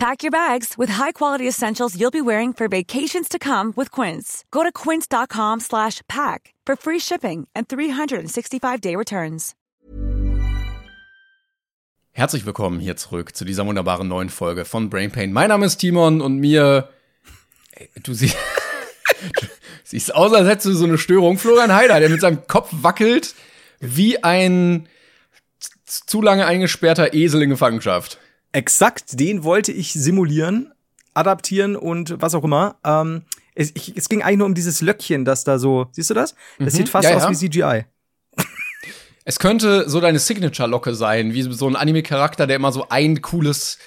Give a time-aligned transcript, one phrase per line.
[0.00, 4.46] Pack your bags with high-quality essentials you'll be wearing for vacations to come with Quince.
[4.50, 9.54] Go to quince.com slash pack for free shipping and 365-day returns.
[12.12, 15.34] Herzlich willkommen hier zurück zu dieser wunderbaren neuen Folge von Brain Pain.
[15.34, 16.88] Mein Name ist Timon und mir...
[18.02, 18.38] Du siehst...
[19.84, 21.36] siehst aus, als hättest du so eine Störung.
[21.36, 23.34] Florian Heider, der mit seinem Kopf wackelt
[23.80, 24.88] wie ein
[25.84, 28.18] zu lange eingesperrter Esel in Gefangenschaft.
[28.52, 30.72] Exakt, den wollte ich simulieren,
[31.14, 32.76] adaptieren und was auch immer.
[32.84, 33.22] Ähm,
[33.54, 36.34] es, ich, es ging eigentlich nur um dieses Löckchen, das da so, siehst du das?
[36.58, 36.76] Das Mhm.
[36.78, 37.30] sieht fast Ja, aus ja.
[37.30, 37.84] wie CGI.
[39.24, 43.78] Es könnte so deine Signature-Locke sein, wie so ein Anime-Charakter, der immer so ein cooles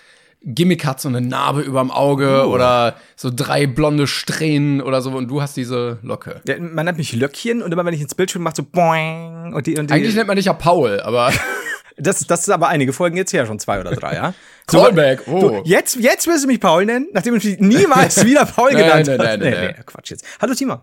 [0.46, 2.52] Gimmick hat, so eine Narbe überm Auge Oh.
[2.54, 6.42] oder so drei blonde Strähnen oder so und du hast diese Locke.
[6.48, 9.54] Ja, man nennt mich Löckchen und immer wenn ich ins Bild schaue, macht so boing
[9.54, 11.32] und die, und die Eigentlich nennt man dich ja Paul, aber
[11.98, 14.34] das, das ist aber einige Folgen jetzt her, schon zwei oder drei, ja?
[14.68, 15.40] Callback, oh.
[15.40, 18.84] Du, jetzt, jetzt wirst du mich Paul nennen, nachdem du mich niemals wieder Paul Nein,
[18.84, 19.26] genannt nein, hast.
[19.28, 19.86] nein, nein, nein.
[19.86, 20.26] Quatsch jetzt.
[20.42, 20.80] Hallo Timon.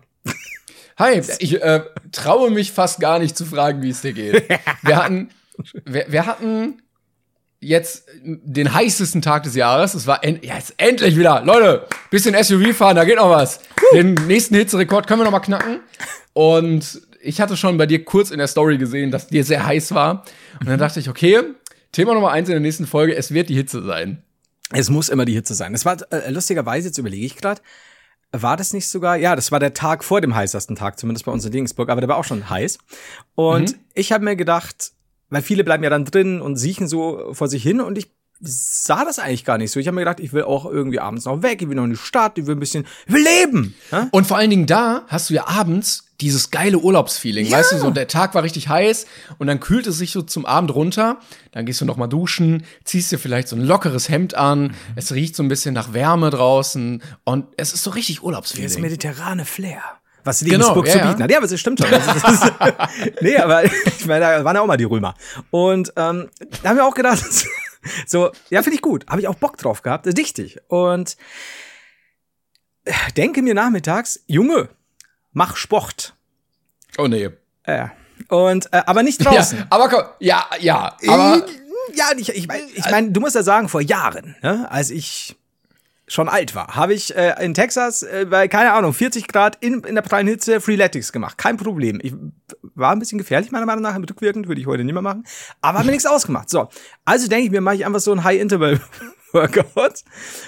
[0.97, 4.47] Hi, ich äh, traue mich fast gar nicht zu fragen, wie es dir geht.
[4.83, 5.29] Wir hatten,
[5.85, 6.81] wir, wir hatten
[7.59, 9.93] jetzt den heißesten Tag des Jahres.
[9.93, 11.43] Es war ja, jetzt endlich wieder.
[11.45, 13.59] Leute, bisschen SUV fahren, da geht noch was.
[13.93, 15.79] Den nächsten Hitzerekord können wir noch mal knacken.
[16.33, 19.93] Und ich hatte schon bei dir kurz in der Story gesehen, dass dir sehr heiß
[19.93, 20.25] war.
[20.59, 21.41] Und dann dachte ich, okay,
[21.91, 24.23] Thema Nummer eins in der nächsten Folge, es wird die Hitze sein.
[24.71, 25.73] Es muss immer die Hitze sein.
[25.73, 27.61] Es war äh, lustigerweise, jetzt überlege ich gerade,
[28.31, 31.31] war das nicht sogar, ja, das war der Tag vor dem heißesten Tag, zumindest bei
[31.31, 32.77] uns in Dingsburg, aber der war auch schon heiß.
[33.35, 34.93] Und ich habe mir gedacht,
[35.29, 39.05] weil viele bleiben ja dann drin und siechen so vor sich hin und ich sah
[39.05, 39.79] das eigentlich gar nicht so.
[39.79, 41.91] Ich habe mir gedacht, ich will auch irgendwie abends noch weg, ich will noch in
[41.91, 43.75] die Stadt, ich will ein bisschen, ich will leben.
[43.91, 44.07] Ja?
[44.11, 47.47] Und vor allen Dingen da hast du ja abends dieses geile Urlaubsfeeling.
[47.47, 47.57] Ja.
[47.57, 49.05] Weißt du, so der Tag war richtig heiß
[49.39, 51.19] und dann kühlt es sich so zum Abend runter.
[51.51, 54.75] Dann gehst du noch mal duschen, ziehst dir vielleicht so ein lockeres Hemd an.
[54.95, 58.81] Es riecht so ein bisschen nach Wärme draußen und es ist so richtig Das Urlaubsfeeling.
[58.81, 59.81] mediterrane Flair.
[60.23, 61.31] Was Genau, Regensburg ja, zu bieten hat.
[61.31, 61.91] Ja, aber das stimmt schon.
[61.91, 65.15] Also, das ist, nee, aber ich meine, da waren ja auch mal die Römer.
[65.49, 66.29] Und ähm,
[66.61, 67.23] da haben wir auch gedacht,
[68.05, 69.07] so, ja, finde ich gut.
[69.07, 70.05] Habe ich auch Bock drauf gehabt.
[70.05, 70.59] Das ist wichtig.
[70.67, 71.17] Und
[72.85, 74.69] äh, denke mir nachmittags, Junge,
[75.33, 76.15] mach Sport.
[76.97, 77.29] Oh nee.
[77.63, 77.87] Äh,
[78.27, 79.59] und, äh, aber nicht draußen.
[79.59, 81.45] Ja, aber komm, ja, ja, aber
[81.93, 85.35] ja, ich, ich meine, ich mein, du musst ja sagen, vor Jahren, ne, als ich
[86.07, 89.81] schon alt war, habe ich äh, in Texas äh, bei, keine Ahnung, 40 Grad in,
[89.83, 91.37] in der prallen Hitze Freeletics gemacht.
[91.37, 91.99] Kein Problem.
[92.03, 92.13] Ich
[92.75, 95.23] war ein bisschen gefährlich, meiner Meinung nach, rückwirkend, würde ich heute nicht mehr machen.
[95.61, 96.49] Aber hat mir nichts ausgemacht.
[96.49, 96.67] So.
[97.05, 100.03] Also denke ich mir, mache ich einfach so ein High-Interval-Workout.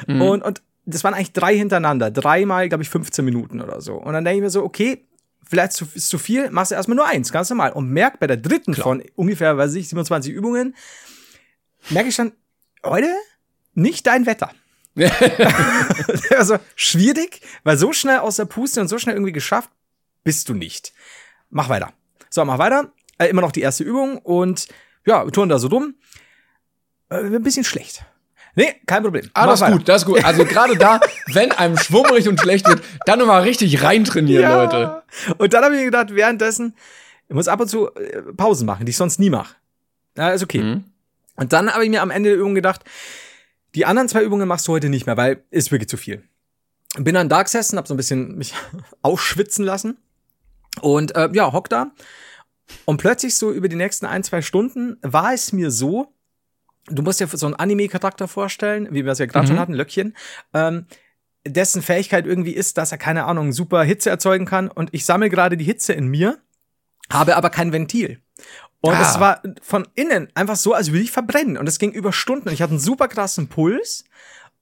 [0.08, 2.12] Und, und das waren eigentlich drei hintereinander.
[2.12, 3.96] Dreimal, glaube ich, 15 Minuten oder so.
[3.96, 5.06] Und dann denke ich mir so, okay,
[5.44, 7.72] vielleicht zu, ist zu viel, machst du erstmal nur eins, ganz normal.
[7.74, 10.76] Und merk bei der dritten von ungefähr, weiß ich, 27 Übungen,
[11.90, 12.34] merke ich dann,
[12.86, 13.14] heute
[13.74, 14.52] nicht dein Wetter.
[16.38, 19.70] also schwierig, weil so schnell aus der Puste und so schnell irgendwie geschafft
[20.24, 20.94] bist du nicht.
[21.50, 21.94] Mach weiter.
[22.30, 22.92] So, mach weiter.
[23.18, 24.68] Äh, immer noch die erste Übung und
[25.06, 25.96] ja, wir tun da so dumm.
[27.10, 28.06] Äh, ein bisschen schlecht.
[28.56, 29.30] Nee, kein Problem.
[29.34, 29.78] ah, Mach das ist weiter.
[29.78, 30.24] gut, das ist gut.
[30.24, 31.00] Also gerade da,
[31.34, 35.04] wenn einem schwummrig und schlecht wird, dann nochmal richtig reintrainieren, Leute.
[35.38, 36.76] Und dann habe ich gedacht, währenddessen,
[37.28, 39.56] ich muss ab und zu äh, Pausen machen, die ich sonst nie mache.
[40.16, 40.62] Ja, ist okay.
[40.62, 40.84] Mhm.
[41.36, 42.82] Und dann habe ich mir am Ende der Übung gedacht,
[43.74, 46.22] die anderen zwei Übungen machst du heute nicht mehr, weil ist wirklich zu viel.
[46.96, 48.54] Bin dann da gesessen, hab so ein bisschen mich
[49.02, 49.98] ausschwitzen lassen
[50.82, 51.92] und äh, ja, hock da.
[52.86, 56.13] Und plötzlich so über die nächsten ein, zwei Stunden war es mir so,
[56.88, 60.16] du musst dir so einen Anime-Charakter vorstellen, wie wir es ja gerade schon hatten, Löckchen,
[60.54, 60.86] ähm,
[61.46, 64.70] dessen Fähigkeit irgendwie ist, dass er, keine Ahnung, super Hitze erzeugen kann.
[64.70, 66.38] Und ich sammle gerade die Hitze in mir,
[67.12, 68.20] habe aber kein Ventil.
[68.82, 69.02] Und Ah.
[69.02, 71.58] es war von innen einfach so, als würde ich verbrennen.
[71.58, 72.48] Und es ging über Stunden.
[72.50, 74.04] Und ich hatte einen super krassen Puls.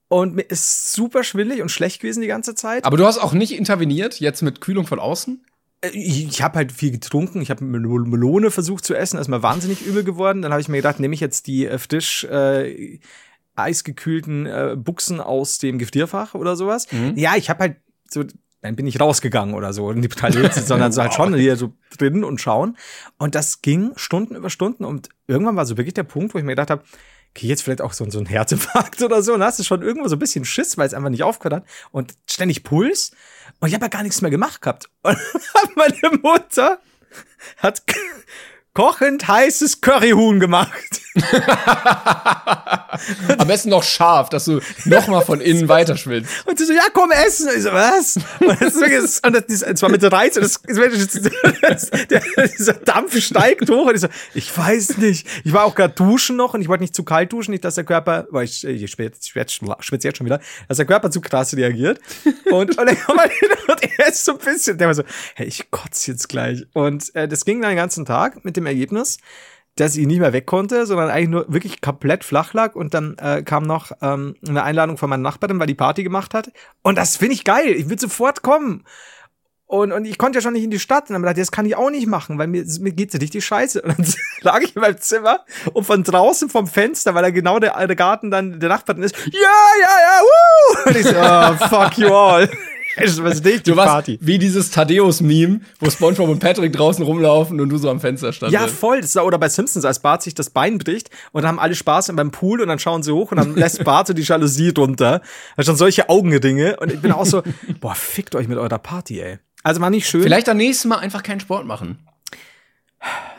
[0.08, 2.84] Und mir ist super schwillig und schlecht gewesen die ganze Zeit.
[2.84, 5.44] Aber du hast auch nicht interveniert, jetzt mit Kühlung von außen?
[5.82, 7.42] Äh, Ich, habe halt viel getrunken.
[7.42, 9.18] Ich habe Mel- Melone versucht zu essen.
[9.18, 10.42] Ist mir wahnsinnig übel geworden.
[10.42, 12.98] Dann habe ich mir gedacht, nehme ich jetzt die äh, frisch äh,
[13.54, 16.86] eisgekühlten äh, Buchsen aus dem Giftierfach oder sowas.
[17.16, 17.76] Ja, ich habe halt
[18.08, 18.24] so,
[18.62, 21.74] dann bin ich rausgegangen oder so, nicht total Hitze, sondern so halt schon hier so
[21.98, 22.76] drin und schauen.
[23.18, 26.44] Und das ging Stunden über Stunden und irgendwann war so wirklich der Punkt, wo ich
[26.44, 26.82] mir gedacht habe,
[27.34, 29.34] okay, jetzt vielleicht auch so, so ein Herzinfarkt oder so.
[29.34, 31.68] Und hast du schon irgendwo so ein bisschen Schiss, weil es einfach nicht aufgehört hat.
[31.90, 33.12] Und ständig Puls.
[33.62, 34.90] Und ich habe ja gar nichts mehr gemacht gehabt.
[35.02, 35.16] Und
[35.76, 36.80] meine Mutter
[37.58, 37.84] hat
[38.74, 41.02] kochend heißes Curryhuhn gemacht.
[43.38, 46.46] Am besten noch scharf, dass du noch mal von innen weiterschwillst.
[46.46, 47.48] Und sie so, ja, komm, essen.
[47.48, 48.16] Und ich so, was?
[48.40, 53.20] Und das ist und das, das war mit Reiz und das, das, der, dieser Dampf
[53.20, 53.86] steigt hoch.
[53.86, 55.26] Und ich so, ich weiß nicht.
[55.44, 57.74] Ich war auch gerade duschen noch und ich wollte nicht zu kalt duschen, nicht, dass
[57.74, 59.20] der Körper, weil ich, ich schwitze
[59.80, 62.00] schwitz jetzt schon wieder, dass der Körper zu krass reagiert.
[62.50, 65.02] Und, und dann kommt man hin und er ist so ein bisschen, der war so,
[65.34, 66.66] hey, ich kotze jetzt gleich.
[66.72, 69.18] Und äh, das ging dann den ganzen Tag mit dem Ergebnis,
[69.76, 72.74] dass ich nicht mehr weg konnte, sondern eigentlich nur wirklich komplett flach lag.
[72.74, 76.34] Und dann äh, kam noch ähm, eine Einladung von meiner Nachbarin, weil die Party gemacht
[76.34, 76.52] hat.
[76.82, 77.70] Und das finde ich geil.
[77.70, 78.84] Ich will sofort kommen.
[79.72, 81.08] Und, und ich konnte ja schon nicht in die Stadt.
[81.08, 83.42] Und dann dachte ich, das kann ich auch nicht machen, weil mir, mir geht's richtig
[83.42, 83.80] scheiße.
[83.80, 84.06] Und dann
[84.42, 85.40] lag ich in meinem Zimmer
[85.72, 89.16] und von draußen vom Fenster, weil da genau der, der Garten dann der Nachbarin ist,
[89.16, 90.90] ja, ja, ja, woo!
[90.90, 92.50] Und ich so, oh, fuck you all.
[92.96, 94.18] Was ist nicht Du warst Party?
[94.20, 98.60] wie dieses Thaddeus-Meme, wo SpongeBob und Patrick draußen rumlaufen und du so am Fenster standest.
[98.60, 99.00] Ja, voll.
[99.00, 101.74] Das ist, oder bei Simpsons, als Bart sich das Bein bricht und dann haben alle
[101.74, 104.74] Spaß beim Pool und dann schauen sie hoch und dann lässt Bart so die Jalousie
[104.74, 105.22] drunter.
[105.56, 107.42] Da schon solche Augenringe und ich bin auch so,
[107.80, 109.38] boah, fickt euch mit eurer Party, ey.
[109.62, 110.22] Also war nicht schön.
[110.22, 111.98] Vielleicht am nächsten Mal einfach keinen Sport machen.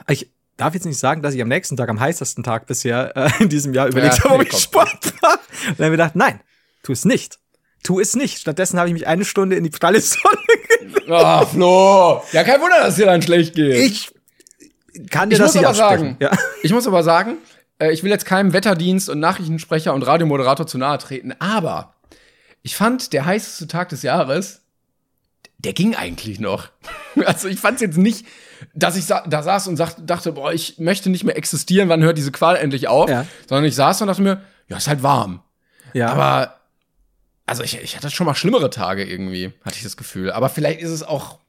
[0.08, 3.30] Ich darf jetzt nicht sagen, dass ich am nächsten Tag, am heißesten Tag bisher äh,
[3.44, 4.58] in diesem Jahr überlegt Ja, habe, ob ich.
[4.58, 5.40] Sport mache.
[5.70, 6.40] Und dann habe ich gedacht, nein,
[6.84, 7.40] tu es nicht.
[7.84, 8.40] Tu es nicht.
[8.40, 10.38] Stattdessen habe ich mich eine Stunde in die pralle Sonne
[11.10, 12.24] Ah, Flo.
[12.32, 13.76] Ja, kein Wunder, dass dir dann schlecht geht.
[13.76, 16.32] Ich kann dir Ich das muss nicht aber sagen, Ja.
[16.62, 17.38] ich muss aber sagen,
[17.80, 21.96] äh, ich will jetzt keinem Wetterdienst und Nachrichtensprecher und Radiomoderator zu nahe treten, aber
[22.62, 24.62] ich fand, der heißeste Tag des Jahres,
[25.58, 26.70] der ging eigentlich noch.
[27.26, 28.26] Also ich fand es jetzt nicht,
[28.74, 32.18] dass ich sa da saß und dachte, boah, ich möchte nicht mehr existieren, wann hört
[32.18, 33.08] diese Qual endlich auf?
[33.10, 33.26] Ja.
[33.48, 35.42] Sondern ich saß und dachte mir, ja, ist halt warm.
[35.94, 36.08] ja.
[36.08, 36.60] Aber,
[37.45, 40.31] also ich, ich hatte schon mal schlimmere Tage irgendwie, hatte ich das Gefühl.
[40.31, 41.40] Aber vielleicht ist es auch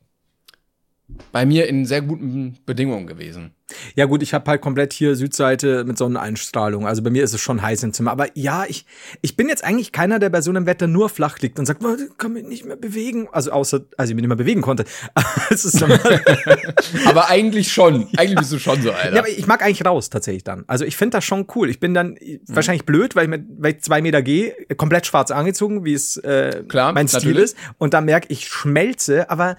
[1.32, 3.52] bei mir in sehr guten Bedingungen gewesen.
[3.94, 6.86] Ja gut, ich habe halt komplett hier Südseite mit Sonneneinstrahlung.
[6.86, 8.10] Also bei mir ist es schon heiß im Zimmer.
[8.10, 8.84] Aber ja, ich,
[9.22, 11.82] ich bin jetzt eigentlich keiner, der bei so einem Wetter nur flach liegt und sagt,
[11.84, 13.28] "Oh, ich kann mich nicht mehr bewegen.
[13.32, 14.84] Also außer, als ich mich nicht mehr bewegen konnte.
[17.06, 18.08] Aber eigentlich schon.
[18.16, 19.14] Eigentlich bist du schon so einer.
[19.14, 20.64] ja, aber ich mag eigentlich raus tatsächlich dann.
[20.66, 21.70] Also ich finde das schon cool.
[21.70, 22.16] Ich bin dann
[22.46, 26.16] wahrscheinlich blöd, weil ich, mit, weil ich zwei Meter gehe, komplett schwarz angezogen, wie es
[26.18, 27.44] äh, Klar, mein Stil natürlich.
[27.44, 27.56] ist.
[27.78, 29.30] Und dann merke ich, schmelze.
[29.30, 29.56] Aber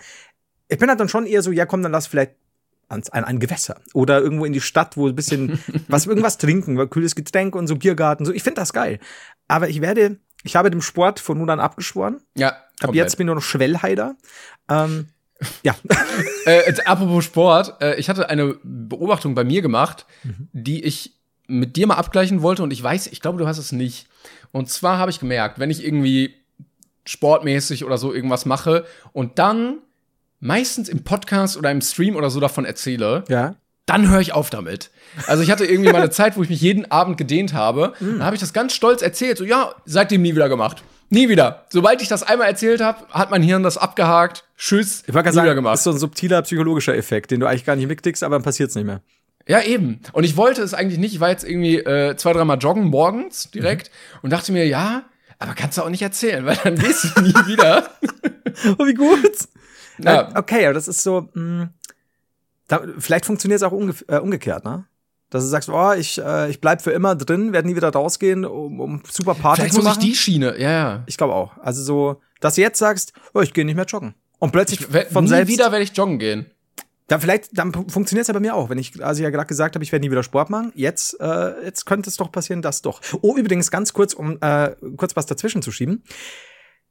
[0.67, 2.31] ich bin halt dann schon eher so, ja komm, dann lass vielleicht
[2.87, 6.89] ans, an ein Gewässer oder irgendwo in die Stadt, wo ein bisschen was irgendwas trinken,
[6.89, 8.31] kühles Getränk und so Biergarten, so.
[8.33, 8.99] Ich finde das geil.
[9.47, 12.21] Aber ich werde, ich habe dem Sport von nun an abgeschworen.
[12.35, 14.15] ja, Ab jetzt bin ich nur noch Schwellheider.
[14.69, 15.07] Ähm,
[15.63, 15.75] ja.
[16.45, 20.47] Äh, jetzt, apropos Sport, äh, ich hatte eine Beobachtung bei mir gemacht, Mhm.
[20.53, 21.13] die ich
[21.47, 24.07] mit dir mal abgleichen wollte und ich weiß, ich glaube, du hast es nicht.
[24.51, 26.35] Und zwar habe ich gemerkt, wenn ich irgendwie
[27.05, 29.79] sportmäßig oder so irgendwas mache und dann
[30.45, 33.55] meistens im Podcast oder im Stream oder so davon erzähle, ja.
[33.85, 34.91] dann höre ich auf damit.
[35.27, 37.93] Also ich hatte irgendwie mal eine Zeit, wo ich mich jeden Abend gedehnt habe.
[38.05, 38.19] Mhm.
[38.19, 39.37] Da habe ich das ganz stolz erzählt.
[39.37, 40.83] So, ja, seitdem nie wieder gemacht.
[41.09, 41.65] Nie wieder.
[41.69, 44.43] Sobald ich das einmal erzählt habe, hat mein Hirn das abgehakt.
[44.57, 45.03] Tschüss.
[45.07, 45.73] Ich wollte nie gerade wieder sagen, gemacht.
[45.73, 48.43] das ist so ein subtiler psychologischer Effekt, den du eigentlich gar nicht mitkriegst, aber dann
[48.43, 49.01] passiert's nicht mehr.
[49.47, 50.01] Ja, eben.
[50.11, 51.13] Und ich wollte es eigentlich nicht.
[51.13, 53.91] Ich war jetzt irgendwie äh, zwei, dreimal joggen morgens direkt
[54.21, 55.03] und dachte mir, ja,
[55.39, 57.89] aber kannst du auch nicht erzählen, weil dann gehst du nie wieder.
[58.77, 59.37] Oh, wie gut.
[59.99, 60.29] Ja.
[60.35, 61.69] Okay, aber das ist so, mh,
[62.67, 64.85] da, vielleicht funktioniert es auch umge äh, umgekehrt, ne?
[65.29, 68.45] Dass du sagst, oh, ich, äh, ich bleib für immer drin, werde nie wieder rausgehen,
[68.45, 70.05] um, um super Party Vielleicht zu muss ich machen.
[70.07, 70.57] die Schiene.
[70.59, 71.03] Ja, ja.
[71.07, 71.57] Ich glaube auch.
[71.57, 74.13] Also so, dass du jetzt sagst, oh, ich gehe nicht mehr joggen.
[74.39, 75.51] Und plötzlich Wer- von nie selbst.
[75.51, 76.45] wieder werde ich joggen gehen.
[77.07, 78.69] Dann vielleicht, dann funktioniert es ja bei mir auch.
[78.69, 80.71] Wenn ich, also ja gerade gesagt habe, ich werde nie wieder Sport machen.
[80.75, 83.01] Jetzt, äh, jetzt könnte es doch passieren, das doch.
[83.21, 86.03] Oh, übrigens ganz kurz, um äh, kurz was dazwischen zu schieben.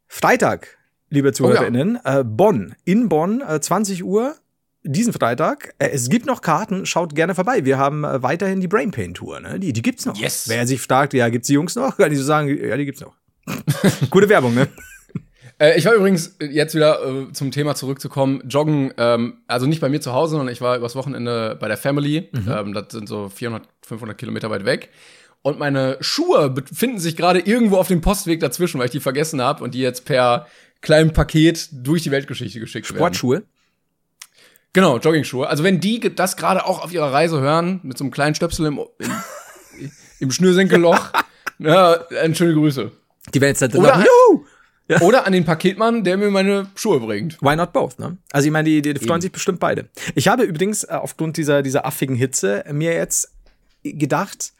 [0.08, 0.76] Freitag,
[1.14, 4.34] liebe ZuhörerInnen, äh, Bonn, in Bonn, äh, 20 Uhr,
[4.82, 5.74] diesen Freitag.
[5.78, 7.64] Äh, es gibt noch Karten, schaut gerne vorbei.
[7.64, 9.58] Wir haben äh, weiterhin die Brain Pain Tour, ne?
[9.58, 10.16] Die, die gibt's noch.
[10.16, 10.48] Yes.
[10.48, 11.96] Wer sich fragt, ja, gibt's die Jungs noch?
[11.96, 13.14] Kann ich so sagen, ja, die gibt's noch.
[14.10, 14.68] Gute Werbung, ne?
[15.58, 18.42] Äh, ich war übrigens jetzt wieder äh, zum Thema zurückzukommen.
[18.48, 21.76] Joggen, ähm, also nicht bei mir zu Hause, sondern ich war übers Wochenende bei der
[21.76, 22.28] Family.
[22.34, 24.90] Ähm, das sind so 400, 500 Kilometer weit weg.
[25.42, 29.42] Und meine Schuhe befinden sich gerade irgendwo auf dem Postweg dazwischen, weil ich die vergessen
[29.42, 30.46] habe und die jetzt per
[30.84, 32.98] kleinem Paket durch die Weltgeschichte geschickt werden.
[32.98, 33.42] Sportschuhe.
[34.72, 35.48] Genau, Joggingschuhe.
[35.48, 38.66] Also wenn die das gerade auch auf ihrer Reise hören, mit so einem kleinen Stöpsel
[38.66, 39.10] im, im,
[40.20, 41.10] im Schnürsenkelloch,
[41.58, 42.92] ja, dann schöne Grüße.
[43.32, 44.44] Die werden jetzt da Oder- Juhu!
[45.00, 47.40] Oder an den Paketmann, der mir meine Schuhe bringt.
[47.40, 48.18] Why not both, ne?
[48.32, 49.88] Also ich meine, die, die, die freuen sich bestimmt beide.
[50.14, 53.32] Ich habe übrigens äh, aufgrund dieser, dieser affigen Hitze mir jetzt
[53.82, 54.52] gedacht,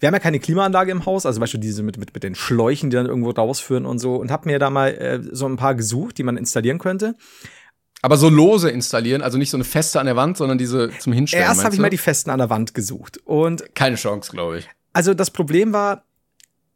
[0.00, 2.34] wir haben ja keine Klimaanlage im Haus, also zum Beispiel diese mit, mit, mit den
[2.34, 5.56] Schläuchen, die dann irgendwo rausführen und so, und habe mir da mal äh, so ein
[5.56, 7.16] paar gesucht, die man installieren könnte.
[8.00, 11.12] Aber so lose installieren, also nicht so eine feste an der Wand, sondern diese zum
[11.12, 11.44] Hinstellen.
[11.44, 11.82] Erst habe ich du?
[11.82, 13.18] mal die festen an der Wand gesucht.
[13.24, 14.68] Und Keine Chance, glaube ich.
[14.92, 16.04] also das Problem war,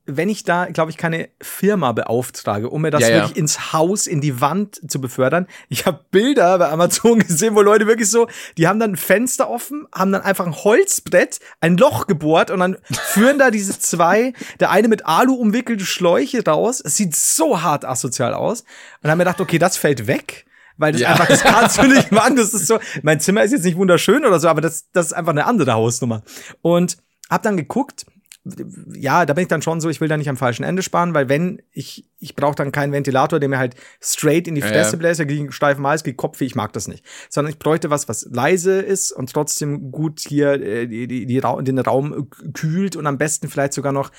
[0.04, 3.14] wenn ich da, glaube ich, keine Firma beauftrage, um mir das Ja, ja.
[3.22, 5.46] wirklich ins Haus, in die Wand zu befördern.
[5.68, 8.26] Ich habe Bilder bei Amazon gesehen, wo Leute wirklich so,
[8.58, 12.58] die haben dann ein Fenster offen, haben dann einfach ein Holzbrett, ein Loch gebohrt und
[12.60, 16.82] dann führen da diese zwei, der eine mit Alu umwickelte Schläuche raus.
[16.84, 18.62] Es sieht so hart asozial aus.
[18.62, 18.66] Und
[19.02, 20.46] dann haben wir gedacht, okay, das fällt weg.
[20.78, 21.10] Weil das Ja.
[21.10, 22.34] einfach, das kannst du nicht machen.
[22.34, 25.12] Das ist so, mein Zimmer ist jetzt nicht wunderschön oder so, aber das, das ist
[25.12, 26.22] einfach eine andere Hausnummer.
[26.60, 26.96] Und
[27.30, 28.04] hab dann geguckt,
[28.44, 31.14] ja, da bin ich dann schon so, ich will da nicht am falschen Ende sparen,
[31.14, 34.92] weil wenn ich, ich brauche dann keinen Ventilator, der mir halt straight in die Fresse
[34.92, 34.98] ja.
[34.98, 37.04] bläst, der gegen steifen Hals, gegen Kopf, ich mag das nicht.
[37.28, 41.38] Sondern ich bräuchte was, was leise ist und trotzdem gut hier äh, die, die, die
[41.38, 44.10] Ra den Raum kühlt und am besten vielleicht sogar noch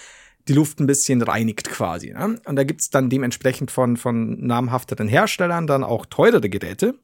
[0.47, 2.11] die Luft ein bisschen reinigt quasi.
[2.11, 2.39] Ne?
[2.45, 6.95] Und da gibt's dann dementsprechend von, von namhafteren Herstellern dann auch teurere Geräte.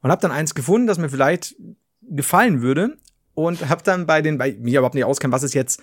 [0.00, 1.56] Und habe dann eins gefunden, das mir vielleicht
[2.02, 2.96] gefallen würde.
[3.34, 5.82] Und habe dann bei den, bei mir überhaupt nicht auskennen, was ist jetzt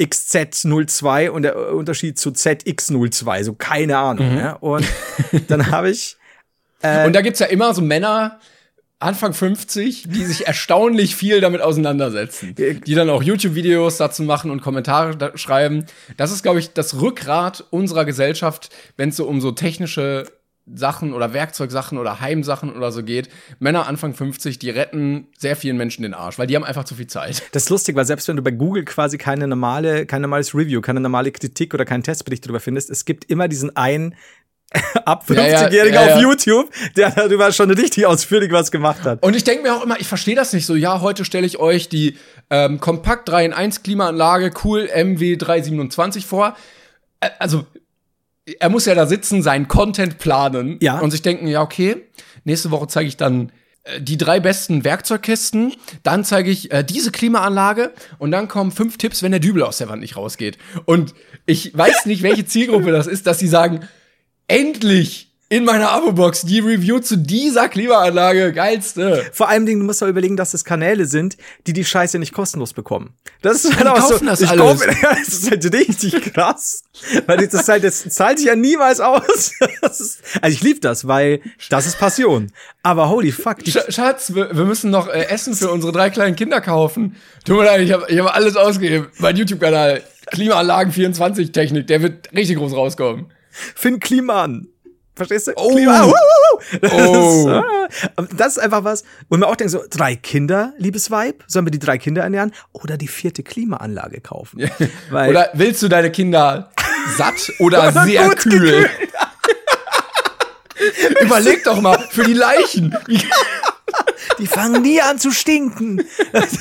[0.00, 4.36] XZ02 und der äh, Unterschied zu ZX02, so keine Ahnung.
[4.36, 4.52] Ja?
[4.54, 4.86] Und
[5.48, 6.16] dann habe ich
[6.82, 8.40] Äh, Und da gibt's ja immer so Männer,
[9.00, 12.54] Anfang 50, die sich erstaunlich viel damit auseinandersetzen.
[12.54, 15.86] Die dann auch YouTube-Videos dazu machen und Kommentare da schreiben.
[16.18, 20.26] Das ist, glaube ich, das Rückgrat unserer Gesellschaft, wenn es so um so technische
[20.74, 23.28] Sachen oder Werkzeugsachen oder Heimsachen oder so geht.
[23.58, 26.94] Männer Anfang 50, die retten sehr vielen Menschen den Arsch, weil die haben einfach zu
[26.94, 27.42] viel Zeit.
[27.52, 30.80] Das ist lustig, weil selbst wenn du bei Google quasi keine normale, kein normales Review,
[30.80, 34.14] keine normale Kritik oder keinen Testbericht darüber findest, es gibt immer diesen einen
[35.04, 36.14] ab Ja, ja, 50-Jährigen ja, ja.
[36.14, 39.22] auf YouTube, der darüber schon richtig ausführlich was gemacht hat.
[39.22, 40.76] Und ich denke mir auch immer, ich verstehe das nicht so.
[40.76, 42.16] Ja, heute stelle ich euch die
[42.50, 46.56] ähm, Kompakt 3 in 1 Klimaanlage Cool MW 327 vor.
[47.38, 47.66] Also,
[48.58, 50.98] er muss ja da sitzen, seinen Content planen Ja.
[51.00, 51.96] und sich denken, ja, okay,
[52.44, 53.52] nächste Woche zeige ich dann
[53.84, 58.98] äh, die drei besten Werkzeugkisten, dann zeige ich äh, diese Klimaanlage und dann kommen fünf
[58.98, 60.58] Tipps, wenn der Dübel aus der Wand nicht rausgeht.
[60.86, 61.14] Und
[61.46, 63.80] ich weiß nicht, welche Zielgruppe das ist, dass sie sagen,
[64.48, 69.26] endlich in meiner Abo-Box die Review zu dieser Klimaanlage, geilste.
[69.32, 72.72] Vor allem, du musst doch überlegen, dass es Kanäle sind, die die Scheiße nicht kostenlos
[72.72, 73.14] bekommen.
[73.42, 74.24] Das ist halt auch so.
[74.24, 74.62] das ich alles.
[74.62, 76.84] Kaufe, das ist halt richtig krass.
[77.26, 79.52] weil das ist halt, das zahlt sich ja niemals aus.
[79.82, 82.52] Ist, also ich liebe das, weil das ist Passion.
[82.84, 86.36] Aber holy fuck, Sch Schatz, wir, wir müssen noch äh, Essen für unsere drei kleinen
[86.36, 87.16] Kinder kaufen.
[87.44, 89.08] Tut mir leid, ich habe ich hab alles ausgegeben.
[89.18, 93.32] Mein YouTube-Kanal, Klimaanlagen 24 Technik, der wird richtig groß rauskommen.
[93.50, 94.68] Finn Kliman.
[95.20, 95.52] Verstehst du?
[95.56, 95.68] Oh.
[95.74, 96.78] Klima, uh, uh, uh.
[96.80, 97.50] Das, Oh.
[97.50, 101.44] ist, ah, das ist einfach was, wo man auch denkt, so, drei Kinder, liebes Weib,
[101.46, 104.70] sollen wir die drei Kinder ernähren oder die vierte Klimaanlage kaufen?
[105.10, 106.70] Weil, Oder willst du deine Kinder
[107.18, 108.88] satt oder Oder sehr gut kühl?
[111.20, 112.96] Überleg doch mal, für die Leichen.
[114.38, 116.02] Die fangen nie an zu stinken.
[116.32, 116.52] Das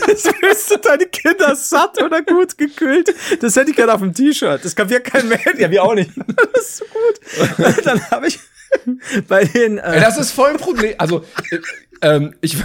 [0.41, 3.13] willst du deine Kinder satt oder gut gekühlt?
[3.39, 4.65] Das hätte ich gerne auf dem T-Shirt.
[4.65, 5.45] Das kapiert kein Mensch.
[5.57, 6.11] Ja, wir auch nicht.
[6.53, 7.85] Das ist so gut.
[7.85, 8.39] Dann habe ich
[9.27, 10.95] bei den, äh, das ist voll ein Problem.
[10.97, 11.59] Also, äh,
[12.01, 12.57] ähm, ich,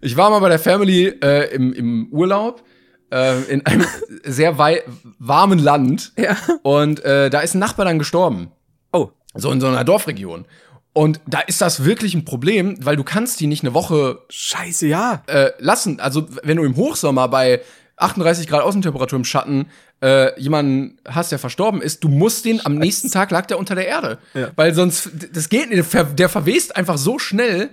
[0.00, 2.62] ich war mal bei der Family äh, im, im Urlaub
[3.10, 3.86] äh, in einem
[4.24, 4.82] sehr wei
[5.18, 6.12] warmen Land.
[6.16, 6.36] Ja.
[6.62, 8.50] Und äh, da ist ein Nachbar dann gestorben.
[8.92, 10.46] oh, So in so einer Dorfregion.
[10.92, 14.88] Und da ist das wirklich ein Problem, weil du kannst die nicht eine Woche scheiße,
[14.88, 15.22] ja.
[15.26, 16.00] äh, lassen.
[16.00, 17.60] Also wenn du im Hochsommer bei
[17.96, 19.66] 38 Grad Außentemperatur im Schatten
[20.02, 23.74] äh, jemanden hast, der verstorben ist, du musst den am nächsten Tag lag der unter
[23.74, 24.18] der Erde.
[24.34, 24.50] Ja.
[24.56, 27.68] Weil sonst, das geht nicht, der, ver- der verwest einfach so schnell.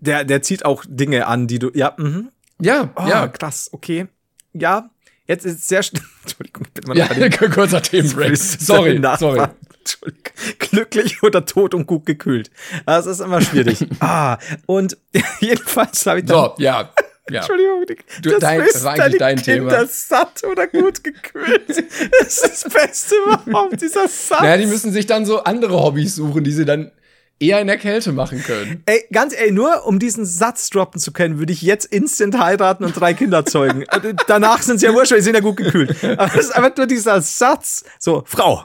[0.00, 2.28] Der, der zieht auch Dinge an, die du, ja, mhm.
[2.60, 3.28] Ja, Oh, ja.
[3.28, 4.06] krass, okay.
[4.52, 4.90] Ja,
[5.26, 6.02] jetzt ist es sehr schnell.
[6.22, 8.36] Entschuldigung, ich bin mal Ja, kurzer Themenbreak.
[8.36, 9.46] Sorry, sorry.
[9.78, 10.22] Entschuldigung.
[10.58, 12.50] Glücklich oder tot und gut gekühlt.
[12.86, 13.86] Das ist immer schwierig.
[14.00, 14.96] ah, und
[15.40, 16.36] jedenfalls habe ich dann.
[16.36, 16.90] So, ja.
[17.30, 17.40] Ja.
[17.40, 19.86] Entschuldigung, die- Du, das dein- wissen war eigentlich dein Kinder Thema.
[19.86, 21.68] satt oder gut gekühlt.
[21.68, 24.40] Das ist das Beste überhaupt, dieser Satz.
[24.40, 26.92] Naja, die müssen sich dann so andere Hobbys suchen, die sie dann
[27.38, 28.82] eher in der Kälte machen können.
[28.86, 32.82] Ey, ganz ehrlich, nur um diesen Satz droppen zu können, würde ich jetzt instant heiraten
[32.84, 33.84] und drei Kinder zeugen.
[33.92, 35.96] Und Danach sind sie ja wurscht, weil sie sind ja gut gekühlt.
[36.02, 37.84] Aber das ist einfach nur dieser Satz.
[37.98, 38.64] So, Frau.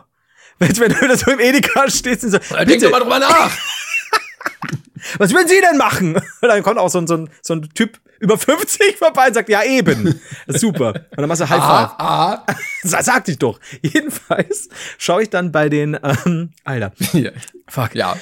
[0.59, 3.51] Wenn, wenn du da so im Edeka stehst und so, Denk doch mal drüber nach.
[5.17, 6.15] was würden Sie denn machen?
[6.15, 9.33] Und dann kommt auch so ein, so ein, so ein Typ über 50 vorbei und
[9.33, 10.21] sagt, ja eben.
[10.47, 10.89] Super.
[10.89, 11.89] Und dann machst du High Five.
[11.97, 12.55] Ah, ah.
[12.83, 13.59] Sa- Sag dich doch.
[13.81, 17.31] Jedenfalls schaue ich dann bei den, ähm, Alter, Ja.
[17.67, 18.15] Fuck, ja.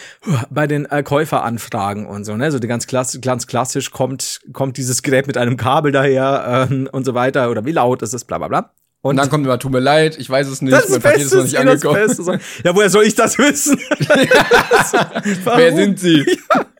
[0.50, 4.77] bei den äh, Käuferanfragen und so, ne, so die ganz, klass ganz klassisch kommt, kommt
[4.77, 8.24] dieses Gerät mit einem Kabel daher ähm, und so weiter oder wie laut ist es,
[8.25, 8.71] bla bla bla.
[9.01, 11.25] Und dann kommt immer, tut mir leid, ich weiß es nicht, das mein das Paket
[11.25, 12.41] ist noch nicht das das angekommen.
[12.63, 13.79] Ja, woher soll ich das wissen?
[15.46, 16.25] Wer sind Sie?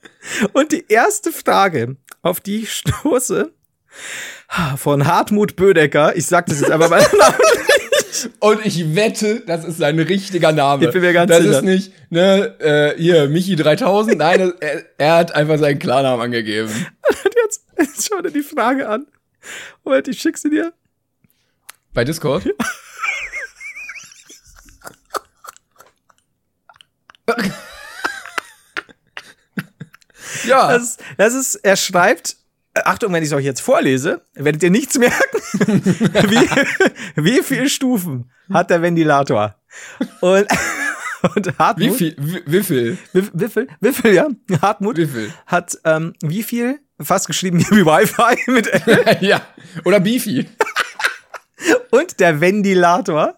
[0.54, 3.54] Und die erste Frage, auf die ich stoße,
[4.78, 7.06] von Hartmut Bödecker, ich sag das jetzt einfach mal
[8.40, 10.86] Und ich wette, das ist sein richtiger Name.
[10.86, 11.58] Ich bin mir ganz das sicher.
[11.58, 14.18] ist nicht, ne, äh, hier, Michi 3000.
[14.18, 16.70] Nein, das, er, er hat einfach seinen Klarnamen angegeben.
[17.24, 19.06] Und jetzt, jetzt schau dir die Frage an.
[19.84, 20.74] Moment, ich schick sie dir.
[21.94, 22.46] Bei Discord?
[30.46, 30.72] ja.
[30.72, 32.38] Das, das ist, er schreibt,
[32.74, 35.42] Achtung, wenn ich es euch jetzt vorlese, werdet ihr nichts merken.
[35.54, 36.50] wie,
[37.16, 39.56] wie viele Stufen hat der Ventilator?
[40.22, 40.48] Und,
[41.36, 42.16] und Hartmut, wie viel?
[42.18, 42.98] Wie, viel?
[43.14, 43.68] Wie, viel?
[43.80, 44.28] Wie viel, ja?
[44.62, 45.34] Hartmut Wie viel?
[45.48, 46.80] hat ähm, wie viel?
[47.02, 49.18] Fast geschrieben wie Wi-Fi mit L.
[49.22, 49.42] ja.
[49.86, 50.50] Oder Beefy.
[51.92, 53.36] Und der Ventilator.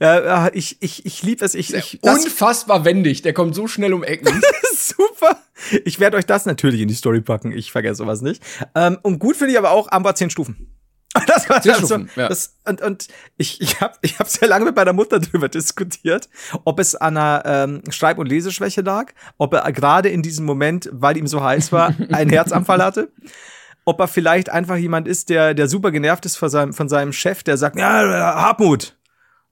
[0.00, 1.54] Ja, ich ich, ich liebe es.
[1.54, 3.22] Ich, ich, Unfassbar wendig.
[3.22, 4.40] Der kommt so schnell um Ecken.
[4.74, 5.36] super.
[5.84, 7.52] Ich werde euch das natürlich in die Story packen.
[7.52, 8.42] Ich vergesse sowas nicht.
[8.74, 10.74] Ähm, und gut finde ich aber auch Amba 10 Stufen.
[11.26, 12.28] Das war Zehn also, Stufen, ja.
[12.28, 16.28] das, und, und ich, ich habe ich hab sehr lange mit meiner Mutter drüber diskutiert,
[16.64, 20.88] ob es an einer ähm, Schreib- und Leseschwäche lag, ob er gerade in diesem Moment,
[20.92, 23.10] weil ihm so heiß war, einen Herzanfall hatte.
[23.88, 27.14] Ob er vielleicht einfach jemand ist, der, der super genervt ist von seinem, von seinem
[27.14, 28.94] Chef, der sagt, ja, Hartmut,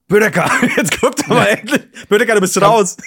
[0.07, 1.81] Bödecker, jetzt guckt doch mal endlich.
[2.07, 2.97] Bödecker, du bist raus.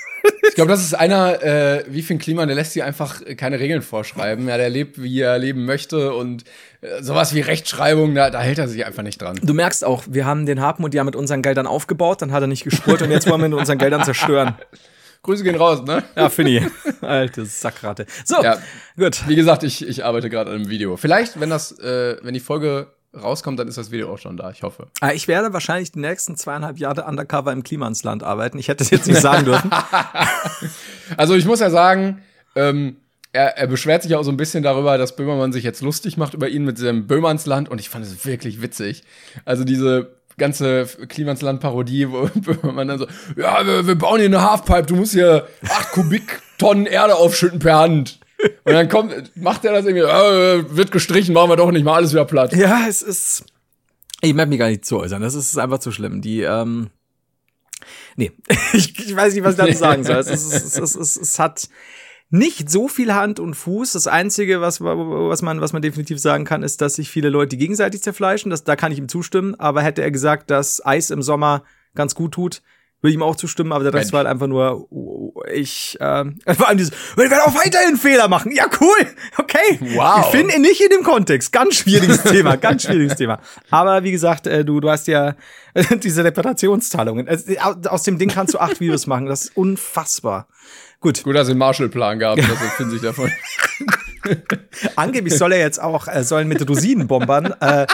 [0.48, 3.80] Ich glaube, das ist einer, äh, wie Finn Kliman, der lässt sich einfach keine Regeln
[3.80, 4.48] vorschreiben.
[4.48, 6.42] Ja, der lebt, wie er leben möchte und
[6.80, 9.38] äh, sowas wie Rechtschreibung, da, da hält er sich einfach nicht dran.
[9.40, 12.48] Du merkst auch, wir haben den Hartmut ja mit unseren Geldern aufgebaut, dann hat er
[12.48, 14.56] nicht gespurt und jetzt wollen wir ihn mit unseren Geldern zerstören.
[15.22, 16.02] Grüße gehen raus, ne?
[16.16, 16.66] Ja, Finny.
[17.02, 18.06] Alte Sackratte.
[18.24, 18.56] So, Ja.
[18.96, 19.28] gut.
[19.28, 20.96] Wie gesagt, ich, ich arbeite gerade an einem Video.
[20.96, 24.50] Vielleicht, wenn das, äh, wenn die Folge rauskommt, dann ist das Video auch schon da.
[24.50, 24.86] Ich hoffe.
[25.00, 28.58] Ah, Ich werde wahrscheinlich die nächsten zweieinhalb Jahre undercover im Klimansland arbeiten.
[28.58, 29.70] Ich hätte es jetzt nicht sagen dürfen.
[31.16, 32.22] Also ich muss ja sagen,
[32.54, 32.96] ähm,
[33.32, 36.34] er, er beschwert sich auch so ein bisschen darüber, dass Böhmermann sich jetzt lustig macht
[36.34, 39.02] über ihn mit seinem Böhmernsland und ich fand es wirklich witzig.
[39.44, 44.86] Also diese ganze Klimansland-Parodie, wo Böhmermann dann so, ja, wir, wir bauen hier eine Halfpipe,
[44.86, 48.18] du musst hier acht Kubiktonnen Erde aufschütten per Hand.
[48.64, 51.94] Und dann kommt, macht er das irgendwie, äh, wird gestrichen, machen wir doch nicht mal
[51.94, 52.54] alles wieder platt.
[52.54, 53.44] Ja, es ist.
[54.22, 55.22] Ich möchte mich gar nicht zu äußern.
[55.22, 56.22] Das ist einfach zu schlimm.
[56.22, 56.88] Die, ähm.
[58.16, 58.32] Nee,
[58.72, 60.16] ich, ich weiß nicht, was ich dazu sagen soll.
[60.16, 61.68] Es, ist, es, ist, es, ist, es hat
[62.30, 63.92] nicht so viel Hand und Fuß.
[63.92, 67.56] Das Einzige, was, was, man, was man definitiv sagen kann, ist, dass sich viele Leute
[67.56, 68.50] gegenseitig zerfleischen.
[68.50, 69.54] Das, da kann ich ihm zustimmen.
[69.58, 71.64] Aber hätte er gesagt, dass Eis im Sommer
[71.94, 72.62] ganz gut tut,
[73.02, 73.72] würde ich ihm auch zustimmen.
[73.72, 74.86] Aber der Rest war halt einfach nur,
[75.52, 78.52] ich, ähm, vor allem dieses, wir werden auch weiterhin Fehler machen.
[78.54, 79.06] Ja, cool.
[79.38, 79.78] Okay.
[79.96, 80.20] Wow.
[80.26, 81.50] Ich finde nicht in dem Kontext.
[81.50, 82.56] Ganz schwieriges Thema.
[82.56, 83.40] Ganz schwieriges Thema.
[83.70, 85.34] Aber wie gesagt, äh, du, du hast ja
[85.74, 87.26] äh, diese Reparationszahlungen.
[87.26, 89.26] Also, au- aus dem Ding kannst du acht Videos machen.
[89.26, 90.46] Das ist unfassbar.
[91.00, 91.22] Gut.
[91.24, 93.30] Gut, dass sie einen Marshallplan gab, also finden sich davon.
[94.96, 97.86] Angeblich soll er jetzt auch, äh, sollen mit Rosinenbombern äh,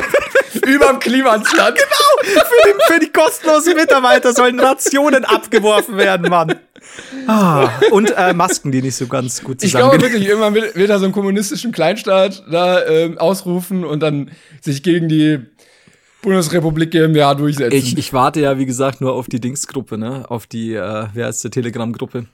[0.66, 1.78] Überm Klimansland.
[1.78, 6.54] für, die, für die kostenlosen Mitarbeiter sollen Rationen abgeworfen werden, Mann.
[7.26, 10.02] Ah, und äh, Masken, die nicht so ganz gut Ich glaube zusammen.
[10.12, 14.82] wirklich, irgendwann wird, wird er so einen kommunistischen Kleinstaat da ähm, ausrufen und dann sich
[14.84, 15.40] gegen die
[16.24, 17.76] Bundesrepublik GmbH durchsetzen.
[17.76, 20.24] Ich, ich warte ja, wie gesagt, nur auf die Dingsgruppe, ne?
[20.28, 22.26] Auf die, äh, wer ist der Telegram-Gruppe?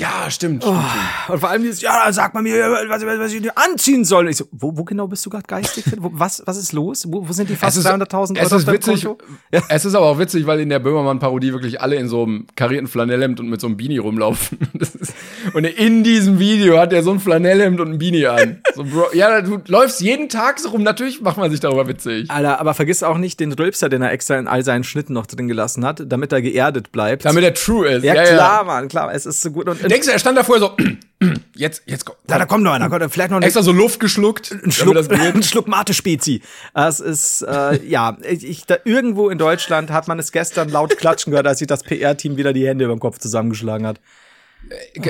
[0.00, 0.64] Ja, stimmt.
[0.64, 2.54] Und vor allem dieses, ja, sagt man mir,
[2.88, 4.28] was, was, was ich anziehen soll.
[4.28, 5.84] Ich so, wo, wo genau bist du gerade geistig?
[5.98, 7.04] Wo, was, was ist los?
[7.08, 9.08] Wo, wo sind die fast Es ist- 300.000 Es Euro ist auf deinem witzig.
[9.52, 9.62] Ja.
[9.68, 12.88] Es ist aber auch witzig, weil in der Böhmermann-Parodie wirklich alle in so einem karierten
[12.88, 14.58] Flanellhemd und mit so einem Beanie rumlaufen.
[14.80, 15.12] Ist,
[15.52, 18.62] und in diesem Video hat er so ein Flanellhemd und ein Beanie an.
[18.74, 20.82] So, Bro, ja, du läufst jeden Tag so rum.
[20.82, 22.30] Natürlich macht man sich darüber witzig.
[22.30, 25.26] Alter, aber vergiss auch nicht den Rülpser, den er extra in all seinen Schnitten noch
[25.26, 27.24] drin gelassen hat, damit er geerdet bleibt.
[27.24, 28.04] Damit er true ist.
[28.04, 29.68] ja, klar, Mann, klar, es ist so gut.
[29.68, 30.76] Und Denkst du, er stand da vorher so,
[31.56, 32.14] jetzt, jetzt komm.
[32.26, 34.52] da, da kommt noch einer, kommt, vielleicht noch ein, Extra so Luft geschluckt.
[34.52, 36.42] ein Schluck, das ein Schluck Mate-Spezi.
[36.74, 40.96] Es ist, äh, ja, ich, ich, da, irgendwo in Deutschland hat man es gestern laut
[40.96, 44.00] klatschen gehört, als sich das PR-Team wieder die Hände über den Kopf zusammengeschlagen hat.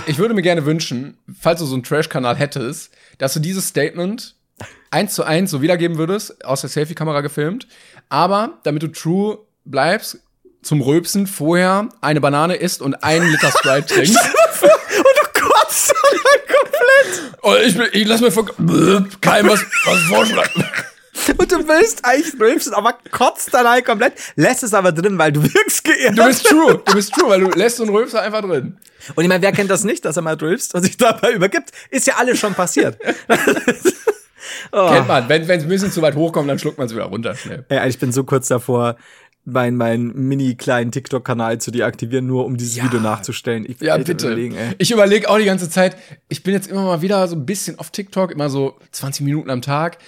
[0.07, 4.35] Ich würde mir gerne wünschen, falls du so einen Trash-Kanal hättest, dass du dieses Statement
[4.91, 7.67] eins zu eins so wiedergeben würdest, aus der Selfie-Kamera gefilmt,
[8.09, 10.21] aber damit du true bleibst,
[10.63, 14.19] zum Röpsen vorher eine Banane isst und einen Liter Sprite trinkst.
[17.43, 18.47] Und oh, ich, bin- ich lass mir vor
[19.21, 20.65] keinem was, was vorschlagen.
[21.37, 25.33] Und du willst eigentlich rülpsen, aber kotzt dann halt komplett, lässt es aber drin, weil
[25.33, 26.17] du wirkst geehrt.
[26.19, 28.77] Du bist true, du bist true, weil du lässt so einen Röpser einfach drin.
[29.15, 31.71] Und ich meine, wer kennt das nicht, dass er mal rülpst und sich dabei übergibt?
[31.91, 32.97] Ist ja alles schon passiert.
[34.73, 34.89] oh.
[34.91, 35.29] Kennt man.
[35.29, 37.65] Wenn es ein bisschen zu weit hochkommt, dann schluckt man es wieder runter schnell.
[37.69, 38.97] Ey, ich bin so kurz davor,
[39.45, 42.85] meinen mein mini kleinen TikTok-Kanal zu deaktivieren, nur um dieses Ja.
[42.85, 43.65] Video nachzustellen.
[43.69, 44.27] Ich Ja, bitte.
[44.27, 44.57] Überlegen.
[44.79, 45.97] Ich überlege auch die ganze Zeit,
[46.29, 49.51] ich bin jetzt immer mal wieder so ein bisschen auf TikTok, immer so 20 Minuten
[49.51, 49.99] am Tag.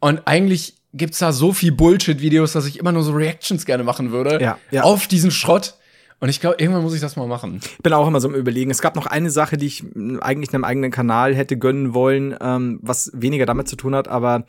[0.00, 4.10] Und eigentlich gibt's da so viel Bullshit-Videos, dass ich immer nur so Reactions gerne machen
[4.10, 4.82] würde Ja, ja.
[4.82, 5.74] auf diesen Schrott.
[6.20, 7.60] Und ich glaube, irgendwann muss ich das mal machen.
[7.62, 8.70] Ich bin auch immer so im Überlegen.
[8.72, 9.84] Es gab noch eine Sache, die ich
[10.20, 14.44] eigentlich einem eigenen Kanal hätte gönnen wollen, ähm, was weniger damit zu tun hat, aber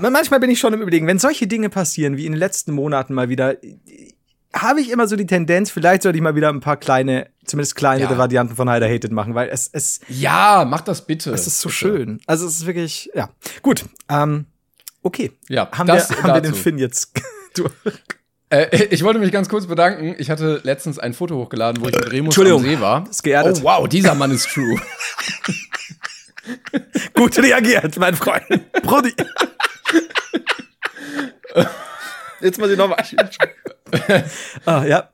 [0.00, 3.14] manchmal bin ich schon im Überlegen, wenn solche Dinge passieren, wie in den letzten Monaten
[3.14, 3.56] mal wieder,
[4.52, 7.76] habe ich immer so die Tendenz, vielleicht sollte ich mal wieder ein paar kleine, zumindest
[7.76, 8.18] kleinere Ja.
[8.18, 11.30] Varianten von Heider Hated machen, weil es, es, Ja, mach das bitte.
[11.32, 11.78] es ist so bitte.
[11.78, 12.20] schön.
[12.26, 13.30] Also es ist wirklich, ja.
[13.62, 14.46] Gut, ähm,
[15.02, 15.30] okay.
[15.48, 16.54] Ja, Haben, wir, haben wir den.
[16.54, 17.12] Finn jetzt
[17.54, 17.70] durch?
[18.52, 20.16] Äh, ich wollte mich ganz kurz bedanken.
[20.18, 23.08] Ich hatte letztens ein Foto hochgeladen, wo ich mit Remus am See war.
[23.08, 23.58] ist geerdet.
[23.60, 24.76] Oh wow, dieser Mann ist true.
[27.14, 28.44] Gut reagiert, mein Freund.
[28.82, 29.12] Brudi.
[32.40, 32.96] Jetzt muss ich noch mal.
[34.64, 35.08] ah, ja.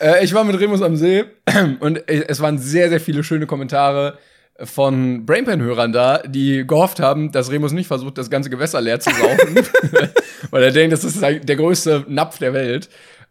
[0.00, 1.24] Äh, ich war mit Remus am See
[1.80, 4.18] und es waren sehr, sehr viele schöne Kommentare
[4.62, 9.10] von Brainpan-Hörern da, die gehofft haben, dass Remus nicht versucht, das ganze Gewässer leer zu
[9.10, 9.58] saufen,
[10.50, 12.88] weil er denkt, das ist der größte Napf der Welt.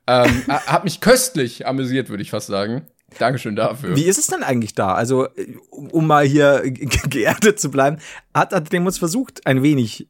[0.07, 2.83] Ähm, ha- hat mich köstlich amüsiert, würde ich fast sagen.
[3.19, 3.95] Dankeschön dafür.
[3.95, 4.93] Wie ist es denn eigentlich da?
[4.93, 5.27] Also,
[5.69, 7.97] um mal hier ge- geerdet zu bleiben,
[8.33, 10.09] hat, hat Demus versucht, ein wenig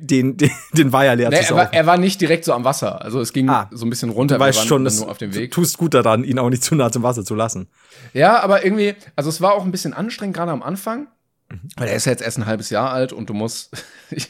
[0.00, 1.58] den, den, den Weiher leer Nee, zu er, saufen.
[1.58, 3.02] war, er war nicht direkt so am Wasser.
[3.02, 3.68] Also es ging Ah.
[3.72, 4.36] so ein bisschen runter.
[4.36, 5.50] du weißt schon, dass nur auf dem du Weg.
[5.50, 7.68] tust gut daran, ihn auch nicht zu nah zum Wasser zu lassen.
[8.12, 11.08] Ja, aber irgendwie, also es war auch ein bisschen anstrengend, gerade am Anfang.
[11.50, 11.60] Mhm.
[11.76, 13.70] Weil er ist ja jetzt erst ein halbes Jahr alt und du musst.
[14.10, 14.26] Ich,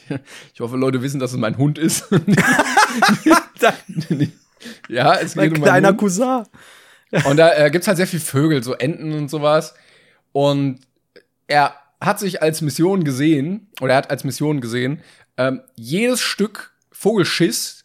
[0.53, 2.03] ich hoffe, Leute wissen, dass es mein Hund ist.
[4.89, 5.97] ja, es Mein geht um kleiner meinen Hund.
[5.99, 6.43] Cousin.
[7.25, 9.73] Und da äh, gibt's halt sehr viel Vögel, so Enten und sowas.
[10.31, 10.81] Und
[11.47, 15.01] er hat sich als Mission gesehen, oder er hat als Mission gesehen,
[15.37, 17.83] ähm, jedes Stück Vogelschiss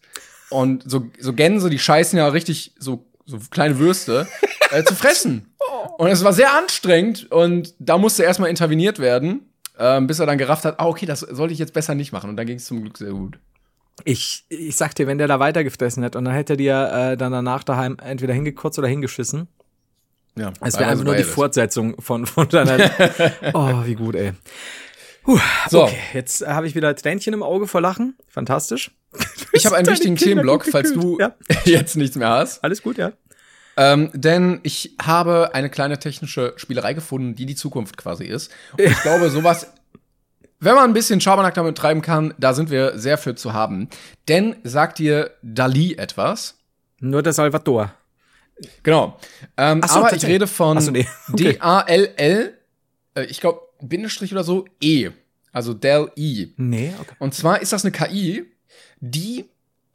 [0.50, 4.28] und so, so Gänse, die scheißen ja richtig so, so kleine Würste,
[4.70, 5.54] äh, zu fressen.
[5.98, 10.38] Und es war sehr anstrengend und da musste erstmal interveniert werden, ähm, bis er dann
[10.38, 12.30] gerafft hat, ah, okay, das sollte ich jetzt besser nicht machen.
[12.30, 13.38] Und dann ging es zum Glück sehr gut.
[14.04, 17.16] Ich, ich sag dir, wenn der da weitergefressen hätte und dann hätte er dir äh,
[17.16, 19.46] dann danach daheim entweder hingekotzt oder hingeschissen.
[20.36, 21.22] Ja, Es wäre einfach nur die.
[21.22, 22.90] Fortsetzung von, von deiner.
[23.54, 24.32] oh, wie gut, ey.
[25.22, 25.84] Puh, So.
[25.84, 28.16] okay, jetzt habe ich wieder Tränchen im Auge vor Lachen.
[28.28, 28.90] Fantastisch.
[29.52, 31.32] Ich habe einen wichtigen Kinder Themenblock, falls du gekühlt.
[31.64, 32.64] jetzt nichts mehr hast.
[32.64, 33.12] Alles gut, ja.
[33.76, 38.50] Ähm, denn ich habe eine kleine technische Spielerei gefunden, die die Zukunft quasi ist.
[38.72, 39.68] Und ich glaube, sowas,
[40.64, 43.88] wenn man ein bisschen Schabernack damit treiben kann, da sind wir sehr für zu haben.
[44.28, 46.56] Denn sagt dir Dali etwas?
[47.00, 47.92] Nur der Salvador.
[48.82, 49.18] Genau.
[49.56, 51.06] Ähm, so, aber ich rede von so, nee.
[51.32, 51.54] Okay.
[51.54, 52.54] D-A-L-L,
[53.14, 55.10] äh, ich glaube, Bindestrich oder so, E.
[55.52, 56.48] Also Del E.
[56.56, 57.14] Nee, okay.
[57.18, 58.44] Und zwar ist das eine KI,
[59.00, 59.44] die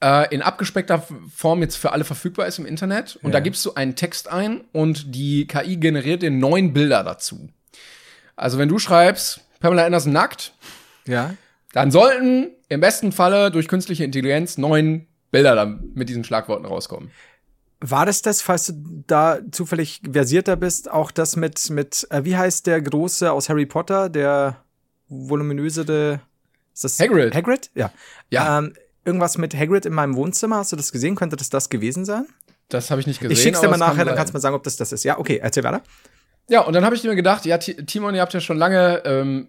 [0.01, 1.05] äh, in abgespeckter
[1.36, 3.17] Form jetzt für alle verfügbar ist im Internet.
[3.17, 3.34] Und Ja.
[3.34, 7.49] da gibst du einen Text ein und die KI generiert dir neun Bilder dazu.
[8.36, 10.54] Also wenn du schreibst, Pamela Anderson nackt,
[11.06, 11.34] Ja.
[11.74, 17.12] dann sollten im besten Falle durch künstliche Intelligenz neun Bilder dann mit diesen Schlagworten rauskommen.
[17.82, 22.36] War das das, falls du da zufällig versierter bist, auch das mit, mit äh, wie
[22.36, 24.63] heißt der Große aus Harry Potter, der
[25.08, 26.19] voluminösere,
[26.74, 27.34] ist das Hagrid.
[27.36, 27.72] Hagrid?
[27.76, 27.91] Ja.
[28.30, 28.60] Ja.
[28.60, 28.74] Ähm,
[29.06, 31.15] irgendwas mit Hagrid in meinem Wohnzimmer, hast du das gesehen?
[31.15, 32.26] Könnte das das gewesen sein?
[32.69, 33.32] Das habe ich nicht gesehen.
[33.34, 35.04] ich schick's dir mal nachher, dann kannst du mir sagen, ob das das ist.
[35.04, 35.82] Ja, okay, erzähl weiter.
[36.49, 39.01] Ja, und dann habe ich mir gedacht, ja, Ti- Timon, ihr habt ja schon lange
[39.05, 39.47] ähm,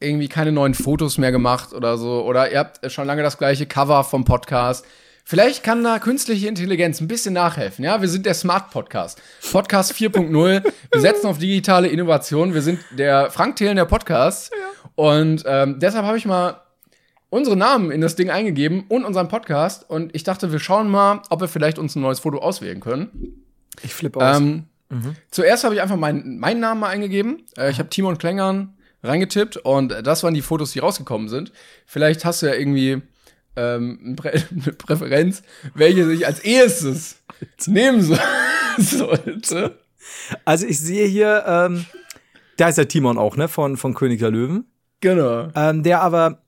[0.00, 2.24] irgendwie keine neuen Fotos mehr gemacht oder so.
[2.24, 4.84] Oder ihr habt schon lange das gleiche Cover vom Podcast.
[5.24, 7.84] Vielleicht kann da künstliche Intelligenz ein bisschen nachhelfen.
[7.84, 9.20] Ja, wir sind der Smart Podcast.
[9.50, 10.62] Podcast 4.0.
[10.92, 12.54] Wir setzen auf digitale Innovation.
[12.54, 14.50] Wir sind der Frank Thelen der Podcast.
[14.94, 16.60] Und ähm, deshalb habe ich mal
[17.30, 19.88] unsere Namen in das Ding eingegeben und unseren Podcast.
[19.88, 23.44] Und ich dachte, wir schauen mal, ob wir vielleicht uns ein neues Foto auswählen können.
[23.82, 24.38] Ich flippe aus.
[24.38, 24.64] Ähm,
[25.30, 27.44] Zuerst habe ich einfach meinen, meinen Namen mal eingegeben.
[27.56, 31.52] Äh, ich habe Timon Klängern reingetippt und das waren die Fotos, die rausgekommen sind.
[31.86, 33.02] Vielleicht hast du ja irgendwie
[33.56, 35.42] ähm, eine Prä eine Präferenz,
[35.74, 37.22] welche sich als erstes
[37.66, 38.16] nehmen so
[38.78, 39.78] sollte.
[40.44, 41.84] Also ich sehe hier, ähm,
[42.56, 44.66] da ist der Timon auch, ne, von, von König der Löwen.
[45.00, 45.48] Genau.
[45.54, 46.42] Ähm, der aber,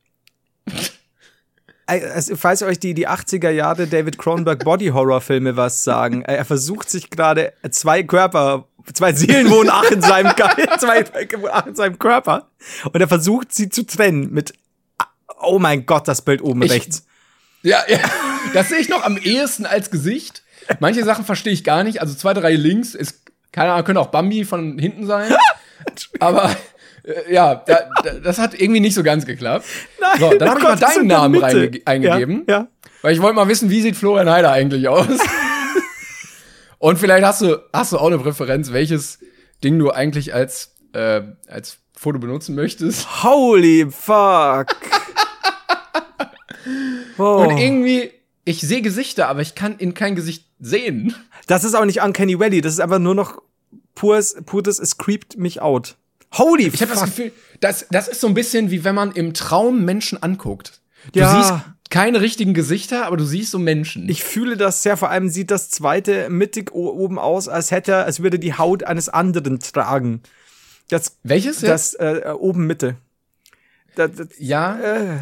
[1.91, 6.37] also, falls euch die, die 80er Jahre David Cronenberg Body Horror Filme was sagen, äh,
[6.37, 10.33] er versucht sich gerade zwei Körper, zwei Seelen wohnen ach in seinem,
[10.79, 11.05] zwei
[11.53, 12.49] ach in seinem Körper
[12.93, 14.53] und er versucht sie zu trennen mit,
[15.41, 17.05] oh mein Gott, das Bild oben Ich- rechts.
[17.63, 17.99] Ja, ja.
[18.55, 20.43] Das sehe ich noch am ehesten als Gesicht.
[20.79, 22.01] Manche Sachen verstehe ich gar nicht.
[22.01, 23.21] Also zweite Reihe links ist,
[23.53, 25.35] keine Ahnung, könnte auch Bambi von hinten sein.
[26.21, 26.57] Aber äh,
[27.31, 29.67] ja, da, da, das hat irgendwie nicht so ganz geklappt.
[30.01, 32.45] Nein, so, dann oh habe ich mal das ist deinen Namen eingegeben.
[32.49, 32.69] Ja, ja.
[33.03, 35.07] Weil ich wollte mal wissen, wie sieht Florian Heider eigentlich aus?
[36.79, 39.19] Und vielleicht hast du, hast du auch eine Präferenz, welches
[39.63, 43.23] Ding du eigentlich als, äh, als Foto benutzen möchtest.
[43.23, 44.77] Holy fuck.
[47.19, 47.45] Oh.
[47.47, 48.11] Und irgendwie,
[48.45, 51.15] ich sehe Gesichter, aber ich kann in kein Gesicht sehen.
[51.47, 53.43] Das ist auch nicht Uncanny Valley, das ist einfach nur noch
[53.95, 55.97] pures, pures, es creept mich out.
[56.37, 59.35] Holy Ich habe das Gefühl, das, das ist so ein bisschen wie wenn man im
[59.35, 60.81] Traum Menschen anguckt.
[61.13, 61.35] Du ja.
[61.35, 61.55] siehst
[61.91, 64.09] keine richtigen Gesichter, aber du siehst so Menschen.
[64.09, 68.23] Ich fühle das sehr, vor allem sieht das zweite mittig oben aus, als hätte, als
[68.23, 70.23] würde die Haut eines anderen tragen.
[70.89, 71.61] Das, Welches?
[71.61, 72.97] Das äh, oben Mitte.
[73.97, 74.79] Das, das, ja.
[74.79, 75.19] Äh.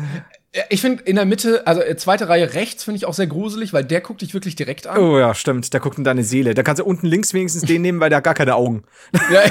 [0.70, 3.74] Ich finde in der Mitte, also äh, zweite Reihe rechts finde ich auch sehr gruselig,
[3.74, 4.98] weil der guckt dich wirklich direkt an.
[4.98, 5.72] Oh ja, stimmt.
[5.74, 6.54] Der guckt in deine Seele.
[6.54, 8.84] Da kannst du unten links wenigstens den nehmen, weil der hat gar keine Augen.
[9.30, 9.42] ja,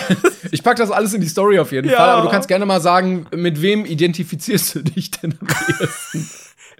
[0.51, 1.97] ich pack das alles in die Story auf jeden ja.
[1.97, 2.09] Fall.
[2.09, 6.29] Aber du kannst gerne mal sagen, mit wem identifizierst du dich denn am ehesten?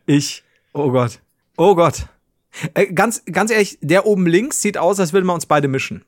[0.10, 0.44] Ich.
[0.72, 1.20] Oh Gott.
[1.58, 2.06] Oh Gott.
[2.76, 6.06] Äh, ganz, ganz ehrlich, der oben links sieht aus, als würden wir uns beide mischen.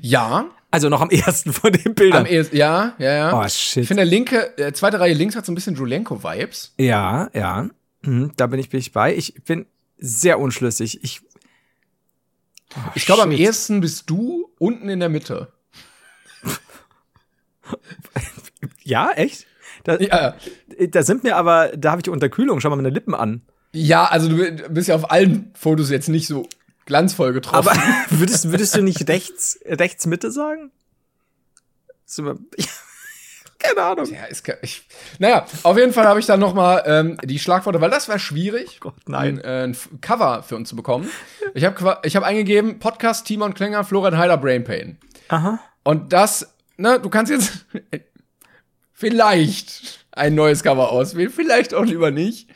[0.00, 0.46] Ja.
[0.74, 2.22] Also noch am ersten von den Bildern.
[2.22, 3.40] Am ehesten, ja, ja, ja.
[3.40, 3.84] Oh, shit.
[3.84, 6.74] Ich finde, der linke, äh, zweite Reihe links hat so ein bisschen Julenko-Vibes.
[6.78, 7.68] Ja, ja.
[8.02, 9.14] Mhm, da bin ich, bin ich bei.
[9.14, 9.66] Ich bin
[9.98, 11.04] sehr unschlüssig.
[11.04, 11.20] Ich,
[12.76, 15.52] oh, ich glaube, am ehesten bist du unten in der Mitte.
[18.82, 19.46] ja, echt?
[19.84, 20.34] Da, ja.
[20.88, 23.42] da sind mir aber, da habe ich die Unterkühlung, schau mal meine Lippen an.
[23.70, 26.48] Ja, also du bist ja auf allen Fotos jetzt nicht so
[26.86, 27.68] glanzvoll getroffen.
[27.68, 27.72] Aber
[28.10, 30.70] würdest, würdest du nicht rechts, rechts Mitte sagen?
[33.58, 34.12] Keine Ahnung.
[34.12, 34.86] Ja, ist, ich,
[35.18, 38.18] naja, auf jeden Fall habe ich dann noch mal ähm, die Schlagworte, weil das war
[38.18, 39.38] schwierig, Gott, nein.
[39.38, 41.08] Ein, äh, ein Cover für uns zu bekommen.
[41.54, 44.98] Ich habe ich hab eingegeben, Podcast Timon Klenger, Florian Heider, Brain Pain.
[45.28, 45.58] Aha.
[45.82, 47.64] Und das, ne, du kannst jetzt
[48.92, 52.50] vielleicht ein neues Cover auswählen, vielleicht auch lieber nicht.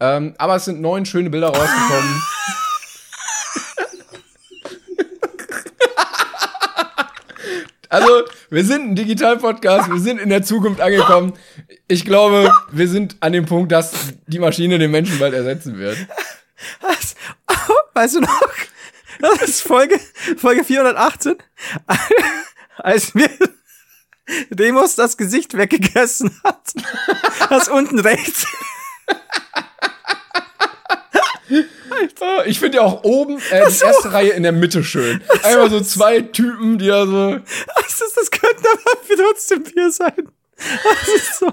[0.00, 2.22] Ähm, aber es sind neun schöne Bilder rausgekommen.
[7.92, 11.34] Also, wir sind ein Digital-Podcast, wir sind in der Zukunft angekommen.
[11.88, 13.92] Ich glaube, wir sind an dem Punkt, dass
[14.26, 15.98] die Maschine den Menschen bald ersetzen wird.
[16.80, 17.14] Was?
[17.92, 18.50] Weißt du noch?
[19.20, 20.00] Das ist Folge,
[20.38, 21.36] Folge 418.
[22.78, 23.28] Als wir
[24.48, 26.72] Demos das Gesicht weggegessen hat.
[27.50, 28.46] Das unten rechts.
[32.46, 35.22] Ich finde ja auch oben äh, die erste Reihe in der Mitte schön.
[35.42, 37.38] Einmal so zwei Typen, die da so.
[37.76, 40.28] Das, ist, das könnten aber trotzdem wir sein.
[40.56, 41.46] Das ist so.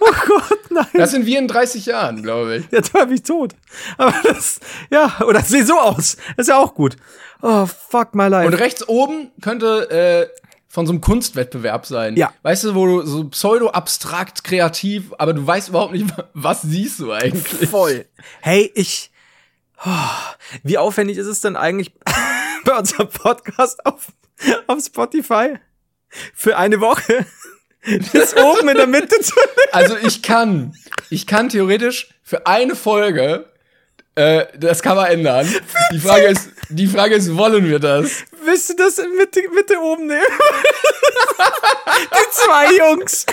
[0.00, 0.86] Oh Gott, nein.
[0.94, 2.64] Das sind wir in 30 Jahren, glaube ich.
[2.70, 3.54] Jetzt war ich tot.
[3.98, 6.16] Aber das, ja, oder sieht so aus.
[6.36, 6.96] Das ist ja auch gut.
[7.42, 8.46] Oh, fuck my life.
[8.46, 12.16] Und rechts oben könnte äh, von so einem Kunstwettbewerb sein.
[12.16, 12.32] Ja.
[12.42, 17.12] Weißt du, wo du so pseudo-abstrakt kreativ, aber du weißt überhaupt nicht, was siehst du
[17.12, 17.68] eigentlich.
[17.68, 18.06] Voll.
[18.40, 19.09] Hey, ich,
[20.62, 21.92] wie aufwendig ist es denn eigentlich
[22.64, 24.08] bei unserem Podcast auf,
[24.66, 25.58] auf Spotify
[26.34, 27.26] für eine Woche
[28.12, 29.34] bis oben in der Mitte zu?
[29.72, 30.74] Also ich kann,
[31.08, 33.46] ich kann theoretisch für eine Folge
[34.16, 35.48] äh, das Cover ändern.
[35.92, 38.24] Die Frage ist, die Frage ist, wollen wir das?
[38.44, 40.20] Willst du das in Mitte, Mitte oben nehmen?
[41.96, 43.24] die zwei Jungs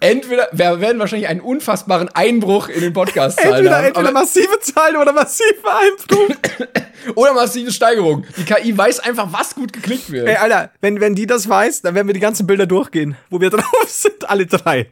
[0.00, 3.86] entweder, wir werden wahrscheinlich einen unfassbaren Einbruch in den Podcast-Zahlen entweder, haben.
[3.86, 6.36] Entweder massive Zahlen oder massive Einbruch.
[7.14, 8.24] oder massive Steigerung.
[8.36, 10.28] Die KI weiß einfach, was gut geklickt wird.
[10.28, 13.40] Ey, Alter, wenn, wenn die das weiß, dann werden wir die ganzen Bilder durchgehen, wo
[13.40, 14.90] wir drauf sind, alle drei.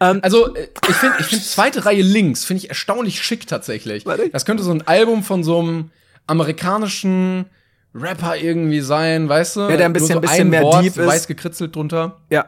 [0.00, 4.04] Ähm, also, äh, ich finde, ich finde zweite Reihe links, finde ich erstaunlich schick tatsächlich.
[4.32, 5.90] Das könnte so ein Album von so einem
[6.26, 7.46] amerikanischen
[7.94, 9.60] Rapper irgendwie sein, weißt du?
[9.62, 11.06] Ja, der ein bisschen, so bisschen ein mehr Wort, deep ist.
[11.06, 12.20] weiß gekritzelt drunter.
[12.30, 12.46] Ja.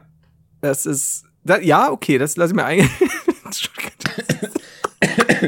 [0.61, 2.89] Das ist da, ja, okay, das lasse ich mir ein.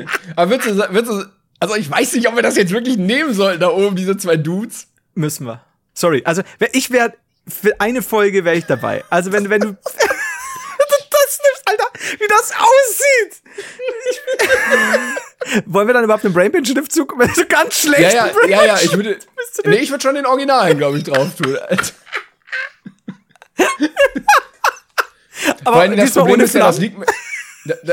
[0.36, 1.26] Aber würdest du, würdest du,
[1.60, 4.38] also ich weiß nicht, ob wir das jetzt wirklich nehmen sollten, da oben, diese zwei
[4.38, 4.88] Dudes.
[5.14, 5.62] Müssen wir.
[5.94, 6.42] Sorry, also
[6.74, 7.14] ich wäre,
[7.48, 9.04] für eine Folge wäre ich dabei.
[9.10, 11.86] Also wenn, wenn du das nimmst, Alter,
[12.20, 13.42] wie das aussieht.
[15.66, 18.14] Wollen wir dann überhaupt einen Brainpin-Schriftzug so ganz schlecht?
[18.14, 19.18] Ja, ja, ja, ja, ich würde,
[19.64, 21.58] nee, ich würde schon den Originalen, glaube ich, drauf tun.
[25.64, 27.06] Aber Vor das Problem ist ja, das liegt mir,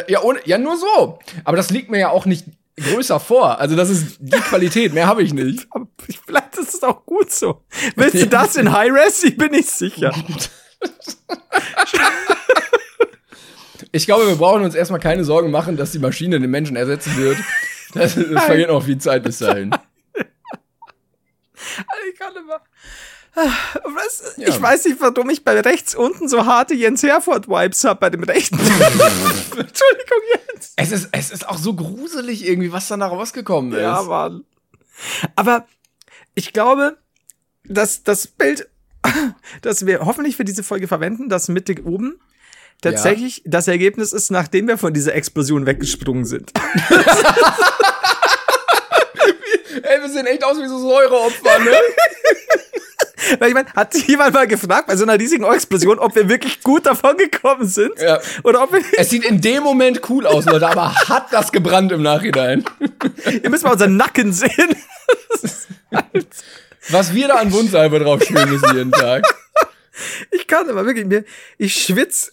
[0.08, 1.18] ja, ohne, ja, nur so.
[1.44, 2.46] Aber das liegt mir ja auch nicht
[2.78, 3.58] größer vor.
[3.58, 5.68] Also das ist die Qualität, mehr habe ich nicht.
[6.26, 7.62] Vielleicht ist es auch gut so.
[7.96, 9.24] Willst du das in High-Res?
[9.24, 10.12] Ich bin nicht sicher.
[13.92, 17.16] ich glaube, wir brauchen uns erstmal keine Sorgen machen, dass die Maschine den Menschen ersetzen
[17.16, 17.38] wird.
[17.94, 19.74] Das, das vergeht noch viel Zeit bis dahin.
[22.12, 22.60] Ich kann immer.
[23.34, 24.34] Was?
[24.36, 28.22] Ich weiß nicht, warum ich bei rechts unten so harte Jens Herford-Vibes habe bei dem
[28.24, 28.58] rechten.
[28.60, 30.72] Entschuldigung, Jens.
[30.76, 33.80] Es ist, es ist auch so gruselig irgendwie, was dann da rausgekommen ist.
[33.80, 34.44] Ja, Mann.
[35.34, 35.66] Aber
[36.34, 36.98] ich glaube,
[37.64, 38.68] dass das Bild,
[39.62, 42.20] das wir hoffentlich für diese Folge verwenden, das mittig oben,
[42.82, 43.44] tatsächlich ja.
[43.46, 46.52] das Ergebnis ist, nachdem wir von dieser Explosion weggesprungen sind.
[49.82, 51.76] Ey, wir sehen echt aus wie so Säureopfer, ne?
[53.38, 56.28] Weil ich meine, hat sich jemand mal gefragt bei so einer riesigen Explosion, ob wir
[56.28, 57.92] wirklich gut davon gekommen sind?
[58.00, 58.20] Ja.
[58.44, 61.92] Oder ob wir es sieht in dem Moment cool aus, Leute, aber hat das gebrannt
[61.92, 62.64] im Nachhinein.
[63.42, 64.74] Ihr müsst mal unseren Nacken sehen.
[66.88, 69.24] Was wir da an Wundsalbe drauf spielen müssen jeden Tag.
[70.30, 71.24] Ich kann aber wirklich, mir,
[71.58, 72.30] ich schwitze,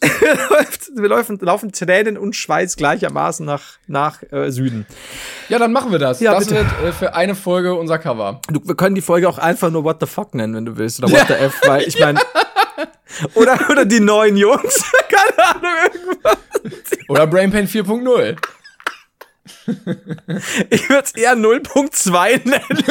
[0.96, 4.86] wir laufen, laufen Tränen und Schweiß gleichermaßen nach, nach äh, Süden.
[5.50, 6.22] Ja, dann machen wir das.
[6.22, 6.62] Ja, das bitte.
[6.62, 8.42] wird äh, für eine Folge unser Cover.
[8.48, 11.04] Du, wir können die Folge auch einfach nur What the fuck nennen, wenn du willst.
[11.04, 12.20] Oder What the F, weil ich meine.
[13.34, 14.84] Oder, oder die neuen Jungs.
[15.10, 16.38] Keine Ahnung, irgendwas.
[17.10, 18.38] Oder Brainpain 4.0.
[20.70, 22.84] Ich würde es eher 0.2 nennen.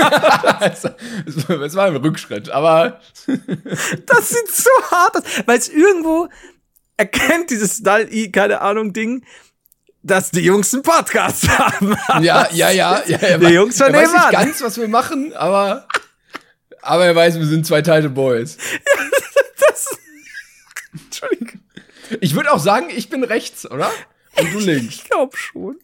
[1.62, 3.00] Es war ein Rückschritt, aber
[4.06, 6.28] Das sieht so hart aus, weil es irgendwo
[6.96, 9.24] erkennt dieses Dal-I, keine Ahnung, Ding,
[10.02, 11.96] dass die Jungs einen Podcast haben.
[12.22, 13.02] ja, ja, ja.
[13.06, 15.86] ja Die Jungs von er weiß nicht ganz, was wir machen, aber,
[16.82, 18.58] aber er weiß, wir sind zwei teilte Boys.
[20.92, 21.60] Entschuldigung.
[22.20, 23.90] Ich würde auch sagen, ich bin rechts, oder?
[24.38, 24.94] Und du links.
[24.94, 25.78] Ich glaube schon.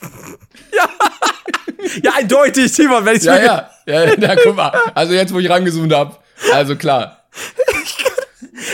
[0.72, 0.88] ja.
[2.02, 4.72] ja, eindeutig, Timon, wenn ich Ja, ja, ja, ja, na, guck mal.
[4.94, 6.24] Also jetzt, wo ich rangezoomt hab.
[6.52, 7.24] Also klar.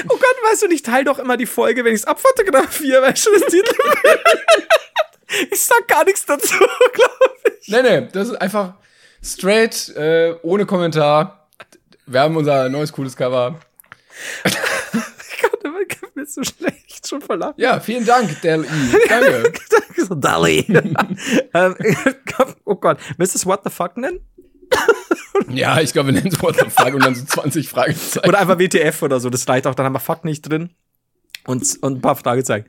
[0.08, 3.14] Oh Gott, weißt du, ich teile doch immer die Folge, wenn ich es abfotografiere, weil
[3.14, 3.74] ich schon das Titel
[5.50, 6.56] Ich sag gar nichts dazu,
[6.92, 7.68] glaube ich.
[7.68, 8.74] Nee, nee, das ist einfach
[9.22, 11.48] straight, äh, ohne Kommentar.
[12.06, 13.60] Wir haben unser neues cooles Cover.
[16.20, 17.54] Ist so schlecht, schon verlacht.
[17.56, 18.68] Ja, vielen Dank, Del E.
[19.08, 19.52] Danke.
[19.96, 20.66] so, Dolly.
[21.54, 21.76] ähm,
[22.64, 24.20] oh Gott, willst du es What the fuck nennen?
[25.48, 28.28] Ja, ich glaube, wir nennen es What the fuck und dann so 20 Fragezeichen.
[28.28, 30.70] Oder einfach WTF oder so, das reicht auch, dann haben wir Fuck nicht drin.
[31.46, 32.66] Und, und ein paar Fragezeichen.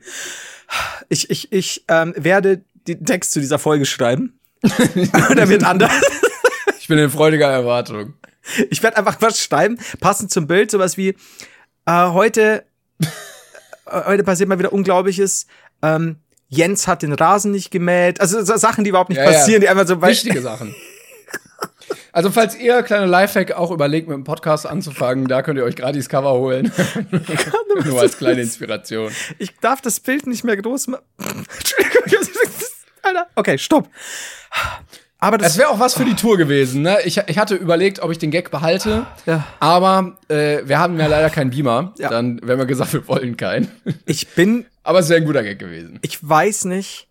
[1.10, 4.40] Ich, ich, ich ähm, werde den Text zu dieser Folge schreiben.
[4.62, 5.92] Und er wird anders.
[6.80, 8.14] Ich bin in freudiger Erwartung.
[8.70, 11.14] Ich werde einfach was schreiben, passend zum Bild, sowas wie
[11.86, 12.64] äh, heute,
[13.90, 15.46] heute passiert mal wieder Unglaubliches.
[15.82, 16.16] Ähm,
[16.48, 18.20] Jens hat den Rasen nicht gemäht.
[18.20, 19.30] Also so Sachen, die überhaupt nicht Ja, ja.
[19.32, 20.74] passieren, die einfach so Wichtige Sachen.
[22.14, 25.76] Also, falls ihr, kleine Lifehack, auch überlegt, mit dem Podcast anzufangen, da könnt ihr euch
[25.76, 26.70] gratis Cover holen.
[27.84, 29.10] Nur als kleine Inspiration.
[29.38, 31.02] Ich darf das Bild nicht mehr groß machen.
[31.58, 32.02] Entschuldigung.
[33.02, 33.26] Alter.
[33.34, 33.88] Okay, stopp.
[35.22, 36.98] Aber das, Das wäre auch was für die Tour gewesen, ne?
[37.04, 39.46] Ich, ich hatte überlegt, ob ich den Gag behalte, Ja.
[39.60, 41.94] aber äh, wir haben ja leider keinen Beamer.
[41.96, 42.08] Ja.
[42.08, 43.70] Dann wären wir gesagt, wir wollen keinen.
[44.04, 46.00] ich bin, Aber es wäre ein guter Gag gewesen.
[46.02, 47.06] ich weiß nicht,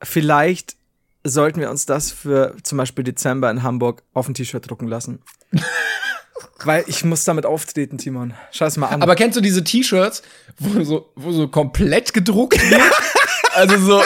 [0.00, 0.76] vielleicht
[1.24, 5.20] sollten wir uns das für zum Beispiel Dezember in Hamburg auf ein T-Shirt drucken lassen.
[6.64, 8.34] Weil ich muss damit auftreten, Timon.
[8.52, 9.02] Scheiß mal an.
[9.02, 10.22] Aber kennst du diese T-Shirts,
[10.58, 12.80] wo so, wo so komplett gedruckt wird?
[13.54, 14.02] also so,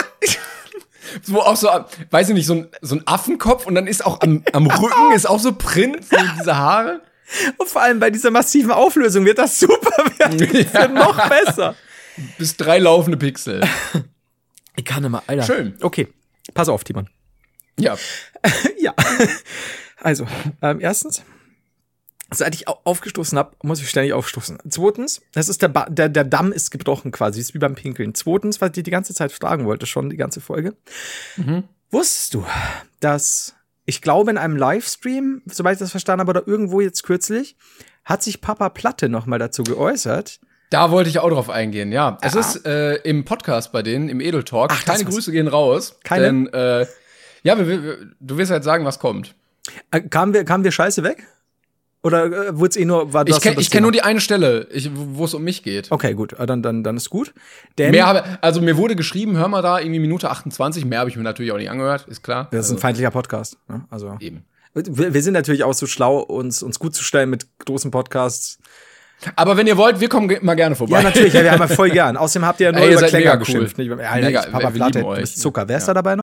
[1.27, 1.68] wo auch so,
[2.11, 5.12] weiß ich nicht, so ein, so ein Affenkopf und dann ist auch am, am Rücken
[5.14, 7.03] ist auch so Print, so diese Haare.
[7.59, 10.38] Und vor allem bei dieser massiven Auflösung wird das super werden.
[10.38, 11.75] Das wird noch besser.
[12.38, 13.62] Bis drei laufende Pixel.
[14.77, 15.42] Ich kann immer, Alter.
[15.42, 15.77] Schön.
[15.81, 16.09] Okay,
[16.55, 17.09] pass auf, Timon.
[17.79, 17.97] Ja.
[18.79, 18.94] Ja.
[20.01, 20.27] Also,
[20.62, 21.25] ähm, erstens,
[22.31, 24.59] seit ich au- aufgestoßen habe, muss ich ständig aufstoßen.
[24.69, 28.14] Zweitens, das ist der, ba der, der Damm ist gebrochen quasi, ist wie beim Pinkeln.
[28.14, 30.75] Zweitens, was ich die ganze Zeit fragen wollte, schon die ganze Folge.
[31.91, 32.45] Wusstest du,
[33.01, 33.55] dass
[33.87, 37.57] ich glaube, in einem Livestream, soweit ich das verstanden habe, oder irgendwo jetzt kürzlich,
[38.05, 40.41] hat sich Papa Platte nochmal dazu geäußert.
[40.71, 42.19] Da wollte ich auch drauf eingehen, ja.
[42.21, 42.41] Es Ja.
[42.41, 44.71] ist äh, im Podcast bei denen, im Edel Talk.
[44.75, 45.99] Ach, Keine Grüße gehen raus.
[46.05, 46.25] Keine?
[46.27, 46.87] Denn, äh,
[47.43, 49.35] ja, wir, wir, du wirst jetzt sagen, was kommt.
[49.91, 51.27] Äh, kamen wir, kamen wir scheiße weg?
[52.03, 54.21] Oder äh, wurde es eh nur, war Ich das kenne ich kenn nur die eine
[54.21, 55.91] Stelle, wo es um mich geht.
[55.91, 57.35] Okay, gut, äh, dann, dann, dann ist gut.
[57.77, 61.11] Denn Mehr habe, also mir wurde geschrieben, hör mal da, irgendwie Minute 28, mehr habe
[61.11, 62.49] ich mir natürlich auch nicht angehört, ist klar.
[62.53, 63.59] das ist ein also, feindlicher Podcast.
[63.69, 63.85] Ne?
[63.91, 64.45] Also eben.
[64.75, 68.59] wir, wir sind natürlich auch so schlau, uns, uns gut zu stellen mit großen Podcasts.
[69.35, 70.99] Aber wenn ihr wollt, wir kommen mal gerne vorbei.
[70.99, 72.17] Ja, natürlich, ja, wir haben ja voll gern.
[72.17, 73.38] Außerdem habt ihr ja nur Ey, über mega cool.
[73.40, 73.77] geschimpft.
[73.79, 75.25] Nicht, Alter, Mega, Papa Platte.
[75.25, 75.67] Zucker.
[75.67, 75.94] Wer ist Ja.
[75.94, 76.23] da dabei noch?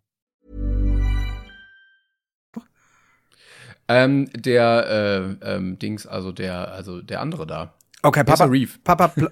[3.93, 7.73] Ähm, der äh, ähm, Dings, also der, also der andere da.
[8.03, 8.45] Okay, Papa.
[8.45, 8.71] Reeve?
[8.83, 9.07] Papa.
[9.15, 9.31] Pl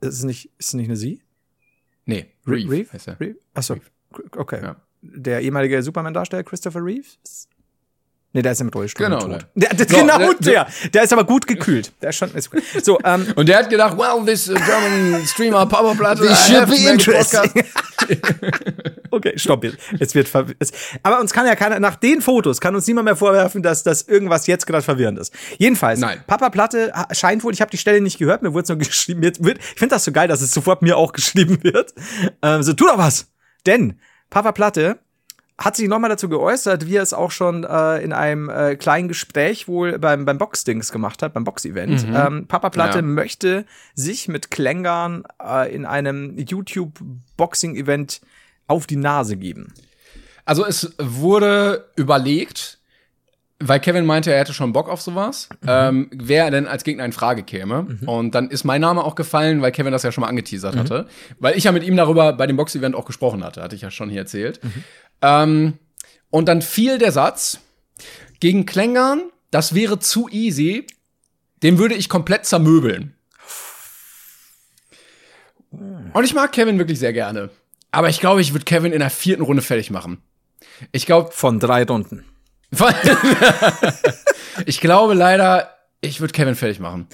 [0.00, 1.22] ist es nicht, ist es nicht eine Sie?
[2.06, 2.92] Nee, Re- Reeve, Reeve?
[2.92, 3.20] heißt er.
[3.20, 3.38] Reeve?
[3.54, 3.76] Achso.
[4.36, 4.60] Okay.
[4.62, 4.76] Ja.
[5.02, 7.48] Der ehemalige Superman-Darsteller Christopher Reeves?
[8.32, 9.06] Nee, der ist im Rollstuhl.
[9.06, 9.28] Genau, tot.
[9.28, 9.38] ne.
[9.56, 11.02] Der, der, So, genau der- der, der.
[11.02, 11.92] ist aber gut gekühlt.
[12.00, 12.32] Der ist schon.
[12.34, 12.62] Ist gut.
[12.82, 16.22] So, ähm, Und der hat gedacht, well, this uh, German streamer Papa Platte.
[16.24, 17.40] This should be interesting.
[17.50, 17.64] podcast.
[19.12, 19.76] Okay, stopp jetzt.
[19.98, 20.28] Es wird
[20.60, 20.70] es,
[21.02, 24.02] aber uns kann ja keiner, nach den Fotos kann uns niemand mehr vorwerfen, dass das
[24.02, 25.34] irgendwas jetzt gerade verwirrend ist.
[25.58, 26.22] Jedenfalls, Nein.
[26.28, 29.24] Papa Platte scheint wohl, ich habe die Stelle nicht gehört, mir wurde es nur geschrieben,
[29.24, 31.92] jetzt wird, ich finde das so geil, dass es sofort mir auch geschrieben wird.
[32.40, 33.26] Ähm, so, tu doch was!
[33.66, 33.98] Denn
[34.30, 35.00] Papa Platte
[35.62, 39.08] hat sich nochmal dazu geäußert, wie er es auch schon äh, in einem äh, kleinen
[39.08, 42.06] Gespräch wohl beim, beim Boxdings gemacht hat, beim Box-Event.
[42.14, 43.02] Ähm, Papa Platte Ja.
[43.02, 48.22] möchte sich mit Klängern äh, in einem YouTube-Boxing-Event
[48.66, 49.74] auf die Nase geben.
[50.46, 52.78] Also es wurde überlegt,
[53.62, 55.68] weil Kevin meinte, er hätte schon Bock auf sowas, Mhm.
[55.68, 57.98] ähm, wer denn als Gegner in Frage käme.
[58.06, 60.78] Und dann ist mein Name auch gefallen, weil Kevin das ja schon mal angeteasert Mhm.
[60.78, 61.06] hatte.
[61.38, 63.90] Weil ich ja mit ihm darüber bei dem Box-Event auch gesprochen hatte, hatte ich ja
[63.90, 64.60] schon hier erzählt.
[64.64, 64.84] Mhm.
[65.22, 65.72] Ähm,
[66.30, 67.60] und dann fiel der Satz,
[68.40, 70.86] gegen Klängern, das wäre zu easy,
[71.62, 73.14] den würde ich komplett zermöbeln.
[75.70, 77.50] Und ich mag Kevin wirklich sehr gerne.
[77.92, 80.22] Aber ich glaube, ich würde Kevin in der vierten Runde fertig machen.
[80.92, 82.24] Ich glaube, Von drei Runden.
[84.66, 87.08] ich glaube leider, ich würde Kevin fertig machen.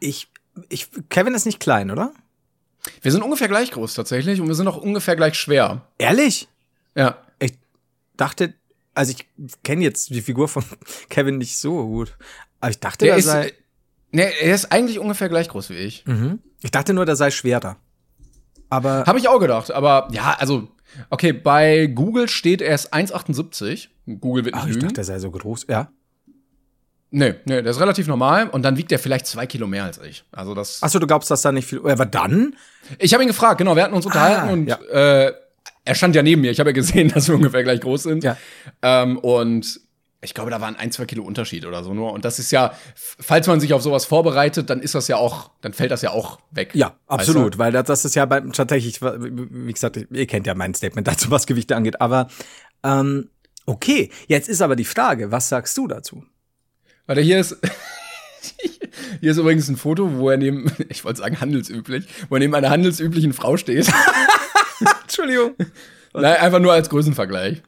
[0.00, 0.28] Ich,
[0.68, 2.12] ich, Kevin ist nicht klein, oder?
[3.02, 5.86] Wir sind ungefähr gleich groß tatsächlich und wir sind auch ungefähr gleich schwer.
[5.98, 6.48] Ehrlich?
[6.94, 7.18] Ja.
[7.38, 7.52] Ich
[8.16, 8.54] dachte,
[8.94, 9.26] also ich
[9.62, 10.64] kenne jetzt die Figur von
[11.10, 12.16] Kevin nicht so gut.
[12.60, 13.52] Aber ich dachte, Der er ist, sei,
[14.10, 16.04] nee, er ist eigentlich ungefähr gleich groß wie ich.
[16.62, 17.76] ich dachte nur, der sei schwerer.
[18.68, 20.68] Aber Habe ich auch gedacht, aber ja, also,
[21.10, 23.88] okay, bei Google steht er ist 1,78.
[24.18, 24.86] Google wird nicht ach, ich lügen.
[24.88, 25.66] dachte, der sei so groß.
[25.68, 25.90] Ja.
[27.10, 29.98] nee, nee, der ist relativ normal und dann wiegt er vielleicht zwei Kilo mehr als
[29.98, 30.24] ich.
[30.32, 30.82] Also das.
[30.82, 31.80] Achso, du glaubst, dass da nicht viel.
[31.88, 32.56] Aber dann?
[32.98, 34.76] Ich habe ihn gefragt, genau, wir hatten uns unterhalten Ah, und ja.
[35.26, 35.32] äh,
[35.84, 36.50] er stand ja neben mir.
[36.50, 38.24] Ich habe ja gesehen, dass wir ungefähr gleich groß sind.
[38.24, 38.36] Ja.
[38.82, 39.80] Ähm, und
[40.22, 42.12] ich glaube, da waren ein, zwei Kilo Unterschied oder so nur.
[42.12, 45.50] Und das ist ja, falls man sich auf sowas vorbereitet, dann ist das ja auch,
[45.62, 46.72] dann fällt das ja auch weg.
[46.74, 47.58] Ja, Weißt absolut, du?
[47.58, 51.30] weil das, das ist ja beim tatsächlich, wie gesagt, ihr kennt ja mein Statement dazu,
[51.30, 52.02] was Gewichte angeht.
[52.02, 52.28] Aber
[52.84, 53.30] ähm,
[53.70, 56.24] okay, jetzt ist aber die Frage, was sagst du dazu?
[57.06, 57.56] Warte, hier ist.
[59.20, 62.54] Hier ist übrigens ein Foto, wo er neben, ich wollte sagen handelsüblich, wo er neben
[62.54, 63.86] einer handelsüblichen Frau steht.
[65.02, 65.54] Entschuldigung.
[66.14, 67.62] Nein, einfach nur als Größenvergleich.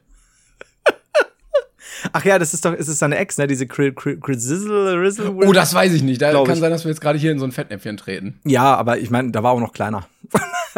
[2.11, 3.45] Ach ja, das ist doch, ist es seine Ex, ne?
[3.45, 5.31] Diese Chris Rizzle.
[5.31, 6.21] Oh, das weiß ich nicht.
[6.21, 6.59] Da kann ich.
[6.59, 8.39] sein, dass wir jetzt gerade hier in so ein Fettnäpfchen treten.
[8.43, 10.07] Ja, aber ich meine, da war auch noch kleiner.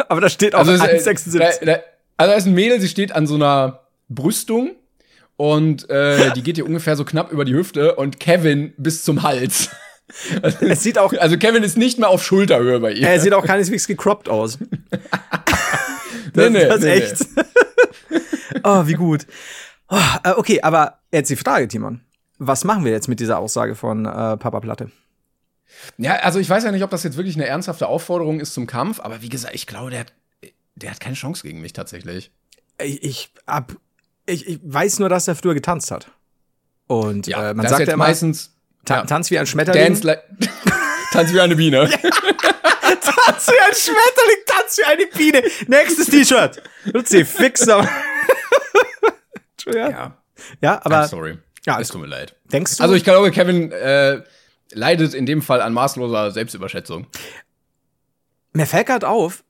[0.08, 1.38] aber da steht auch Also, es, äh, 1,76.
[1.38, 1.80] da, da,
[2.18, 4.76] also da ist ein Mädel, sie steht an so einer Brüstung
[5.36, 9.22] und äh, die geht hier ungefähr so knapp über die Hüfte und Kevin bis zum
[9.22, 9.70] Hals.
[10.60, 13.08] Es sieht auch, Also Kevin ist nicht mehr auf Schulterhöhe bei ihr.
[13.08, 14.56] er sieht auch keineswegs gecroppt aus.
[14.60, 14.68] nee,
[16.32, 17.26] Das, nee, das ist nee, echt.
[18.64, 19.26] oh, wie gut.
[19.88, 22.02] Oh, äh, okay, aber jetzt die Frage, Timon.
[22.38, 24.92] Was machen wir jetzt mit dieser Aussage von äh, Papa Platte?
[25.98, 28.66] Ja, also ich weiß ja nicht, ob das jetzt wirklich eine ernsthafte Aufforderung ist zum
[28.66, 30.12] Kampf, aber wie gesagt, ich glaube, der hat,
[30.74, 32.30] der hat keine Chance gegen mich tatsächlich.
[32.78, 33.74] Ich, ich, hab,
[34.26, 36.10] ich, ich weiß nur, dass er früher getanzt hat.
[36.86, 38.54] Und äh, man sagt ja immer, meistens
[38.84, 39.84] ta ja, Tanz wie ein Schmetterling.
[39.84, 40.22] Dance like,
[41.12, 41.88] Tanz wie eine Biene.
[42.80, 45.42] Tanz wie ein Schmetterling, tanz wie eine Biene.
[45.66, 46.62] Nächstes T-Shirt.
[46.84, 47.88] Luzi, fixer.
[49.66, 49.90] ja.
[49.90, 50.16] ja,
[50.60, 51.38] ja, aber aber sorry.
[51.64, 52.36] Ja, es tut mir leid.
[52.52, 54.22] denkst du, Also ich glaube, Kevin äh,
[54.72, 57.06] leidet in dem Fall an maßloser Selbstüberschätzung.
[58.52, 59.42] mir fällt gerade auf,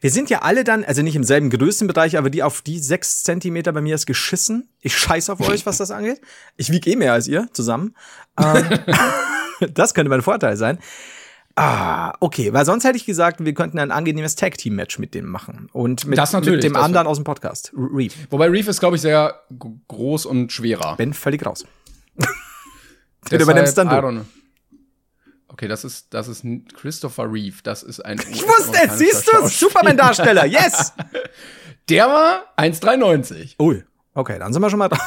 [0.00, 3.22] wir sind ja alle dann, also nicht im selben Größenbereich, aber die auf die sechs
[3.22, 4.68] Zentimeter bei mir ist geschissen.
[4.80, 6.20] Ich scheiß auf euch, was das angeht.
[6.56, 7.94] Ich wiege eh mehr als ihr zusammen.
[8.38, 8.64] Ähm,
[9.74, 10.78] das könnte mein Vorteil sein.
[11.54, 15.68] Ah, okay, weil sonst hätte ich gesagt, wir könnten ein angenehmes Tag-Team-Match mit dem machen.
[15.72, 18.14] Und mit, mit dem anderen aus dem Podcast, Reeve.
[18.30, 19.42] Wobei Reef ist, glaube ich, sehr
[19.88, 20.96] groß und schwerer.
[20.96, 21.66] Bin völlig raus.
[23.24, 24.24] Deshalb, übernimmst dann du.
[25.52, 26.44] Okay, das ist, das ist
[26.74, 27.56] Christopher Reeve.
[27.62, 30.92] Das ist ein Ich wusste es, siehst du, Superman-Darsteller, yes!
[31.88, 33.60] Der war 1,93.
[33.60, 33.84] Ui,
[34.14, 35.00] okay, dann sind wir schon mal dran.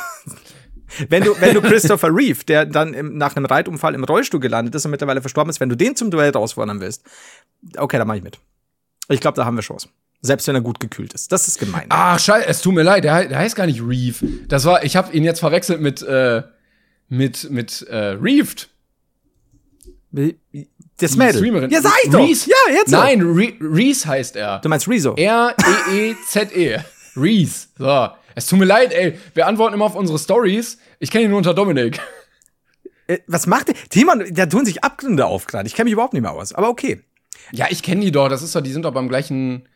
[1.09, 4.75] Wenn du, wenn du Christopher Reeve, der dann im, nach einem Reitunfall im Rollstuhl gelandet
[4.75, 7.03] ist und mittlerweile verstorben ist, wenn du den zum Duell herausfordern willst,
[7.77, 8.39] okay, dann mach ich mit.
[9.09, 9.89] Ich glaube, da haben wir Chance.
[10.21, 11.31] Selbst wenn er gut gekühlt ist.
[11.31, 11.85] Das ist gemein.
[11.89, 14.23] Ach, scheiße, es tut mir leid, der, der heißt gar nicht Reef.
[14.47, 16.43] Das war, ich habe ihn jetzt verwechselt mit, äh,
[17.09, 18.69] mit, mit äh, Reefed.
[20.97, 21.36] Das Mädel.
[21.36, 21.70] Streamerin.
[21.70, 22.20] Ja, sag ich doch.
[22.20, 22.49] Reese.
[22.49, 22.89] Ja, jetzt.
[22.89, 22.97] so.
[22.97, 24.59] Nein, Re Reese heißt er.
[24.59, 25.13] Du meinst Rezo?
[25.16, 26.80] R-E-E-Z-E.
[27.18, 27.68] Reese.
[27.78, 28.07] So.
[28.34, 29.18] Es tut mir leid, ey.
[29.34, 30.78] Wir antworten immer auf unsere Stories.
[30.99, 31.99] Ich kenne ihn nur unter Dominik.
[33.07, 33.76] Äh, was macht der?
[33.89, 35.68] Timon, da tun sich Abgründe auf gerade.
[35.68, 36.53] Ich kenne mich überhaupt nicht mehr aus.
[36.53, 37.01] Aber okay.
[37.51, 38.30] Ja, ich kenne die doch.
[38.30, 39.68] Das ist doch, die sind doch beim gleichen,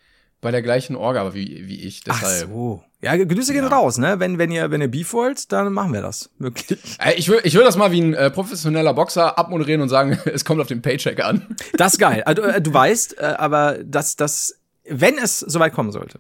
[0.41, 2.01] bei der gleichen Orga wie, wie ich.
[2.07, 2.49] Ach Deshalb.
[2.49, 2.83] so.
[3.01, 4.19] Ja, Grüße gehen raus, ne?
[4.19, 6.29] Wenn, wenn ihr, wenn ihr Beef wollt, dann machen wir das.
[6.99, 10.19] Ey, Ich will, ich will das mal wie ein äh, professioneller Boxer abmoderieren und sagen,
[10.25, 11.55] es kommt auf den Paycheck an.
[11.73, 12.23] Das ist geil.
[12.23, 16.19] Also, äh, du weißt, äh, aber dass das, wenn es soweit kommen sollte,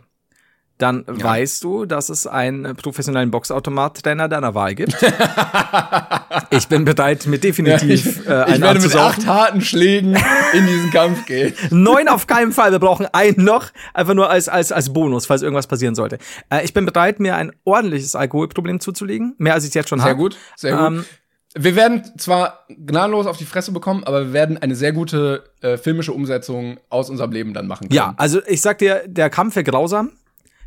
[0.79, 4.95] dann weißt du, dass es einen äh, professionellen Boxautomat-Trainer deiner Wahl gibt.
[6.51, 10.17] ich bin bereit, mit definitiv äh, ich einen werde mit acht harten Schlägen
[10.53, 11.53] in diesen Kampf gehen.
[11.69, 12.71] Neun auf keinen Fall.
[12.71, 16.17] Wir brauchen einen noch, einfach nur als, als, als Bonus, falls irgendwas passieren sollte.
[16.49, 19.35] Äh, ich bin bereit, mir ein ordentliches Alkoholproblem zuzulegen.
[19.37, 20.11] Mehr als ich jetzt schon habe.
[20.11, 20.87] Sehr gut, sehr gut.
[20.87, 21.05] Ähm,
[21.55, 25.77] wir werden zwar gnadenlos auf die Fresse bekommen, aber wir werden eine sehr gute äh,
[25.77, 27.95] filmische Umsetzung aus unserem Leben dann machen können.
[27.95, 30.11] Ja, also ich sag dir, der Kampf wäre grausam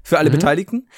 [0.02, 0.18] für Mhm.
[0.20, 0.88] alle Beteiligten,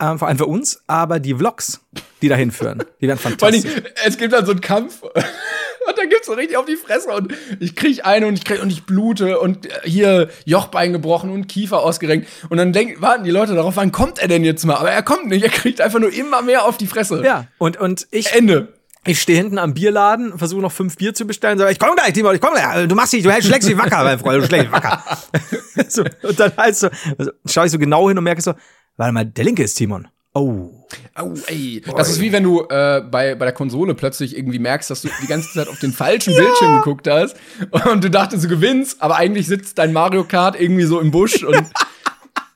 [0.00, 1.80] ähm, vor allem für uns, aber die Vlogs,
[2.22, 3.62] die dahin führen, die werden Vor fantastisch.
[3.74, 7.08] Dingen, es gibt dann so einen Kampf und dann gibt's so richtig auf die Fresse
[7.08, 11.48] und ich krieg eine und ich krieg und ich blute und hier Jochbein gebrochen und
[11.48, 14.76] Kiefer ausgerenkt und dann denk, warten die Leute darauf, wann kommt er denn jetzt mal?
[14.76, 17.22] Aber er kommt nicht, er kriegt einfach nur immer mehr auf die Fresse.
[17.24, 18.68] Ja, und, und ich, Ende.
[19.06, 22.12] Ich stehe hinten am Bierladen, versuche noch fünf Bier zu bestellen, sage, ich komm gleich,
[22.12, 22.88] Timon, ich komm gleich.
[22.88, 25.02] Du machst dich, du schlägst dich wacker, mein Freund, du schlägst dich wacker.
[25.88, 28.54] so, und dann halt so, also, schaue ich so genau hin und merke so,
[28.96, 30.08] warte mal, der linke ist Timon.
[30.34, 30.70] Oh.
[31.14, 31.82] Au, ey.
[31.96, 35.08] Das ist wie wenn du äh, bei, bei der Konsole plötzlich irgendwie merkst, dass du
[35.22, 37.36] die ganze Zeit auf den falschen Bildschirm geguckt hast
[37.90, 41.42] und du dachtest, du gewinnst, aber eigentlich sitzt dein Mario Kart irgendwie so im Busch
[41.42, 41.64] und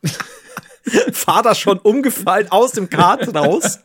[1.12, 3.78] Vater schon umgefallen aus dem Kart raus.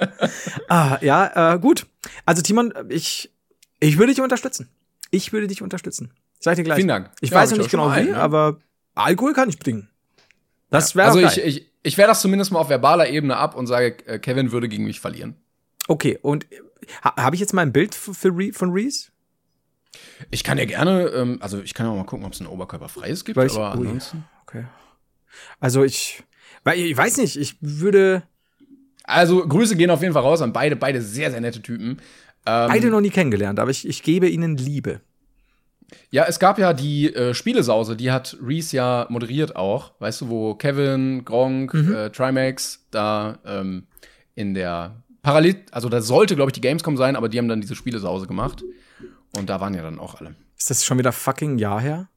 [0.67, 1.85] ah, ja, äh, gut.
[2.25, 3.31] Also Timon, ich,
[3.79, 4.69] ich würde dich unterstützen.
[5.11, 6.11] Ich würde dich unterstützen.
[6.39, 6.75] Sag ich dir gleich.
[6.77, 7.11] Vielen Dank.
[7.21, 8.17] Ich Ja, weiß noch ich nicht auch genau wie, einen, ne?
[8.17, 8.59] aber
[8.95, 9.89] Alkohol kann ich bringen.
[10.69, 13.67] Das wäre also ich, ich, ich wehre das zumindest mal auf verbaler Ebene ab und
[13.67, 15.35] sage, äh, Kevin würde gegen mich verlieren.
[15.87, 16.59] Okay, und äh,
[17.03, 19.09] ha, habe ich jetzt mal ein Bild für, Re, von Reese?
[20.29, 23.23] Ich kann ja gerne, ähm, also ich kann ja mal gucken, ob es ein Oberkörperfreies
[23.23, 23.85] gibt, Weil ich- aber ui.
[23.87, 24.25] ansonsten.
[24.45, 24.65] Okay.
[25.59, 26.23] Also ich,
[26.67, 28.23] weil ich weiß nicht, ich würde
[29.03, 31.99] Also Grüße gehen auf jeden Fall raus an beide, beide sehr, sehr nette Typen.
[32.45, 34.99] Ähm, beide noch nie kennengelernt, aber ich, ich gebe ihnen Liebe.
[36.11, 39.93] Ja, es gab ja die äh, Spielesause, die hat Reese ja moderiert auch.
[39.99, 41.93] Weißt du, wo Kevin, Gronk, Mhm.
[41.95, 43.87] äh, Trimax da ähm,
[44.35, 47.61] in der Parallel, also da sollte, glaube ich, die Gamescom sein, aber die haben dann
[47.61, 48.63] diese Spielesause gemacht.
[49.37, 50.35] Und da waren ja dann auch alle.
[50.57, 52.09] Ist das schon wieder fucking Jahr her?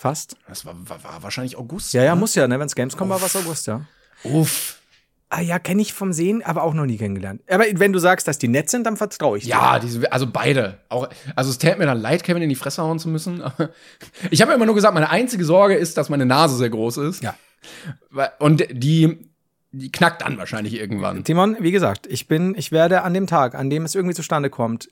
[0.00, 0.38] Fast?
[0.48, 1.92] Das war, war, war wahrscheinlich August.
[1.92, 2.20] Ja, ja, ne?
[2.20, 2.58] muss ja, ne?
[2.58, 3.82] Wenn's Gamescom war, war's August, ja.
[4.24, 4.80] Uff.
[5.28, 7.42] Ah ja, kenne ich vom Sehen, aber auch noch nie kennengelernt.
[7.50, 9.50] Aber wenn du sagst, dass die nett sind, dann vertraue ich dir.
[9.50, 10.78] Ja, diese, also beide.
[10.88, 13.42] Auch, also es täte mir dann leid, Kevin in die Fresse hauen zu müssen.
[14.30, 16.96] Ich habe ja immer nur gesagt, meine einzige Sorge ist, dass meine Nase sehr groß
[16.96, 17.22] ist.
[17.22, 17.34] Ja.
[18.38, 19.18] Und die,
[19.70, 21.24] die knackt dann wahrscheinlich irgendwann.
[21.24, 24.48] Timon, wie gesagt, ich bin, ich werde an dem Tag, an dem es irgendwie zustande
[24.48, 24.88] kommt,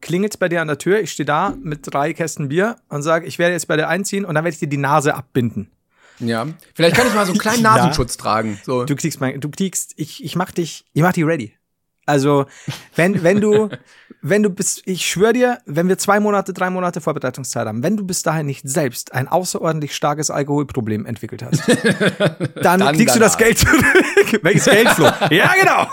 [0.00, 3.26] klingelt's bei dir an der Tür, ich stehe da mit drei Kästen Bier und sage,
[3.26, 5.70] ich werde jetzt bei dir einziehen und dann werde ich dir die Nase abbinden.
[6.18, 6.46] Ja.
[6.74, 7.76] Vielleicht kann ich mal so einen kleinen Ja.
[7.76, 8.60] Nasenschutz tragen.
[8.64, 8.84] So.
[8.84, 11.54] Du kriegst mein, du kriegst, ich, ich mach dich, ich mach dich ready.
[12.04, 12.46] Also,
[12.96, 13.68] wenn, wenn du,
[14.22, 17.96] wenn du bist, ich schwöre dir, wenn wir zwei Monate, drei Monate Vorbereitungszeit haben, wenn
[17.96, 21.62] du bis dahin nicht selbst ein außerordentlich starkes Alkoholproblem entwickelt hast,
[22.62, 23.38] dann, Dann kriegst du das danach.
[23.38, 24.40] Geld zurück.
[24.42, 25.04] Welches Geld, Flo?
[25.30, 25.86] ja, genau.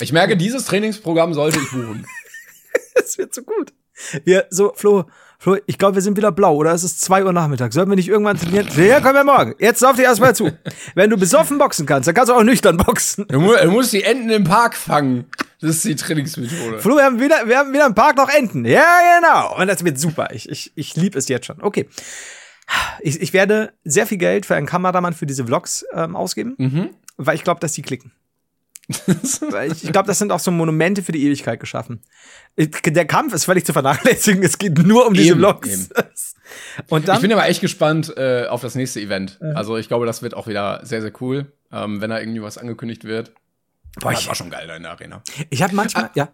[0.00, 2.06] Ich merke, dieses Trainingsprogramm sollte ich buchen.
[2.94, 3.72] Das wird so gut.
[4.24, 5.04] Wir, so, Flo,
[5.38, 6.72] Flo, ich glaube, wir sind wieder blau, oder?
[6.72, 7.72] Es ist zwei Uhr Nachmittag.
[7.72, 8.66] Sollten wir nicht irgendwann trainieren?
[8.76, 9.54] Ja, können wir morgen.
[9.58, 10.50] Jetzt lauf dir erstmal zu.
[10.94, 13.26] Wenn du besoffen boxen kannst, dann kannst du auch nüchtern boxen.
[13.28, 15.26] Du, mu du musst die Enten im Park fangen.
[15.60, 16.78] Das ist die Trainingsmethode.
[16.78, 18.64] Flo, wir haben wieder, wir haben wieder im Park noch Enten.
[18.64, 18.86] Ja,
[19.18, 19.60] genau.
[19.60, 20.28] Und das wird super.
[20.32, 21.60] Ich, ich, ich liebe es jetzt schon.
[21.60, 21.88] Okay.
[23.00, 26.56] Ich, ich werde sehr viel Geld für einen Kameramann für diese Vlogs ähm, ausgeben,
[27.16, 28.12] weil ich glaube, dass die klicken.
[28.88, 32.02] Ich glaube, das sind auch so Monumente für die Ewigkeit geschaffen.
[32.58, 34.42] Der Kampf ist völlig zu vernachlässigen.
[34.42, 35.68] Es geht nur um diese Eben, Vlogs.
[35.68, 35.88] eben.
[36.90, 39.40] Und dann, Ich bin aber echt gespannt äh, auf das nächste Event.
[39.54, 42.58] Also ich glaube, das wird auch wieder sehr, sehr cool, ähm, wenn da irgendwie was
[42.58, 43.32] angekündigt wird.
[44.00, 45.22] Boah, das ich- war schon geil da in der Arena.
[45.50, 46.28] ich habe manchmal, ja,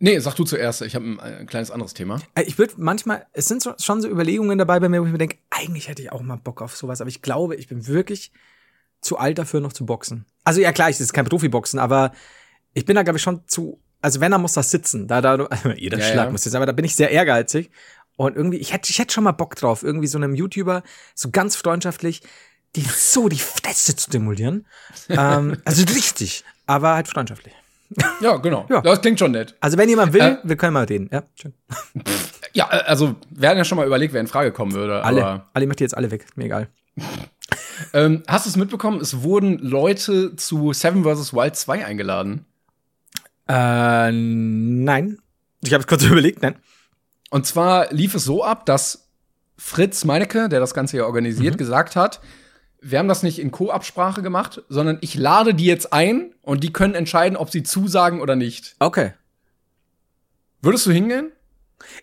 [0.00, 0.82] Nee, sag du zuerst.
[0.82, 2.20] Ich habe ein, ein kleines anderes Thema.
[2.34, 5.12] Äh, Ich würde manchmal, es sind so, schon so Überlegungen dabei bei mir, wo ich
[5.12, 7.86] mir denke, eigentlich hätte ich auch mal Bock auf sowas, aber ich glaube, ich bin
[7.86, 8.32] wirklich
[9.04, 10.24] zu alt dafür, noch zu boxen.
[10.44, 12.12] Also ja, klar, ich das ist kein Profiboxen, aber
[12.72, 15.06] ich bin da, glaube ich, schon zu, also wenn, dann muss das sitzen.
[15.06, 16.30] Da, da, jeder Ja, Schlag ja.
[16.32, 17.70] muss sitzen, aber da bin ich sehr ehrgeizig.
[18.16, 20.82] Und irgendwie, ich hätte ich hätte schon mal Bock drauf, irgendwie so einem YouTuber,
[21.14, 22.22] so ganz freundschaftlich,
[22.76, 24.66] die so die Fresse zu stimulieren.
[25.08, 27.54] ähm, also richtig, aber halt freundschaftlich.
[28.20, 28.66] Ja, genau.
[28.70, 28.80] Ja.
[28.80, 29.54] Das klingt schon nett.
[29.60, 31.08] Also wenn jemand will, Äh, wir können mal reden.
[31.12, 31.52] Ja, schön.
[32.52, 35.02] Ja, äh, also wir hatten ja schon mal überlegt, wer in Frage kommen würde.
[35.04, 36.68] Alle, alle, ich möchte jetzt alle weg, mir egal.
[37.92, 39.00] ähm, hast du es mitbekommen?
[39.00, 41.32] Es wurden Leute zu Seven vs.
[41.32, 42.46] Wild 2 eingeladen.
[43.48, 45.18] Äh, nein.
[45.62, 46.56] Ich habe es kurz überlegt, nein.
[47.30, 49.08] Und zwar lief es so ab, dass
[49.56, 52.20] Fritz Meinecke, der das Ganze ja organisiert, gesagt hat,
[52.80, 56.72] wir haben das nicht in Co-Absprache gemacht, sondern ich lade die jetzt ein und die
[56.72, 58.76] können entscheiden, ob sie zusagen oder nicht.
[58.78, 59.12] Okay.
[60.60, 61.32] Würdest du hingehen?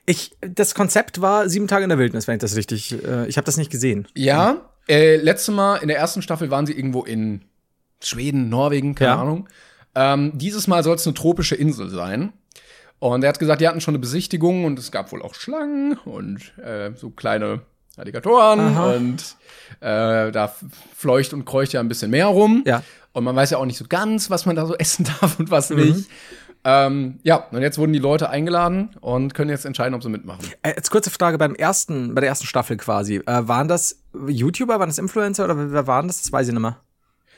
[0.05, 2.93] Ich, das Konzept war sieben Tage in der Wildnis, wenn ich das richtig.
[3.03, 4.07] Äh, ich habe das nicht gesehen.
[4.15, 4.70] Ja.
[4.88, 7.41] Äh, letztes Mal in der ersten Staffel waren sie irgendwo in
[8.03, 9.21] Schweden, Norwegen, keine Ja.
[9.21, 9.47] Ahnung.
[9.93, 12.34] Ähm, dieses Mal soll es eine tropische Insel sein.
[12.99, 15.97] Und er hat gesagt, die hatten schon eine Besichtigung und es gab wohl auch Schlangen
[16.05, 17.61] und äh, so kleine
[17.97, 18.93] Alligatoren Aha.
[18.93, 19.36] und
[19.82, 20.53] äh, da
[20.95, 22.63] fleucht und kreucht ja ein bisschen mehr rum.
[22.65, 22.84] Ja.
[23.13, 25.49] Und man weiß ja auch nicht so ganz, was man da so essen darf und
[25.51, 25.77] was Mhm.
[25.77, 26.09] nicht.
[26.63, 30.45] Ähm, ja, und jetzt wurden die Leute eingeladen und können jetzt entscheiden, ob sie mitmachen.
[30.61, 33.15] Äh, jetzt kurze Frage beim ersten, bei der ersten Staffel quasi.
[33.15, 36.22] Äh, waren das YouTuber, waren das Influencer oder wer waren das?
[36.22, 36.78] Das weiß ich nicht mehr.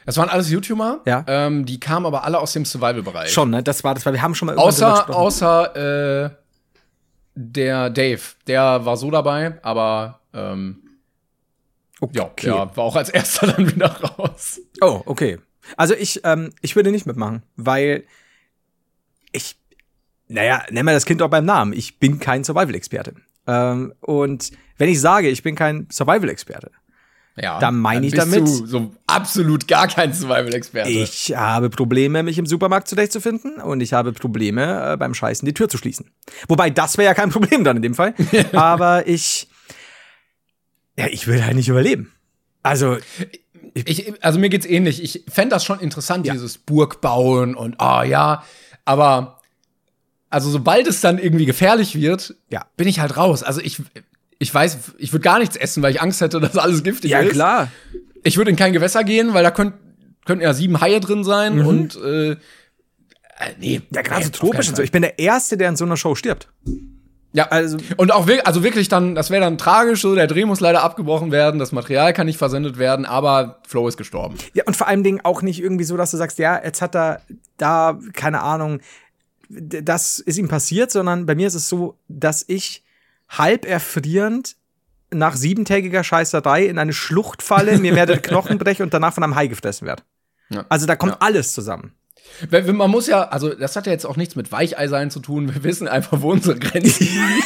[0.05, 1.01] Das waren alles YouTuber.
[1.05, 1.23] Ja.
[1.27, 3.31] Ähm, die kamen aber alle aus dem Survival-Bereich.
[3.31, 3.63] Schon, ne?
[3.63, 6.29] Das war das, weil wir haben schon mal Außer, außer äh,
[7.35, 8.21] der Dave.
[8.47, 10.81] Der war so dabei, aber ähm,
[12.11, 12.47] ja, Okay.
[12.47, 14.59] der war auch als erster dann wieder raus.
[14.81, 15.39] Oh, okay.
[15.77, 18.03] Also ich, ähm, ich würde nicht mitmachen, weil
[19.31, 19.57] ich,
[20.27, 21.71] naja, nenn mal das Kind auch beim Namen.
[21.71, 23.13] Ich bin kein Survival-Experte.
[23.47, 26.71] Ähm, und wenn ich sage, ich bin kein Survival-Experte,
[27.35, 30.89] Ja, Da meine ich damit- Du so absolut gar kein Survival-Experte.
[30.89, 35.53] ich habe Probleme, mich im Supermarkt zurechtzufinden und ich habe Probleme, äh, beim Scheißen die
[35.55, 36.11] Tür zu schließen.
[36.47, 38.13] Wobei, das wäre ja kein Problem dann in dem Fall.
[38.53, 39.47] Aber ich,
[40.97, 42.11] ja, ich will halt nicht überleben.
[42.61, 42.97] Also,
[43.73, 45.01] Ich, also mir geht's ähnlich.
[45.01, 46.33] Ich fänd das schon interessant, Ja.
[46.33, 48.43] dieses Burgbauen und ah ja,
[48.85, 49.39] aber
[50.33, 52.65] also sobald es dann irgendwie gefährlich wird, Ja.
[52.75, 53.43] bin ich halt raus.
[53.43, 53.81] Also ich
[54.39, 57.19] ich weiß, ich würde gar nichts essen, weil ich Angst hätte, dass alles giftig ja
[57.19, 57.31] ist.
[57.31, 57.69] klar.
[58.23, 59.73] Ich würde in kein Gewässer gehen, weil da könnt,
[60.25, 62.35] könnten ja sieben Haie drin sein und äh, äh,
[63.59, 63.85] nee, Mhm.
[63.95, 64.83] Ja, gerade so tropisch und so.
[64.83, 66.49] Ich bin der Erste, der in so einer Show stirbt.
[67.35, 70.45] Ja, Also- und auch wirklich, also wirklich dann, das wäre dann tragisch, so der Dreh
[70.45, 74.37] muss leider abgebrochen werden, das Material kann nicht versendet werden, aber Flo ist gestorben.
[74.53, 76.95] Ja, und vor allem Dingen auch nicht irgendwie so, dass du sagst, ja, jetzt hat
[76.95, 77.21] er
[77.57, 78.81] da, keine Ahnung,
[79.49, 82.83] das ist ihm passiert, sondern bei mir ist es so, dass ich
[83.29, 84.55] halb erfrierend
[85.11, 89.35] nach siebentägiger Scheißerei in eine Schlucht falle, mir mehrere Knochen breche und danach von einem
[89.35, 90.03] Hai gefressen werde.
[90.49, 90.65] Ja.
[90.69, 91.17] Also da kommt Ja.
[91.21, 91.93] alles zusammen.
[92.49, 95.53] Man muss ja, also das hat ja jetzt auch nichts mit Weichei sein zu tun.
[95.53, 97.43] Wir wissen einfach, wo unsere Grenzen liegen.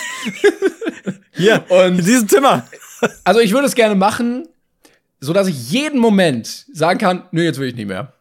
[1.31, 2.67] Hier, Und- in diesem Zimmer.
[3.23, 4.47] Also ich würde es gerne machen,
[5.19, 8.13] so dass ich jeden Moment sagen kann, nö, jetzt will ich nicht mehr.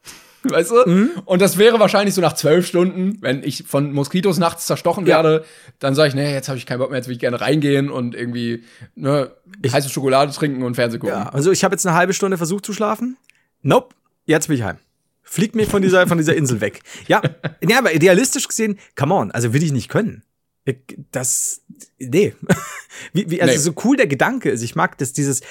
[0.50, 0.88] Weißt du?
[0.90, 1.10] Mhm.
[1.24, 5.16] Und das wäre wahrscheinlich so nach zwölf Stunden, wenn ich von Moskitos nachts zerstochen Ja.
[5.16, 5.44] werde,
[5.78, 7.90] dann sage ich, nee, jetzt habe ich keinen Bock mehr, jetzt will ich gerne reingehen
[7.90, 9.30] und irgendwie ne,
[9.70, 11.16] heiße Schokolade trinken und Fernsehen gucken.
[11.16, 13.16] Ja, also ich habe jetzt eine halbe Stunde versucht zu schlafen.
[13.62, 13.94] Nope,
[14.24, 14.76] jetzt bin ich heim.
[15.22, 16.80] Fliegt mir von dieser, von dieser Insel weg.
[17.08, 17.20] Ja,
[17.68, 20.22] ja, aber idealistisch gesehen, come on, also will ich nicht können.
[20.64, 20.76] Ich,
[21.12, 21.62] das,
[21.98, 22.34] nee.
[23.12, 23.58] Wie, wie, also Nee.
[23.58, 24.62] so cool der Gedanke ist.
[24.62, 25.42] Ich mag das, dieses,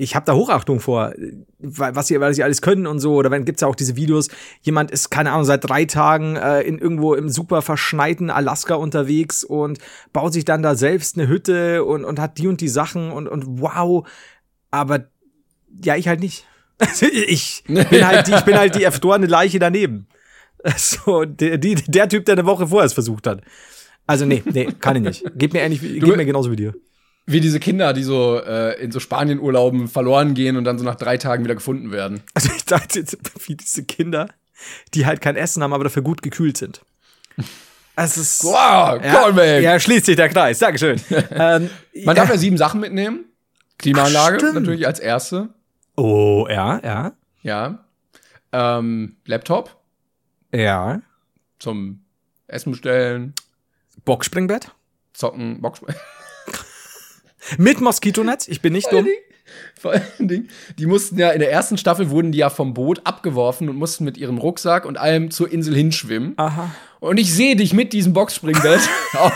[0.00, 1.12] ich habe da Hochachtung vor,
[1.58, 3.14] wa- was sie, was sie alles können und so.
[3.16, 4.28] Oder wenn gibt's ja auch diese Videos,
[4.62, 9.42] jemand ist, keine Ahnung, seit drei Tagen äh, in irgendwo im super verschneiten Alaska unterwegs
[9.42, 9.78] und
[10.12, 13.26] baut sich dann da selbst eine Hütte und, und hat die und die Sachen und,
[13.26, 14.06] und wow.
[14.70, 15.08] Aber
[15.84, 16.46] ja, ich halt nicht.
[16.78, 20.06] Also ich bin halt die, ich bin halt die erfrorene Leiche daneben.
[20.76, 23.42] So, der, die, der Typ, der eine Woche vorher es versucht hat.
[24.08, 25.38] Also nee, nee, kann ich nicht.
[25.38, 26.74] Geht mir ähnlich, geht mir genauso wie dir.
[27.30, 30.94] Wie diese Kinder, die so äh, in so Spanien-Urlauben verloren gehen und dann so nach
[30.94, 32.22] drei Tagen wieder gefunden werden.
[32.34, 34.28] Also ich dachte jetzt, wie diese Kinder,
[34.94, 36.80] die halt kein Essen haben, aber dafür gut gekühlt sind.
[37.96, 38.44] Es ist.
[38.44, 39.62] Wow, ja, Callback!
[39.62, 40.58] ja, schließt sich der Kreis.
[40.60, 41.00] Dankeschön.
[41.30, 41.68] ähm,
[42.04, 43.24] Man darf ja sieben Sachen mitnehmen.
[43.78, 45.50] Klimaanlage Ach, natürlich als erste.
[45.96, 47.12] Oh, ja, ja.
[47.42, 47.84] Ja.
[48.52, 49.76] Ähm, Laptop
[50.54, 51.02] Ja.
[51.58, 52.00] zum
[52.46, 53.34] Essen bestellen,
[54.04, 54.70] Boxspringbett.
[55.12, 55.82] zocken, Box.
[57.56, 58.48] Mit Moskitonetz.
[58.48, 59.06] Ich bin nicht dumm.
[59.80, 63.00] Vor allen Dingen, die mussten ja in der ersten Staffel wurden die ja vom Boot
[63.04, 66.34] abgeworfen und mussten mit ihrem Rucksack und allem zur Insel hinschwimmen.
[66.36, 66.70] Aha.
[67.00, 68.80] Und ich sehe dich mit diesem Boxspringbett
[69.14, 69.32] auf,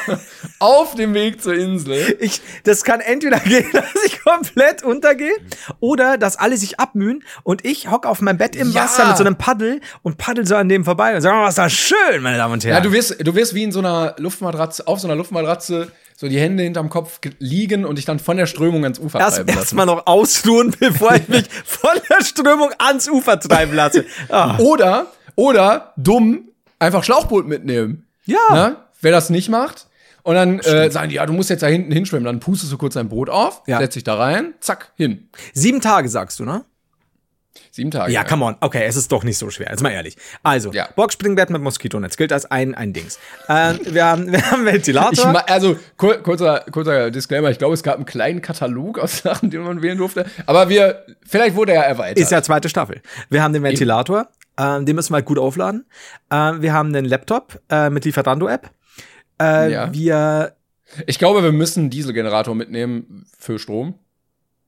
[0.58, 2.16] auf dem Weg zur Insel.
[2.18, 5.32] Ich, das kann entweder gehen, dass ich komplett untergehe
[5.78, 8.82] oder dass alle sich abmühen und ich hock auf meinem Bett im Ja.
[8.84, 11.56] Wasser mit so einem Paddel und paddel so an dem vorbei und sag, oh, ist
[11.58, 12.74] das schön, meine Damen und Herren.
[12.74, 15.92] Ja, du wirst, du wirst wie in so einer Luftmatratze, auf so einer Luftmatratze
[16.22, 19.38] so die Hände hinterm Kopf liegen und dich dann von der Strömung ans Ufer Erst,
[19.38, 19.58] treiben lassen.
[19.58, 24.04] erst mal noch ausruhen, bevor ich mich von der Strömung ans Ufer treiben lasse.
[24.28, 24.56] Ah.
[24.58, 26.48] Oder, oder dumm,
[26.78, 28.06] einfach Schlauchboot mitnehmen.
[28.24, 28.38] Ja.
[28.52, 28.76] Ne?
[29.00, 29.88] Wer das nicht macht.
[30.22, 32.24] Und dann äh, sagen die, ja, du musst jetzt da hinten hinschwimmen.
[32.24, 33.78] Dann pustest du kurz dein Boot auf, Ja.
[33.78, 35.28] setzt dich da rein, zack, hin.
[35.54, 36.64] Sieben Tage sagst du, ne?
[37.70, 38.12] Sieben Tage.
[38.12, 38.56] Ja, come on.
[38.60, 39.68] Okay, es ist doch nicht so schwer.
[39.70, 40.16] Jetzt mal ehrlich.
[40.42, 40.88] Also, Ja.
[40.96, 43.18] Boxspringbett mit Moskitonetz gilt als ein, ein Dings.
[43.48, 45.12] Ähm, wir, haben, wir haben Ventilator.
[45.12, 49.50] Ich also kur kurzer, kurzer Disclaimer, ich glaube, es gab einen kleinen Katalog aus Sachen,
[49.50, 50.26] die man wählen durfte.
[50.46, 52.18] Aber wir, vielleicht wurde er erweitert.
[52.18, 53.02] Ist ja zweite Staffel.
[53.28, 54.28] Wir haben den Ventilator,
[54.58, 55.86] ähm, den müssen wir halt gut aufladen.
[56.30, 58.70] Ähm, wir haben den Laptop äh, mit Lieferando-App.
[59.40, 59.92] Äh, Ja.
[59.92, 60.56] Wir,
[61.06, 63.98] ich glaube, wir müssen einen Dieselgenerator mitnehmen für Strom.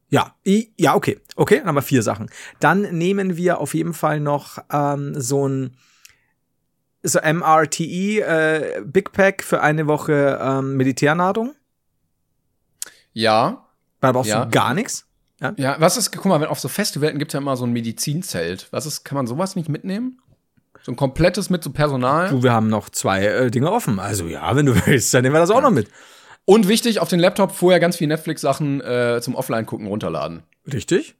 [0.09, 0.35] Ja,
[0.77, 1.21] ja, okay.
[1.37, 2.31] Okay, dann haben wir vier Sachen.
[2.61, 5.77] Dann nehmen wir auf jeden Fall noch ähm, so ein
[7.03, 11.55] so MRTE äh, Big Pack für eine Woche ähm, Militärnahrung.
[13.13, 13.67] Ja.
[14.01, 14.45] Da brauchst Ja.
[14.45, 15.07] du gar nichts.
[15.57, 17.73] Ja, was ist, guck mal, wenn auf so Festivalen gibt es ja immer so ein
[17.73, 18.69] Medizinzelt.
[18.71, 20.21] Was ist, kann man sowas nicht mitnehmen?
[20.83, 22.31] So ein komplettes mit so Personal.
[22.31, 23.99] Du, wir haben noch zwei äh, Dinge offen.
[23.99, 25.89] Also ja, wenn du willst, dann nehmen wir das auch noch mit.
[26.47, 30.43] Und wichtig, auf den Laptop vorher ganz viel Netflix-Sachen äh, zum Offline-Gucken runterladen.
[30.71, 31.15] Richtig.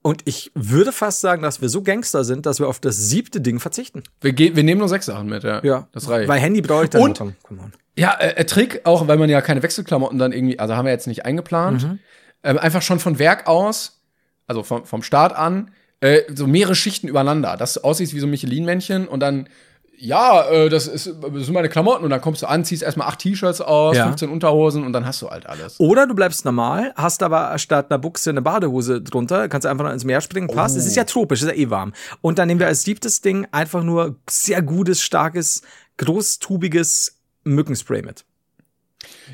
[0.00, 3.40] Und ich würde fast sagen, dass wir so Gangster sind, dass wir auf das siebte
[3.40, 4.02] Ding verzichten.
[4.20, 5.60] Wir, ge- wir nehmen nur sechs Sachen mit, ja.
[5.62, 5.86] Ja.
[5.92, 6.28] Das reicht.
[6.28, 7.18] Weil Handy brauche ich dann Und-.
[7.18, 7.72] Come on.
[7.96, 10.92] Ja, äh, äh, Trick, auch weil man ja keine Wechselklamotten dann irgendwie, also haben wir
[10.92, 11.98] jetzt nicht eingeplant, Mhm.
[12.42, 14.00] ähm, einfach schon von Werk aus,
[14.46, 15.70] also vom, vom Start an,
[16.00, 19.46] äh, so mehrere Schichten übereinander, dass du aussiehst wie so ein Michelin-Männchen und dann,
[19.96, 23.06] ja, äh, das, ist, das sind meine Klamotten und dann kommst du an, ziehst erstmal
[23.08, 24.06] acht T-Shirts aus, Ja.
[24.06, 25.78] 15 Unterhosen und dann hast du halt alles.
[25.78, 29.92] Oder du bleibst normal, hast aber statt einer Buchse eine Badehose drunter, kannst einfach noch
[29.92, 30.76] ins Meer springen, passt.
[30.76, 31.92] Es ist ja tropisch, ist ja eh warm.
[32.20, 35.62] Und dann nehmen wir als siebtes Ding einfach nur sehr gutes, starkes,
[35.98, 38.24] großtubiges Mückenspray mit.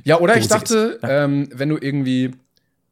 [0.04, 0.68] Ja, oder ich Dosiges.
[0.68, 2.32] dachte, ähm, wenn du irgendwie,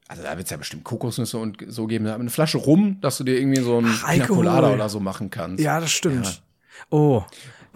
[0.09, 3.25] also da wird es ja bestimmt Kokosnüsse und so geben, eine Flasche rum, dass du
[3.25, 4.47] dir irgendwie so ein Ach, Alkohol.
[4.47, 5.63] Oder so machen kannst.
[5.63, 6.27] Ja, das stimmt.
[6.27, 6.33] Ja.
[6.91, 7.25] Oh.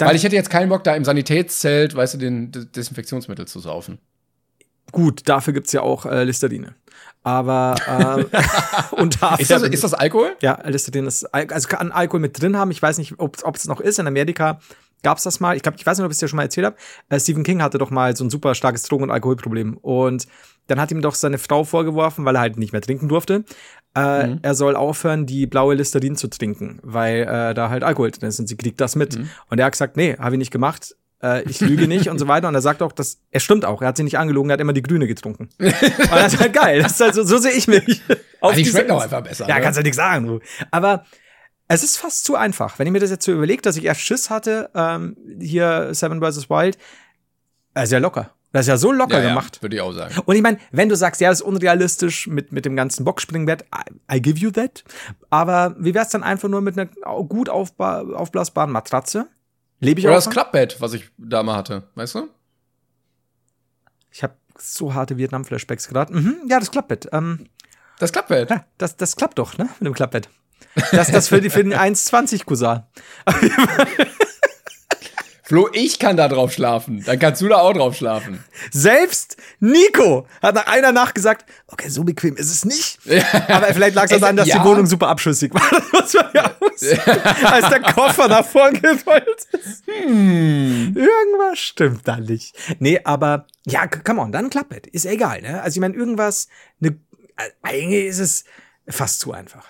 [0.00, 3.60] Dann, Weil ich hätte jetzt keinen Bock, da im Sanitätszelt, weißt du, den Desinfektionsmittel zu
[3.60, 3.98] saufen.
[4.92, 6.74] gut, dafür gibt's ja auch äh, Listerine.
[7.22, 7.74] Aber
[8.32, 8.36] äh,
[8.96, 10.32] und dafür, Ist das, ist das Alkohol?
[10.40, 12.70] Ja, Listerine ist, Al- also kann Alkohol mit drin haben.
[12.70, 13.98] Ich weiß nicht, ob es noch ist.
[13.98, 14.58] In Amerika
[15.02, 15.54] gab's das mal.
[15.56, 16.76] Ich glaube, ich weiß nicht, ob ich es dir schon mal erzählt habe.
[17.10, 19.76] Äh, Stephen King hatte doch mal so ein super starkes Drogen- und Alkoholproblem.
[19.76, 20.26] Und
[20.70, 23.44] dann hat ihm doch seine Frau vorgeworfen, weil er halt nicht mehr trinken durfte.
[23.96, 24.38] Äh, Mhm.
[24.42, 28.38] Er soll aufhören, die blaue Listerin zu trinken, weil äh, da halt Alkohol drin ist
[28.38, 29.18] und sie kriegt das mit.
[29.18, 29.28] Mhm.
[29.48, 30.94] Und er hat gesagt, nee, habe ich nicht gemacht.
[31.22, 32.46] Äh, ich lüge nicht und so weiter.
[32.48, 33.82] Und er sagt auch, dass er stimmt auch.
[33.82, 35.48] Er hat sie nicht angelogen, er hat immer die Grüne getrunken.
[35.58, 35.74] und
[36.12, 36.80] das ist halt geil.
[36.82, 38.00] Das ist halt so, so sehe ich mich.
[38.40, 39.48] Auf Ah, die schmecken auch einfach besser.
[39.48, 39.60] ja, ne?
[39.62, 40.40] kannst du nichts sagen, du.
[40.70, 41.04] Aber
[41.66, 42.78] es ist fast zu einfach.
[42.78, 46.20] Wenn ich mir das jetzt so überlege, dass ich erst Schiss hatte, ähm, hier Seven
[46.22, 46.48] vs.
[46.48, 46.78] Wild,
[47.74, 48.30] ist ja locker.
[48.52, 49.56] Das ist ja so locker ja, gemacht.
[49.56, 50.14] Ja, würde ich auch sagen.
[50.24, 53.64] Und ich meine, wenn du sagst, ja, das ist unrealistisch mit, mit dem ganzen Boxspringbett,
[53.74, 54.82] I, I give you that.
[55.30, 56.86] Aber wie wär's dann einfach nur mit einer
[57.24, 59.28] gut aufba aufblasbaren Matratze?
[59.78, 60.30] Lebe ich Oder auch das?
[60.30, 62.28] Klappbett, was ich da mal hatte, weißt du?
[64.10, 66.12] Ich habe so harte Vietnam-Flashbacks gerade.
[66.12, 67.08] Mhm, ja, das Klappbett.
[67.12, 67.46] Ähm,
[68.00, 68.50] Das Klappbett.
[68.50, 69.68] ja, das, das klappt doch, ne?
[69.78, 70.28] Mit dem Klappbett.
[70.92, 72.82] Das, das für, die, für den 1,20 Cousin.
[75.50, 77.02] Flo, ich kann da drauf schlafen.
[77.04, 78.44] Dann kannst du da auch drauf schlafen.
[78.70, 83.00] Selbst Nico hat nach einer Nacht gesagt, okay, so bequem ist es nicht.
[83.48, 84.60] Aber vielleicht lag es Es- daran, dass ja.
[84.60, 85.60] die Wohnung super abschüssig war.
[85.90, 86.54] Das man ja
[87.50, 89.82] als der Koffer nach vorne gerollt ist.
[89.86, 90.96] Hm.
[90.96, 92.54] Irgendwas stimmt da nicht.
[92.78, 94.86] Nee, aber ja, come on, dann ein Klappbett.
[94.86, 95.60] Ist egal, ne?
[95.62, 96.46] Also ich meine, irgendwas,
[96.78, 96.96] ne,
[97.36, 98.44] äh, eigentlich ist es
[98.88, 99.66] fast zu einfach.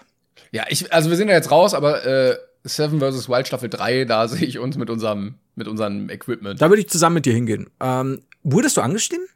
[0.52, 3.28] Ja, ich, also wir sind ja jetzt raus, aber äh, Seven vs.
[3.28, 6.60] Wild Staffel 3, da sehe ich uns mit unserem, mit unserem Equipment.
[6.60, 7.68] Da würde ich zusammen mit dir hingehen.
[7.80, 9.28] Ähm, wurdest du angestimmt?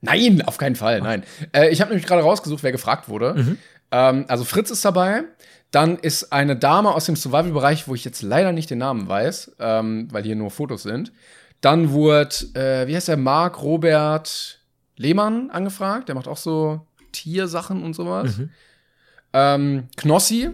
[0.00, 1.22] Nein, auf keinen Fall, nein.
[1.52, 3.56] Äh, ich habe nämlich gerade rausgesucht, wer gefragt wurde.
[3.92, 5.24] Ähm, also Fritz ist dabei.
[5.70, 9.52] Dann ist eine Dame aus dem Survival-Bereich, wo ich jetzt leider nicht den Namen weiß,
[9.58, 11.12] ähm, weil hier nur Fotos sind.
[11.60, 14.60] Dann wurde, äh, wie heißt der, Marc Robert
[14.96, 16.08] Lehmann angefragt.
[16.08, 18.40] Der macht auch so Tiersachen und sowas.
[19.32, 20.50] Ähm, Knossi.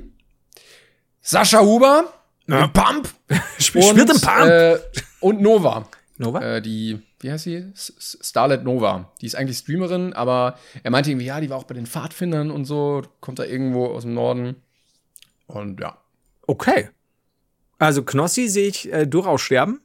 [1.29, 2.05] Sascha Huber.
[2.47, 2.69] Ja.
[2.69, 3.11] Pump.
[3.59, 4.51] Spiel, spielt im Pump.
[4.51, 4.79] Äh,
[5.21, 5.87] und Nova.
[6.17, 6.57] Nova?
[6.57, 7.71] Äh, die, wie heißt sie?
[7.75, 9.13] Starlet Nova.
[9.21, 12.51] Die ist eigentlich Streamerin, aber er meinte irgendwie, ja, die war auch bei den Pfadfindern
[12.51, 14.57] und so, kommt da irgendwo aus dem Norden.
[15.47, 15.99] Und ja.
[16.47, 16.89] Okay.
[17.79, 19.83] Also Knossi sehe ich äh, durchaus sterben.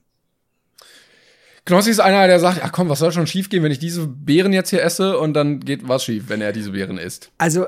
[1.65, 4.07] Knossi ist einer, der sagt, ja komm, was soll schon schief gehen, wenn ich diese
[4.07, 7.31] Beeren jetzt hier esse und dann geht was schief, wenn er diese Beeren isst.
[7.37, 7.67] Also,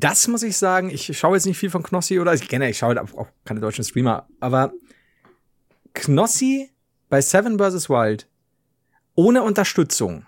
[0.00, 2.78] das muss ich sagen, ich schaue jetzt nicht viel von Knossi oder ich kenne, ich
[2.78, 4.72] schaue auch auch keine deutschen Streamer, aber
[5.94, 6.70] Knossi
[7.08, 7.88] bei Seven vs.
[7.88, 8.26] Wild
[9.14, 10.26] ohne Unterstützung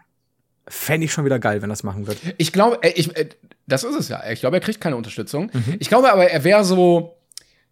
[0.68, 2.18] Fände ich schon wieder geil, wenn das machen wird.
[2.36, 3.30] Ich glaube, äh, ich, äh,
[3.66, 4.22] das ist es ja.
[4.30, 5.50] Ich glaube, er kriegt keine Unterstützung.
[5.78, 7.16] Ich glaube aber, er wäre so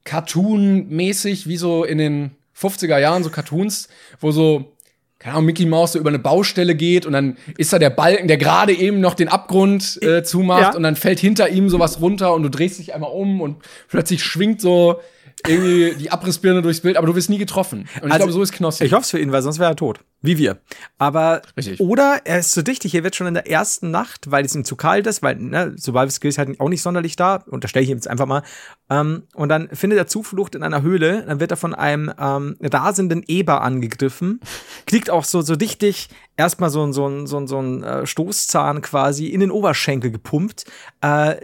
[0.05, 3.89] Cartoon-mäßig, wie so in den 50er Jahren, so Cartoons,
[4.21, 4.76] wo so,
[5.19, 8.29] keine Ahnung, Mickey Mouse so über eine Baustelle geht und dann ist da der Balken,
[8.29, 10.75] der gerade eben noch den Abgrund äh, zumacht Ja.
[10.77, 13.57] und dann fällt hinter ihm sowas runter und du drehst dich einmal um und
[13.89, 15.01] plötzlich schwingt so
[15.47, 17.81] irgendwie die Abrissbirne durchs Bild, aber du wirst nie getroffen.
[18.01, 18.85] Und ich Also, glaube, so ist Knossi.
[18.85, 20.01] Ich hoffe es für ihn, weil sonst wäre er tot.
[20.27, 20.59] Wie wir.
[20.99, 21.81] Aber, Richtig.
[21.81, 24.65] oder er ist so dichtig, er wird schon in der ersten Nacht, weil es ihm
[24.65, 27.97] zu kalt ist, weil, ne, Survival Skills halt auch nicht sonderlich da, unterstelle ich ihm
[27.97, 28.43] jetzt einfach mal.
[28.91, 32.57] Ähm, und dann findet er Zuflucht in einer Höhle, dann wird er von einem ähm,
[32.63, 34.41] rasenden Eber angegriffen,
[34.87, 38.07] kriegt auch so, so dichtig erstmal so, ein- so, ein- so, ein- so ein äh,
[38.07, 40.65] Stoßzahn quasi in den Oberschenkel gepumpt.
[41.01, 41.37] Äh,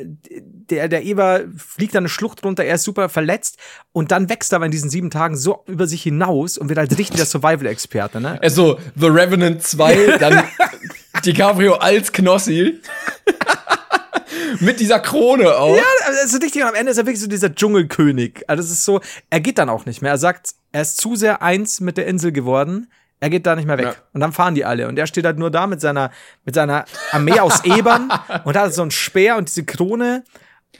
[0.70, 3.58] der, der Eber fliegt dann eine Schlucht runter, er ist super verletzt
[3.92, 6.78] und dann wächst er aber in diesen sieben Tagen so über sich hinaus und wird
[6.78, 8.38] halt richtig der Survival-Experte, ne?
[8.42, 10.44] Also, The Revenant 2, dann
[11.24, 12.80] DiCaprio als Knossi.
[14.60, 15.76] Mit dieser Krone auch.
[15.76, 18.44] Ja, also richtig, und am Ende ist er wirklich so dieser Dschungelkönig.
[18.46, 19.00] Also das ist so,
[19.30, 20.12] er geht dann auch nicht mehr.
[20.12, 22.88] Er sagt, er ist zu sehr eins mit der Insel geworden.
[23.20, 23.86] Er geht da nicht mehr weg.
[23.86, 23.94] Ja.
[24.12, 24.88] Und dann fahren die alle.
[24.88, 26.10] Und er steht halt nur da mit seiner,
[26.44, 28.12] mit seiner Armee aus Ebern
[28.44, 30.24] und hat so einen Speer und diese Krone.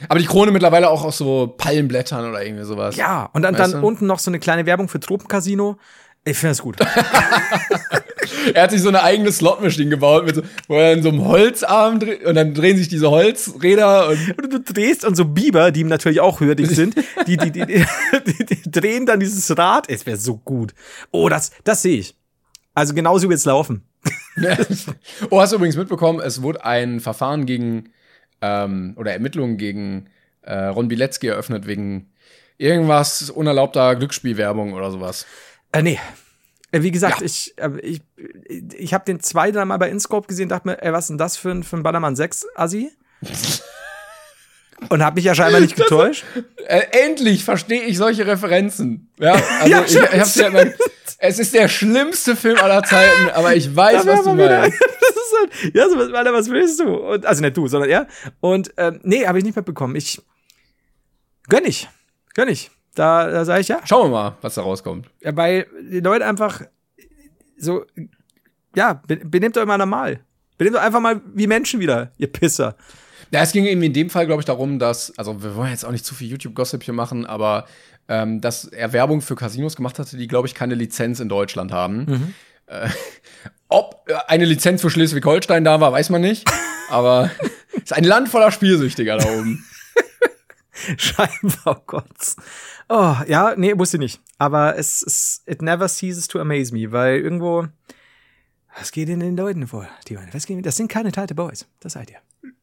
[0.08, 2.96] Aber die Krone mittlerweile auch aus so Palmblättern oder irgendwie sowas.
[2.96, 3.86] Ja, und dann, Weißt dann du?
[3.86, 5.78] unten noch so eine kleine Werbung für Tropencasino.
[6.24, 6.76] Ich finde das gut.
[8.54, 11.24] Er hat sich so eine eigene Slotmaschine gebaut, mit so, wo er in so einem
[11.24, 15.70] Holzarm dreht und dann drehen sich diese Holzräder und Und du drehst und so Biber,
[15.70, 16.94] die ihm natürlich auch hörig sind,
[17.26, 17.84] die, die, die, die,
[18.26, 19.88] die, die drehen dann dieses Rad.
[19.88, 20.74] Es wäre so gut.
[21.10, 22.16] Oh, das, das sehe ich.
[22.74, 23.84] Also genauso wird's laufen.
[25.28, 27.90] Oh, hast du übrigens mitbekommen, es wurde ein Verfahren gegen
[28.40, 30.08] ähm, oder Ermittlungen gegen
[30.40, 32.10] äh, Ron Bilecki eröffnet wegen
[32.56, 35.26] irgendwas unerlaubter Glücksspielwerbung oder sowas.
[35.72, 35.98] Äh, nee.
[36.70, 37.26] Äh, Wie gesagt, Ja.
[37.26, 38.02] ich, äh, ich,
[38.78, 41.18] ich habe den zwei, drei Mal bei InScope gesehen, dachte mir, ey, was ist denn
[41.18, 42.90] das für ein, für ein Ballermann 6 Assi?
[44.88, 46.24] Und habe mich ja scheinbar nicht getäuscht.
[46.66, 49.10] Äh, endlich verstehe ich solche Referenzen.
[49.18, 50.64] Ja, also Ja, ich, ich hab's ja immer,
[51.18, 54.60] es ist der schlimmste Film aller Zeiten, aber ich weiß, was du wieder.
[54.60, 54.78] meinst.
[55.02, 56.84] Das ist halt, ja, so, was, Alter, was willst du?
[56.94, 58.06] Und, also nicht du, sondern er.
[58.40, 59.94] Und ähm, nee, habe ich nicht mitbekommen.
[59.96, 60.20] Ich
[61.48, 61.88] gönn ich.
[62.34, 62.70] Gönn ich.
[62.94, 63.80] Da, da sage ich ja.
[63.84, 65.08] Schauen wir mal, was da rauskommt.
[65.20, 65.34] ja.
[65.36, 66.62] Weil die Leute einfach
[67.56, 67.84] so,
[68.76, 70.20] ja, be- benehmt euch mal normal.
[70.58, 72.76] Benehmt euch einfach mal wie Menschen wieder, ihr Pisser.
[73.30, 75.84] Ja, es ging eben in dem Fall, glaube ich, darum, dass, also wir wollen jetzt
[75.86, 77.66] auch nicht zu viel YouTube-Gossip hier machen, aber
[78.08, 81.72] ähm, dass er Werbung für Casinos gemacht hatte, die, glaube ich, keine Lizenz in Deutschland
[81.72, 82.34] haben.
[82.66, 82.88] Äh,
[83.68, 86.46] ob äh, eine Lizenz für Schleswig-Holstein da war, weiß man nicht.
[86.90, 87.30] Aber
[87.74, 89.64] es ist ein Land voller Spielsüchtiger da oben.
[90.96, 92.36] Scheinbar, oh Gott.
[92.88, 94.20] Oh, ja, nee, wusste ich nicht.
[94.38, 97.66] Aber es ist, it never ceases to amaze me, weil irgendwo,
[98.78, 101.94] was geht in den Leuten vor, die was geht, das sind keine Tighte Boys, das
[101.94, 102.18] seid ihr.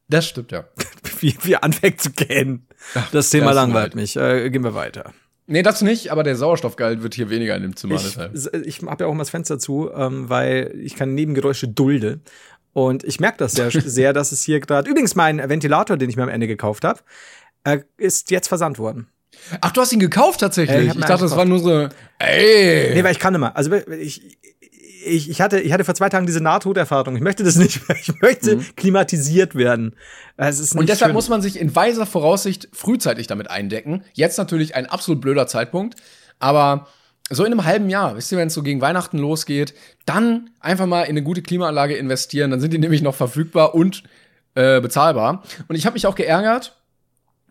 [0.08, 0.64] Das stimmt, ja.
[1.20, 2.66] Wie wir anfangen zu kennen.
[3.12, 3.94] Das Thema das langweilt leid.
[3.94, 4.16] mich.
[4.16, 5.12] Äh, gehen wir weiter.
[5.46, 7.96] Nee, das nicht, aber der Sauerstoffgehalt wird hier weniger in dem Zimmer.
[7.96, 8.66] Ich, deshalb.
[8.66, 12.20] ich habe ja auch mal das Fenster zu, ähm, weil ich keine Nebengeräusche dulde.
[12.72, 14.88] Und ich merke das sehr, sehr, dass es hier gerade.
[14.88, 17.00] Übrigens, mein Ventilator, den ich mir am Ende gekauft habe,
[17.64, 19.08] äh, ist jetzt versandt worden.
[19.60, 20.76] Ach, du hast ihn gekauft tatsächlich.
[20.76, 21.88] Äh, ich ich dachte, das war nur so,
[22.18, 22.94] ey.
[22.94, 23.56] Nee, weil ich kann immer.
[23.56, 24.38] Also ich,
[25.04, 27.16] ich, ich, hatte, ich hatte vor zwei Tagen diese Nahtoderfahrung.
[27.16, 27.96] Ich möchte das nicht mehr.
[27.98, 29.96] Ich möchte klimatisiert werden.
[30.36, 30.78] Mhm.
[30.78, 31.12] Und deshalb schön.
[31.12, 34.04] muss man sich in weiser Voraussicht frühzeitig damit eindecken.
[34.12, 35.96] Jetzt natürlich ein absolut blöder Zeitpunkt,
[36.38, 36.86] aber
[37.30, 39.74] so in einem halben Jahr, wisst ihr, wenn es so gegen Weihnachten losgeht,
[40.04, 44.02] dann einfach mal in eine gute Klimaanlage investieren, dann sind die nämlich noch verfügbar und
[44.56, 45.44] äh, bezahlbar.
[45.68, 46.76] Und ich habe mich auch geärgert,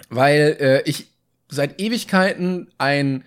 [0.10, 1.09] weil äh, ich
[1.50, 3.24] seit Ewigkeiten ein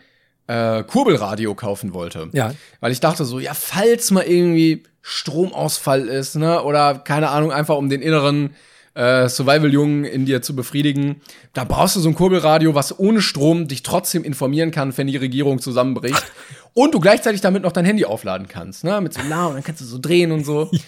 [0.46, 2.28] äh, Kurbelradio kaufen wollte.
[2.32, 2.54] Ja.
[2.80, 7.76] Weil ich dachte so, ja, falls mal irgendwie Stromausfall ist, ne, oder keine Ahnung, einfach
[7.76, 8.54] um den inneren
[8.94, 11.22] äh, Survival-Jungen in dir zu befriedigen,
[11.54, 15.16] da brauchst du so ein Kurbelradio, was ohne Strom dich trotzdem informieren kann, wenn die
[15.16, 16.22] Regierung zusammenbricht.
[16.74, 19.80] und du gleichzeitig damit noch dein Handy aufladen kannst, ne, mit Solar und dann kannst
[19.80, 20.70] du so drehen und so.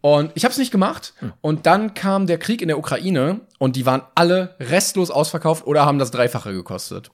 [0.00, 1.14] Und ich habe es nicht gemacht.
[1.40, 5.84] Und dann kam der Krieg in der Ukraine und die waren alle restlos ausverkauft oder
[5.84, 7.10] haben das Dreifache gekostet.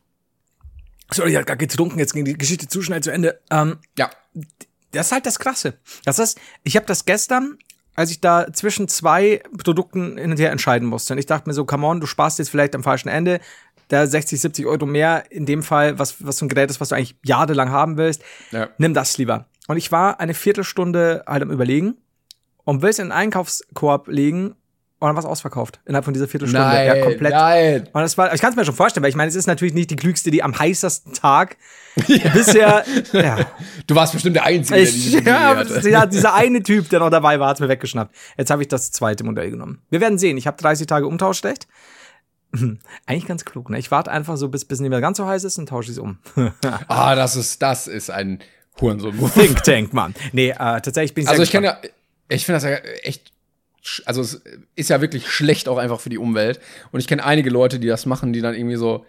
[1.12, 3.41] Sorry, ich hab gar getrunken, jetzt ging die Geschichte zu schnell zu Ende.
[3.51, 4.11] Ähm, Ja.
[4.93, 5.74] das ist halt das Krasse.
[6.05, 7.59] Das ist, ich habe das gestern,
[7.95, 11.14] als ich da zwischen zwei Produkten hin und her entscheiden musste.
[11.14, 13.41] Und ich dachte mir so, come on, du sparst jetzt vielleicht am falschen Ende.
[13.89, 16.89] Da 60, 70 Euro mehr, in dem Fall, was, was so ein Gerät ist, was
[16.89, 18.22] du eigentlich jahrelang haben willst.
[18.51, 18.68] Ja.
[18.78, 19.47] Nimm das lieber.
[19.68, 21.97] Und ich war eine Viertelstunde halt am überlegen
[22.65, 24.55] und will es in einen Einkaufskorb legen
[25.01, 25.81] Und dann war es ausverkauft.
[25.85, 26.67] Innerhalb von dieser Viertelstunde.
[26.67, 27.33] Nein, ja, komplett.
[27.33, 27.89] nein.
[27.93, 29.75] Und das war, ich kann es mir schon vorstellen, weil ich meine, es ist natürlich
[29.75, 31.57] nicht die klügste, die am heißesten Tag
[32.33, 33.37] bisher, ja.
[33.87, 35.91] Du warst bestimmt der Einzige, der diese Ich, ja, hatte.
[35.91, 38.15] ja, dieser eine Typ, der noch dabei war, hat's mir weggeschnappt.
[38.39, 39.83] Jetzt habe ich das zweite Modell genommen.
[39.91, 40.37] Wir werden sehen.
[40.39, 41.69] Ich habe 30 Tage Umtauschrecht.
[42.57, 43.79] Hm, Eigentlich ganz klug, ne?
[43.79, 45.99] Ich warte einfach so, bis bis nicht mehr ganz so heiß ist und tausche es
[45.99, 46.19] um.
[46.89, 48.41] Ah, das ist, das ist ein
[48.81, 50.15] hurensohn Think Tank, Mann.
[50.33, 51.79] Nee, äh, tatsächlich bin ich sehr Also ich kenne ja,
[52.29, 53.33] ich finde das ja echt,
[54.07, 54.43] also es
[54.77, 56.61] ist ja wirklich schlecht auch einfach für die Umwelt.
[56.91, 59.05] Und ich kenne einige Leute, die das machen, die dann irgendwie so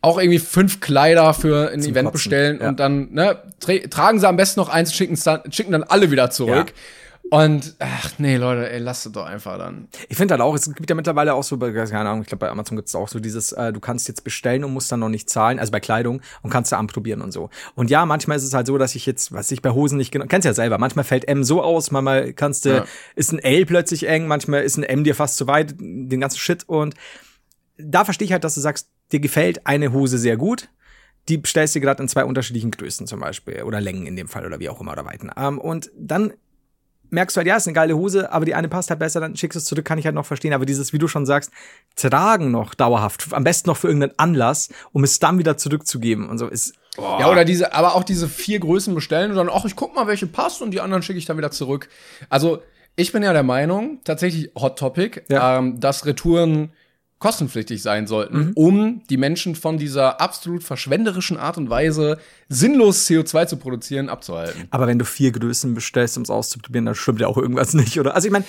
[0.00, 2.68] auch irgendwie fünf Kleider für ein Zum Event Kotzen, bestellen ja.
[2.68, 6.10] und dann ne, tra tragen sie am besten noch eins, schicken dann, schicken dann alle
[6.10, 6.72] wieder zurück.
[7.30, 9.88] Und ach nee, Leute, ey, lasst es doch einfach dann.
[10.08, 12.50] Ich finde halt auch, es gibt ja mittlerweile auch so, keine Ahnung, ich glaube bei
[12.50, 15.08] Amazon gibt es auch so dieses, äh, du kannst jetzt bestellen und musst dann noch
[15.08, 17.50] nicht zahlen, also bei Kleidung und kannst da anprobieren und so.
[17.74, 20.10] Und ja, manchmal ist es halt so, dass ich jetzt, was ich bei Hosen nicht
[20.12, 22.84] genau, kennst ja selber, manchmal fällt M so aus, manchmal kannst du, Ja.
[23.16, 26.38] ist ein L plötzlich eng, manchmal ist ein M dir fast zu weit, den ganzen
[26.38, 26.94] Shit und
[27.78, 30.68] da verstehe ich halt, dass du sagst, dir gefällt eine Hose sehr gut,
[31.28, 34.44] die bestellst du gerade in zwei unterschiedlichen Größen zum Beispiel oder Längen in dem Fall
[34.46, 35.30] oder wie auch immer oder Weiten.
[35.36, 36.34] Ähm, und dann
[37.14, 39.36] merkst du halt, ja, ist eine geile Hose, aber die eine passt halt besser, dann
[39.36, 40.52] schickst du es zurück, kann ich halt noch verstehen.
[40.52, 41.50] Aber dieses, wie du schon sagst,
[41.96, 46.38] tragen noch dauerhaft, am besten noch für irgendeinen Anlass, um es dann wieder zurückzugeben und
[46.38, 46.74] so ist.
[46.96, 50.06] Ja, oder diese, aber auch diese vier Größen bestellen und dann, ach, ich guck mal,
[50.06, 51.88] welche passt und die anderen schicke ich dann wieder zurück.
[52.28, 52.62] Also,
[52.96, 55.58] ich bin ja der Meinung, tatsächlich Hot Topic, Ja.
[55.58, 56.72] ähm, dass Retouren
[57.18, 58.52] kostenpflichtig sein sollten, Mhm.
[58.54, 64.64] um die Menschen von dieser absolut verschwenderischen Art und Weise, sinnlos CO2 zu produzieren, abzuhalten.
[64.70, 67.98] Aber wenn du vier Größen bestellst, um es auszuprobieren, dann stimmt ja auch irgendwas nicht,
[67.98, 68.14] oder?
[68.14, 68.44] Also ich meine,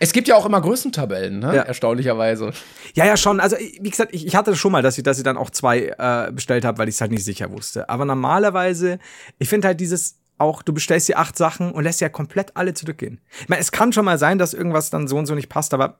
[0.00, 1.54] es gibt ja auch immer Größentabellen, ne?
[1.54, 1.62] Ja.
[1.62, 2.50] erstaunlicherweise.
[2.94, 3.38] Ja, ja, schon.
[3.38, 5.50] Also, wie gesagt, ich, ich hatte das schon mal, dass ich, dass ich dann auch
[5.50, 7.88] zwei äh, bestellt habe, weil ich es halt nicht sicher wusste.
[7.88, 8.98] Aber normalerweise,
[9.38, 12.72] ich finde halt dieses auch, du bestellst dir acht Sachen und lässt ja komplett alle
[12.72, 13.20] zurückgehen.
[13.42, 15.74] Ich meine, es kann schon mal sein, dass irgendwas dann so und so nicht passt,
[15.74, 15.98] aber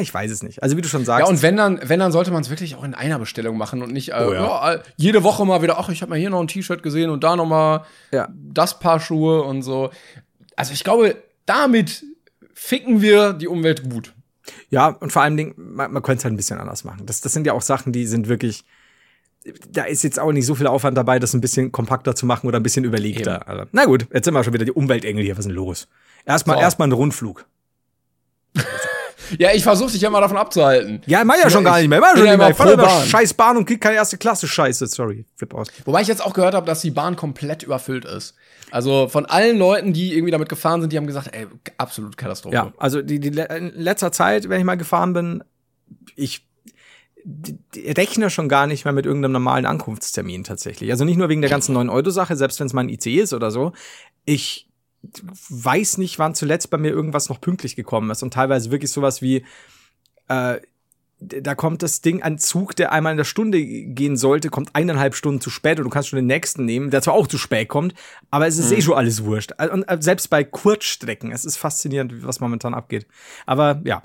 [0.00, 0.62] ich weiß es nicht.
[0.62, 1.26] Also, wie du schon sagst.
[1.26, 3.82] Ja, und wenn dann, wenn dann sollte man es wirklich auch in einer Bestellung machen
[3.82, 4.72] und nicht äh, Oh, ja.
[4.74, 7.24] ja, jede Woche mal wieder, ach, ich habe mal hier noch ein T-Shirt gesehen und
[7.24, 8.28] da noch mal Ja.
[8.32, 9.90] das Paar Schuhe und so.
[10.56, 12.04] Also ich glaube, damit
[12.54, 14.14] ficken wir die Umwelt gut.
[14.70, 17.04] Ja, und vor allen Dingen, man, man könnte es halt ein bisschen anders machen.
[17.06, 18.64] Das, das sind ja auch Sachen, die sind wirklich.
[19.70, 22.46] Da ist jetzt auch nicht so viel Aufwand dabei, das ein bisschen kompakter zu machen
[22.48, 23.46] oder ein bisschen überlegter.
[23.48, 25.34] Also, na gut, jetzt sind wir schon wieder die Umweltengel hier.
[25.34, 25.86] Was ist denn los?
[26.26, 26.62] Erstmal So.
[26.62, 27.46] erstmal ein Rundflug.
[29.38, 31.02] Ja, ich versuche dich ja mal davon abzuhalten.
[31.06, 32.00] Ja, mach ja Ja, schon gar ich nicht mehr.
[32.00, 32.50] Mach schon nicht mehr.
[32.50, 33.06] Ich fahr in pro der Bahn.
[33.06, 34.86] scheiß Bahn und krieg keine erste Klasse Scheiße.
[34.86, 35.68] Sorry, flip aus.
[35.84, 38.34] Wobei ich jetzt auch gehört habe, dass die Bahn komplett überfüllt ist.
[38.70, 41.46] Also von allen Leuten, die irgendwie damit gefahren sind, die haben gesagt, ey,
[41.78, 42.54] absolut Katastrophe.
[42.54, 45.44] Ja, also die, die in letzter Zeit, wenn ich mal gefahren bin,
[46.16, 46.46] ich
[47.76, 50.90] rechne schon gar nicht mehr mit irgendeinem normalen Ankunftstermin tatsächlich.
[50.90, 53.50] Also nicht nur wegen der ganzen 9-Euro-Sache, selbst wenn es mal ein ICE ist oder
[53.50, 53.72] so.
[54.24, 54.67] Ich
[55.02, 58.22] weiß nicht, wann zuletzt bei mir irgendwas noch pünktlich gekommen ist.
[58.22, 59.44] Und teilweise wirklich sowas wie,
[60.28, 60.58] äh,
[61.20, 65.14] da kommt das Ding, ein Zug, der einmal in der Stunde gehen sollte, kommt eineinhalb
[65.14, 67.68] Stunden zu spät und du kannst schon den nächsten nehmen, der zwar auch zu spät
[67.68, 67.94] kommt,
[68.30, 69.52] aber es ist eh schon alles wurscht.
[69.60, 73.06] Und äh, selbst bei Kurzstrecken, es ist faszinierend, was momentan abgeht.
[73.46, 74.02] Aber ja,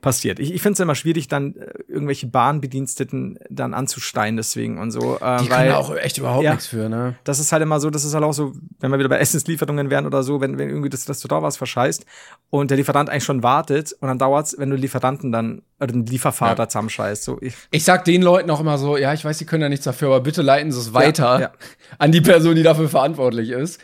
[0.00, 0.38] passiert.
[0.38, 5.16] Ich, ich finde es immer schwierig, dann äh, irgendwelche Bahnbediensteten dann anzusteien deswegen und so.
[5.20, 6.52] Äh, Die weil können da auch echt überhaupt Ja.
[6.52, 7.16] nichts für, ne?
[7.24, 9.90] das ist halt immer so, das ist halt auch so, wenn wir wieder bei Essenslieferungen
[9.90, 12.04] wären oder so, wenn, wenn irgendwie das Restaurant was verscheißt
[12.50, 16.06] und der Lieferant eigentlich schon wartet und dann dauert's, wenn du Lieferanten dann, oder den
[16.06, 16.68] Lieferfahrer Ja.
[16.68, 17.24] zusammenscheißt.
[17.24, 19.68] So, ich, Ich sag den Leuten auch immer so, ja, ich weiß, sie können ja
[19.68, 21.52] nichts dafür, aber bitte leiten Sie es weiter ja.
[21.98, 23.80] an die Person, die dafür verantwortlich ist.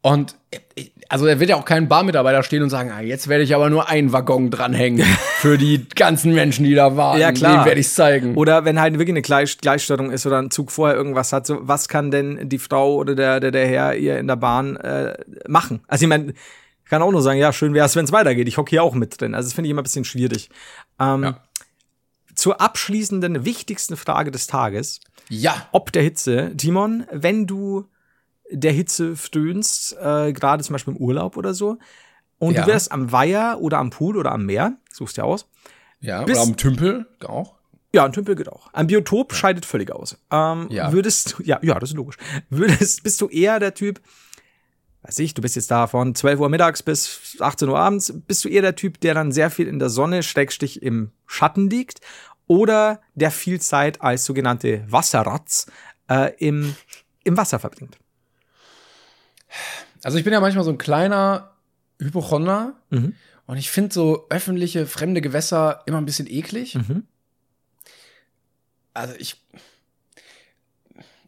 [0.00, 0.36] Und
[0.74, 3.54] ich- also da wird ja auch kein Barmitarbeiter stehen und sagen, ah, jetzt werde ich
[3.54, 5.04] aber nur einen Waggon dranhängen
[5.40, 7.20] für die ganzen Menschen, die da warten.
[7.20, 7.58] Ja, klar.
[7.62, 8.34] Dem werde ich zeigen.
[8.34, 11.58] Oder wenn halt wirklich eine Gleich Gleichstellung ist oder ein Zug vorher irgendwas hat, so
[11.60, 15.14] was kann denn die Frau oder der, der, der Herr ihr in der Bahn äh,
[15.46, 15.82] machen?
[15.86, 16.32] Also ich meine,
[16.88, 18.48] kann auch nur sagen, ja, schön wäre es, wenn es weitergeht.
[18.48, 19.34] Ich hocke hier auch mit drin.
[19.34, 20.50] Also das finde ich immer ein bisschen schwierig.
[20.98, 21.38] Ähm, Ja.
[22.34, 25.00] Zur abschließenden, wichtigsten Frage des Tages.
[25.28, 25.68] ja.
[25.72, 27.86] ob der Hitze, Timon, wenn du
[28.52, 31.78] der Hitze stöhnst, äh, gerade zum Beispiel im Urlaub oder so,
[32.38, 32.62] und Ja.
[32.62, 35.48] du wärst am Weiher oder am Pool oder am Meer, suchst dir aus.
[36.00, 37.54] Ja, Bis- oder am Tümpel auch.
[37.94, 38.72] Ja, ein Tümpel geht auch.
[38.72, 40.16] Ein Biotop scheidet völlig aus.
[40.30, 40.92] Ähm, Ja.
[40.92, 42.16] Würdest du, ja, ja, das ist logisch.
[42.50, 44.00] Würdest, bist du eher der Typ,
[45.02, 48.44] weiß ich, du bist jetzt da von 12 Uhr mittags bis 18 Uhr abends, bist
[48.44, 52.00] du eher der Typ, der dann sehr viel in der Sonne, Schrägstich im Schatten liegt,
[52.46, 55.66] oder der viel Zeit als sogenannte Wasserratz
[56.08, 56.74] äh, im,
[57.24, 57.98] im Wasser verbringt?
[60.02, 61.50] Also ich bin ja manchmal so ein kleiner
[62.00, 63.14] Hypochonder Mhm.
[63.46, 66.74] und ich finde so öffentliche, fremde Gewässer immer ein bisschen eklig.
[66.74, 67.04] Mhm.
[68.94, 69.36] Also ich.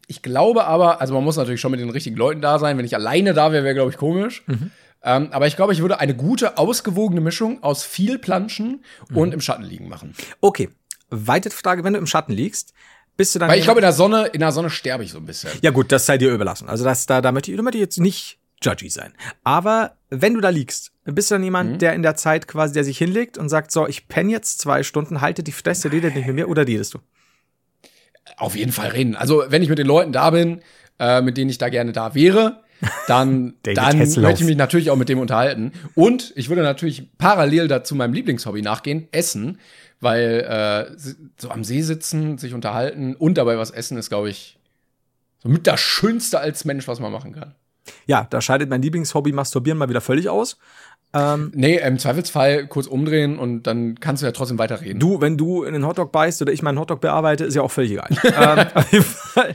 [0.07, 2.77] Ich glaube aber, also man muss natürlich schon mit den richtigen Leuten da sein.
[2.77, 4.43] Wenn ich alleine da wäre, wäre, glaube ich, komisch.
[4.45, 4.69] Mhm.
[5.01, 9.41] Ähm, aber ich glaube, ich würde eine gute, ausgewogene Mischung aus viel Planschen und im
[9.41, 10.13] Schatten liegen machen.
[10.41, 10.69] Okay.
[11.09, 12.73] Weitere Frage, wenn du im Schatten liegst,
[13.17, 13.49] bist du dann.
[13.49, 15.49] Weil ich glaube, in der Sonne, in der Sonne sterbe ich so ein bisschen.
[15.61, 16.67] ja, gut, das sei dir überlassen.
[16.69, 19.13] Also, das, da, da möchte ich, da möchte ich jetzt nicht judgy sein.
[19.43, 21.77] Aber wenn du da liegst, bist du dann jemand, Mhm.
[21.79, 24.81] der in der Zeit quasi, der sich hinlegt und sagt, so, ich penne jetzt zwei
[24.83, 26.99] Stunden, halte die Fresse, redet nicht mit mir oder redest du?
[28.37, 29.15] Auf jeden Fall reden.
[29.15, 30.61] Also, wenn ich mit den Leuten da bin,
[30.99, 32.63] äh, mit denen ich da gerne da wäre,
[33.07, 35.71] dann, dann möchte ich mich natürlich auch mit dem unterhalten.
[35.93, 39.59] Und ich würde natürlich parallel dazu meinem Lieblingshobby nachgehen, essen,
[40.01, 40.97] weil äh,
[41.37, 44.57] so am See sitzen, sich unterhalten und dabei was essen ist, glaube ich,
[45.41, 47.55] so mit das Schönste als Mensch, was man machen kann.
[48.05, 50.57] Ja, da scheidet mein Lieblingshobby Masturbieren mal wieder völlig aus.
[51.13, 54.99] Ähm, Nee, im Zweifelsfall kurz umdrehen und dann kannst du ja trotzdem weiterreden.
[54.99, 57.71] du, wenn du in den Hotdog beißt oder ich meinen Hotdog bearbeite, ist ja auch
[57.71, 58.09] völlig egal.
[59.35, 59.45] ähm.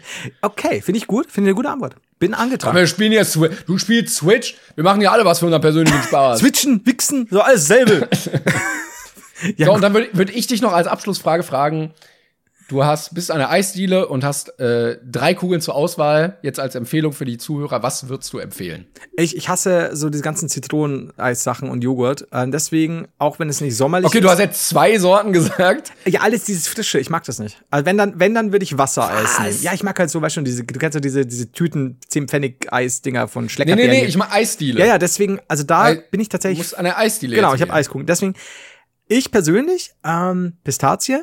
[0.40, 1.96] Okay, finde ich gut, finde eine gute Antwort.
[2.18, 2.74] Bin angetan.
[2.74, 3.64] wir spielen jetzt Switch.
[3.66, 4.56] Du spielst Switch.
[4.74, 6.38] Wir machen ja alle was für unseren persönlichen Spaß.
[6.40, 8.08] Switchen, wichsen, so alles selbe.
[9.56, 11.92] ja, So, und dann würde würd ich dich noch als Abschlussfrage fragen.
[12.68, 16.38] Du hast, bist an der Eisdiele und hast äh, drei Kugeln zur Auswahl.
[16.42, 18.86] Jetzt als Empfehlung für die Zuhörer, was würdest du empfehlen?
[19.16, 22.28] ich, ich hasse so diese ganzen Zitroneneissachen und Joghurt.
[22.32, 24.24] Ähm, deswegen, auch wenn es nicht sommerlich Okay, ist.
[24.24, 25.90] du hast jetzt zwei Sorten gesagt.
[26.06, 27.60] Ja, alles dieses Frische, ich mag das nicht.
[27.70, 29.40] Also wenn dann, wenn dann würde ich Wassereis Was?
[29.40, 29.62] nehmen.
[29.62, 32.28] Ja, ich mag halt so, weißt du, diese, du kennst ja diese, diese Tüten 10
[32.28, 33.90] Pfennig Eis-Dinger von Nee, Schleckerbären.
[33.90, 34.78] nee, nee, ich mach Eisdiele.
[34.78, 36.58] Ja, ja, deswegen, also da Weil bin ich Du tatsächlich.
[36.58, 37.72] musst an der Eisdiele genau, ich habe.
[37.72, 38.06] Eiskuchen.
[38.06, 38.34] Deswegen,
[39.10, 41.22] ich persönlich, ähm, Pistazie.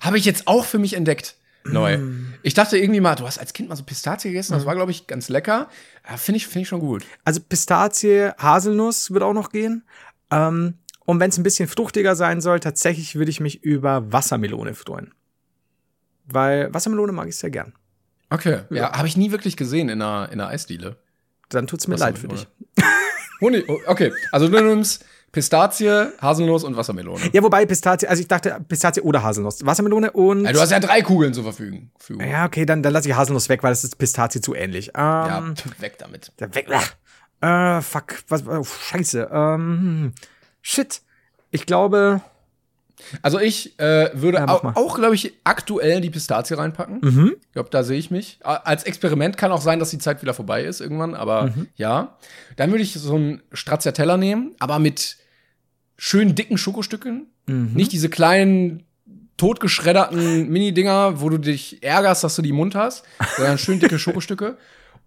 [0.00, 1.36] Habe ich jetzt auch für mich entdeckt.
[1.64, 1.96] Neu.
[1.96, 2.34] Mm.
[2.42, 4.90] Ich dachte irgendwie mal, du hast als Kind mal so Pistazie gegessen, das war, glaube
[4.90, 5.68] ich, ganz lecker.
[6.08, 7.04] Ja, Finde ich, finde ich schon gut.
[7.24, 9.82] Also Pistazie, Haselnuss wird auch noch gehen.
[10.30, 10.74] Ähm,
[11.06, 15.14] und wenn es ein bisschen fruchtiger sein soll, tatsächlich würde ich mich über Wassermelone freuen.
[16.26, 17.72] Weil Wassermelone mag ich sehr gern.
[18.28, 18.60] Okay.
[18.70, 20.96] Ja, habe ich nie wirklich gesehen in einer, in einer Eisdiele.
[21.48, 22.46] Dann tut's mir leid für dich.
[23.40, 24.12] Honig, oh, okay.
[24.32, 25.04] Also du nimmst
[25.34, 27.20] Pistazie, Haselnuss und Wassermelone.
[27.32, 29.66] Ja, wobei Pistazie, also ich dachte Pistazie oder Haselnuss.
[29.66, 30.44] Wassermelone und.
[30.44, 31.90] Ja, du hast ja drei Kugeln zur Verfügung.
[32.20, 34.88] Ja, okay, dann, dann lasse ich Haselnuss weg, weil das ist Pistazie zu ähnlich.
[34.94, 35.44] Ähm, Ja,
[35.80, 36.32] weg damit.
[36.38, 36.68] Weg.
[37.40, 38.22] Äh, fuck.
[38.28, 39.28] Was, oh, scheiße.
[39.30, 40.12] Ähm,
[40.62, 41.02] shit.
[41.50, 42.20] Ich glaube.
[43.22, 47.00] Also ich äh, würde Ja, auch, auch glaube ich, aktuell die Pistazie reinpacken.
[47.02, 47.36] Mhm.
[47.48, 48.38] Ich glaube, da sehe ich mich.
[48.44, 51.68] Als Experiment kann auch sein, dass die Zeit wieder vorbei ist irgendwann, aber Mhm.
[51.74, 52.16] ja.
[52.56, 55.16] Dann würde ich so einen Stracciatella nehmen, aber mit
[55.96, 57.26] schön dicken Schokostücken.
[57.46, 57.72] Mhm.
[57.74, 58.84] Nicht diese kleinen
[59.36, 63.04] totgeschredderten Mini-Dinger, wo du dich ärgerst, dass du die im Mund hast,
[63.36, 64.56] sondern schön dicke Schokostücke.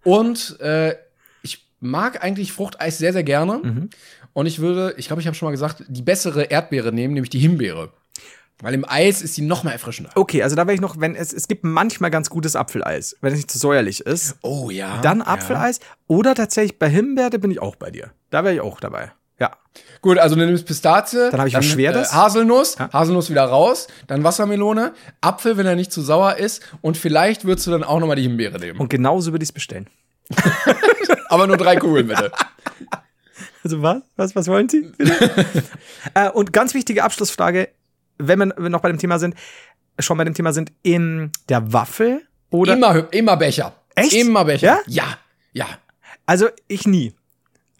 [0.04, 0.96] Und äh,
[1.42, 3.60] ich mag eigentlich Fruchteis sehr, sehr gerne.
[3.62, 3.90] Mhm.
[4.32, 7.30] Und ich würde, ich glaube, ich habe schon mal gesagt, die bessere Erdbeere nehmen, nämlich
[7.30, 7.92] die Himbeere.
[8.60, 10.10] Weil im Eis ist die noch mal erfrischender.
[10.16, 13.32] Okay, also da wäre ich noch, wenn es, es gibt manchmal ganz gutes Apfeleis, wenn
[13.32, 14.36] es nicht zu säuerlich ist.
[14.42, 15.00] Oh ja.
[15.00, 15.26] Dann Ja.
[15.26, 15.78] Apfeleis.
[16.08, 18.10] Oder tatsächlich bei Himbeere bin ich auch bei dir.
[18.30, 19.12] Da wäre ich auch dabei.
[19.38, 19.56] Ja.
[20.00, 21.30] Gut, also du nimmst Pistazie.
[21.30, 22.10] Dann hab ich was Schweres.
[22.10, 22.92] Äh, Haselnuss, Ja.
[22.92, 27.66] Haselnuss wieder raus, dann Wassermelone, Apfel, wenn er nicht zu sauer ist und vielleicht würdest
[27.66, 28.78] du dann auch noch mal die Himbeere nehmen.
[28.80, 29.88] Und genauso würde ich es bestellen.
[31.28, 32.30] Aber nur drei Kugeln bitte.
[33.64, 34.02] Also was?
[34.16, 34.90] Was, was wollen Sie?
[36.14, 37.68] äh, und ganz wichtige Abschlussfrage,
[38.16, 39.34] wenn wir noch bei dem Thema sind,
[39.98, 42.74] schon bei dem Thema sind, in der Waffel oder.
[42.74, 43.74] immer, immer Becher.
[43.94, 44.14] Echt?
[44.14, 44.66] Immer Becher.
[44.66, 44.78] Ja?
[44.86, 45.18] Ja,
[45.52, 45.66] ja.
[46.24, 47.14] Also ich nie.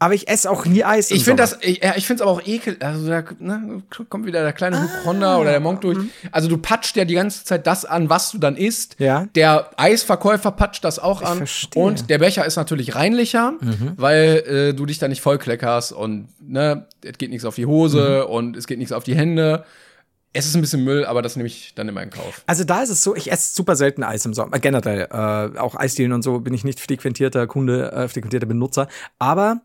[0.00, 1.10] Aber ich esse auch nie Eis.
[1.10, 2.76] Ich finde das, ich, ja, ich finde es aber auch ekel.
[2.80, 4.82] Also da ne, kommt wieder der kleine Ah.
[4.82, 5.98] Hypochonder oder der Monk durch.
[6.30, 8.94] Also du patscht ja die ganze Zeit das an, was du dann isst.
[9.00, 9.26] Ja.
[9.34, 11.38] Der Eisverkäufer patscht das auch an.
[11.38, 11.82] verstehe.
[11.82, 11.88] Mhm.
[11.88, 13.54] Und der Becher ist natürlich reinlicher,
[13.96, 18.24] weil äh, du dich da nicht vollkleckerst und ne, es geht nichts auf die Hose
[18.26, 18.32] Mhm.
[18.32, 19.64] und es geht nichts auf die Hände.
[20.32, 22.42] Es ist ein bisschen Müll, aber das nehme ich dann immer in Kauf.
[22.46, 24.54] Also da ist es so, ich esse super selten Eis im Sommer.
[24.56, 28.88] Äh, Generell, äh, auch Eisdielen und so bin ich nicht frequentierter Kunde, äh, frequentierter Benutzer.
[29.18, 29.62] Aber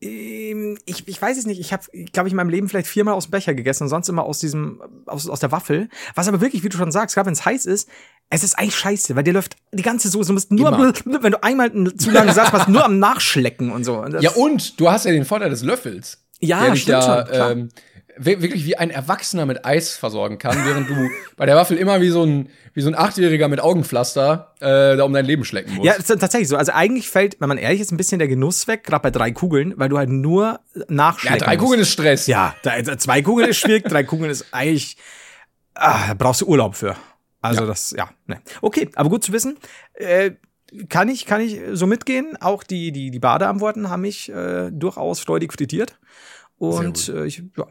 [0.00, 1.60] ich, ich weiß es nicht.
[1.60, 1.82] Ich habe,
[2.12, 4.38] glaube ich, in meinem Leben vielleicht viermal aus dem Becher gegessen und sonst immer aus
[4.38, 5.88] diesem, aus, aus der Waffel.
[6.14, 7.88] Was aber wirklich, wie du schon sagst, gerade wenn es heiß ist,
[8.30, 10.28] es ist eigentlich scheiße, weil dir läuft die ganze Soße.
[10.28, 11.22] Du musst nur, Immer.
[11.22, 13.98] wenn du einmal zu lange sagst, machst nur am Nachschlecken und so.
[13.98, 16.24] Und Ja, und du hast ja den Vorteil des Löffels.
[16.40, 17.68] Ja, der dich stimmt ja schon, ähm,
[18.18, 20.94] wirklich wie ein Erwachsener mit Eis versorgen kann, während du
[21.36, 25.04] bei der Waffel immer wie so ein, wie so ein Achtjähriger mit Augenpflaster äh, da
[25.04, 25.86] um dein Leben schlecken musst.
[25.86, 26.56] Ja, ist tatsächlich so.
[26.56, 29.30] Also eigentlich fällt, wenn man ehrlich ist, ein bisschen der Genuss weg, gerade bei drei
[29.32, 31.64] Kugeln, weil du halt nur ja nachschlecken drei musst.
[31.64, 32.26] Kugeln ist Stress.
[32.26, 32.54] Ja,
[32.98, 34.96] zwei Kugeln ist schwierig, drei Kugeln ist eigentlich,
[35.74, 36.96] ah, da brauchst du Urlaub für.
[37.40, 37.66] Also Ja.
[37.66, 38.40] das, ja, ne.
[38.62, 39.58] Okay, aber gut zu wissen.
[39.94, 40.32] Äh,
[40.88, 42.36] kann ich, kann ich so mitgehen.
[42.40, 45.98] Auch die, die, die Badeantworten haben mich äh, durchaus freudig frittiert.
[46.58, 47.66] Und äh, ich, ja,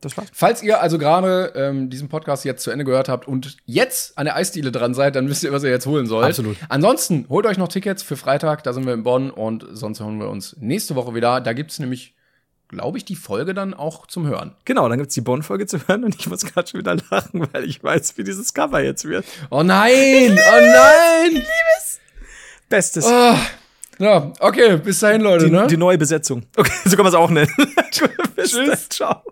[0.00, 0.28] Das war's.
[0.32, 4.26] Falls ihr also gerade ähm, diesen Podcast jetzt zu Ende gehört habt und jetzt an
[4.26, 6.26] der Eisdiele dran seid, dann wisst ihr, was ihr jetzt holen sollt.
[6.26, 6.56] Absolut.
[6.68, 10.18] Ansonsten holt euch noch Tickets für Freitag, da sind wir in Bonn und sonst hören
[10.20, 11.40] wir uns nächste Woche wieder.
[11.40, 12.14] Da gibt's nämlich,
[12.68, 14.54] glaube ich, die Folge dann auch zum Hören.
[14.66, 17.64] Genau, dann gibt's die Bonn-Folge zu hören und ich muss gerade schon wieder lachen, weil
[17.64, 19.24] ich weiß, wie dieses Cover jetzt wird.
[19.50, 20.38] Oh nein!
[20.38, 21.42] Oh nein!
[22.68, 23.06] Bestes.
[23.06, 23.34] Oh.
[23.98, 25.66] Ja, okay, bis dahin, Leute, die, ne?
[25.68, 26.42] die neue Besetzung.
[26.54, 27.50] Okay, so kann man es auch nennen.
[27.90, 28.52] Tschüss.
[28.52, 28.78] dann.
[28.90, 29.22] Ciao.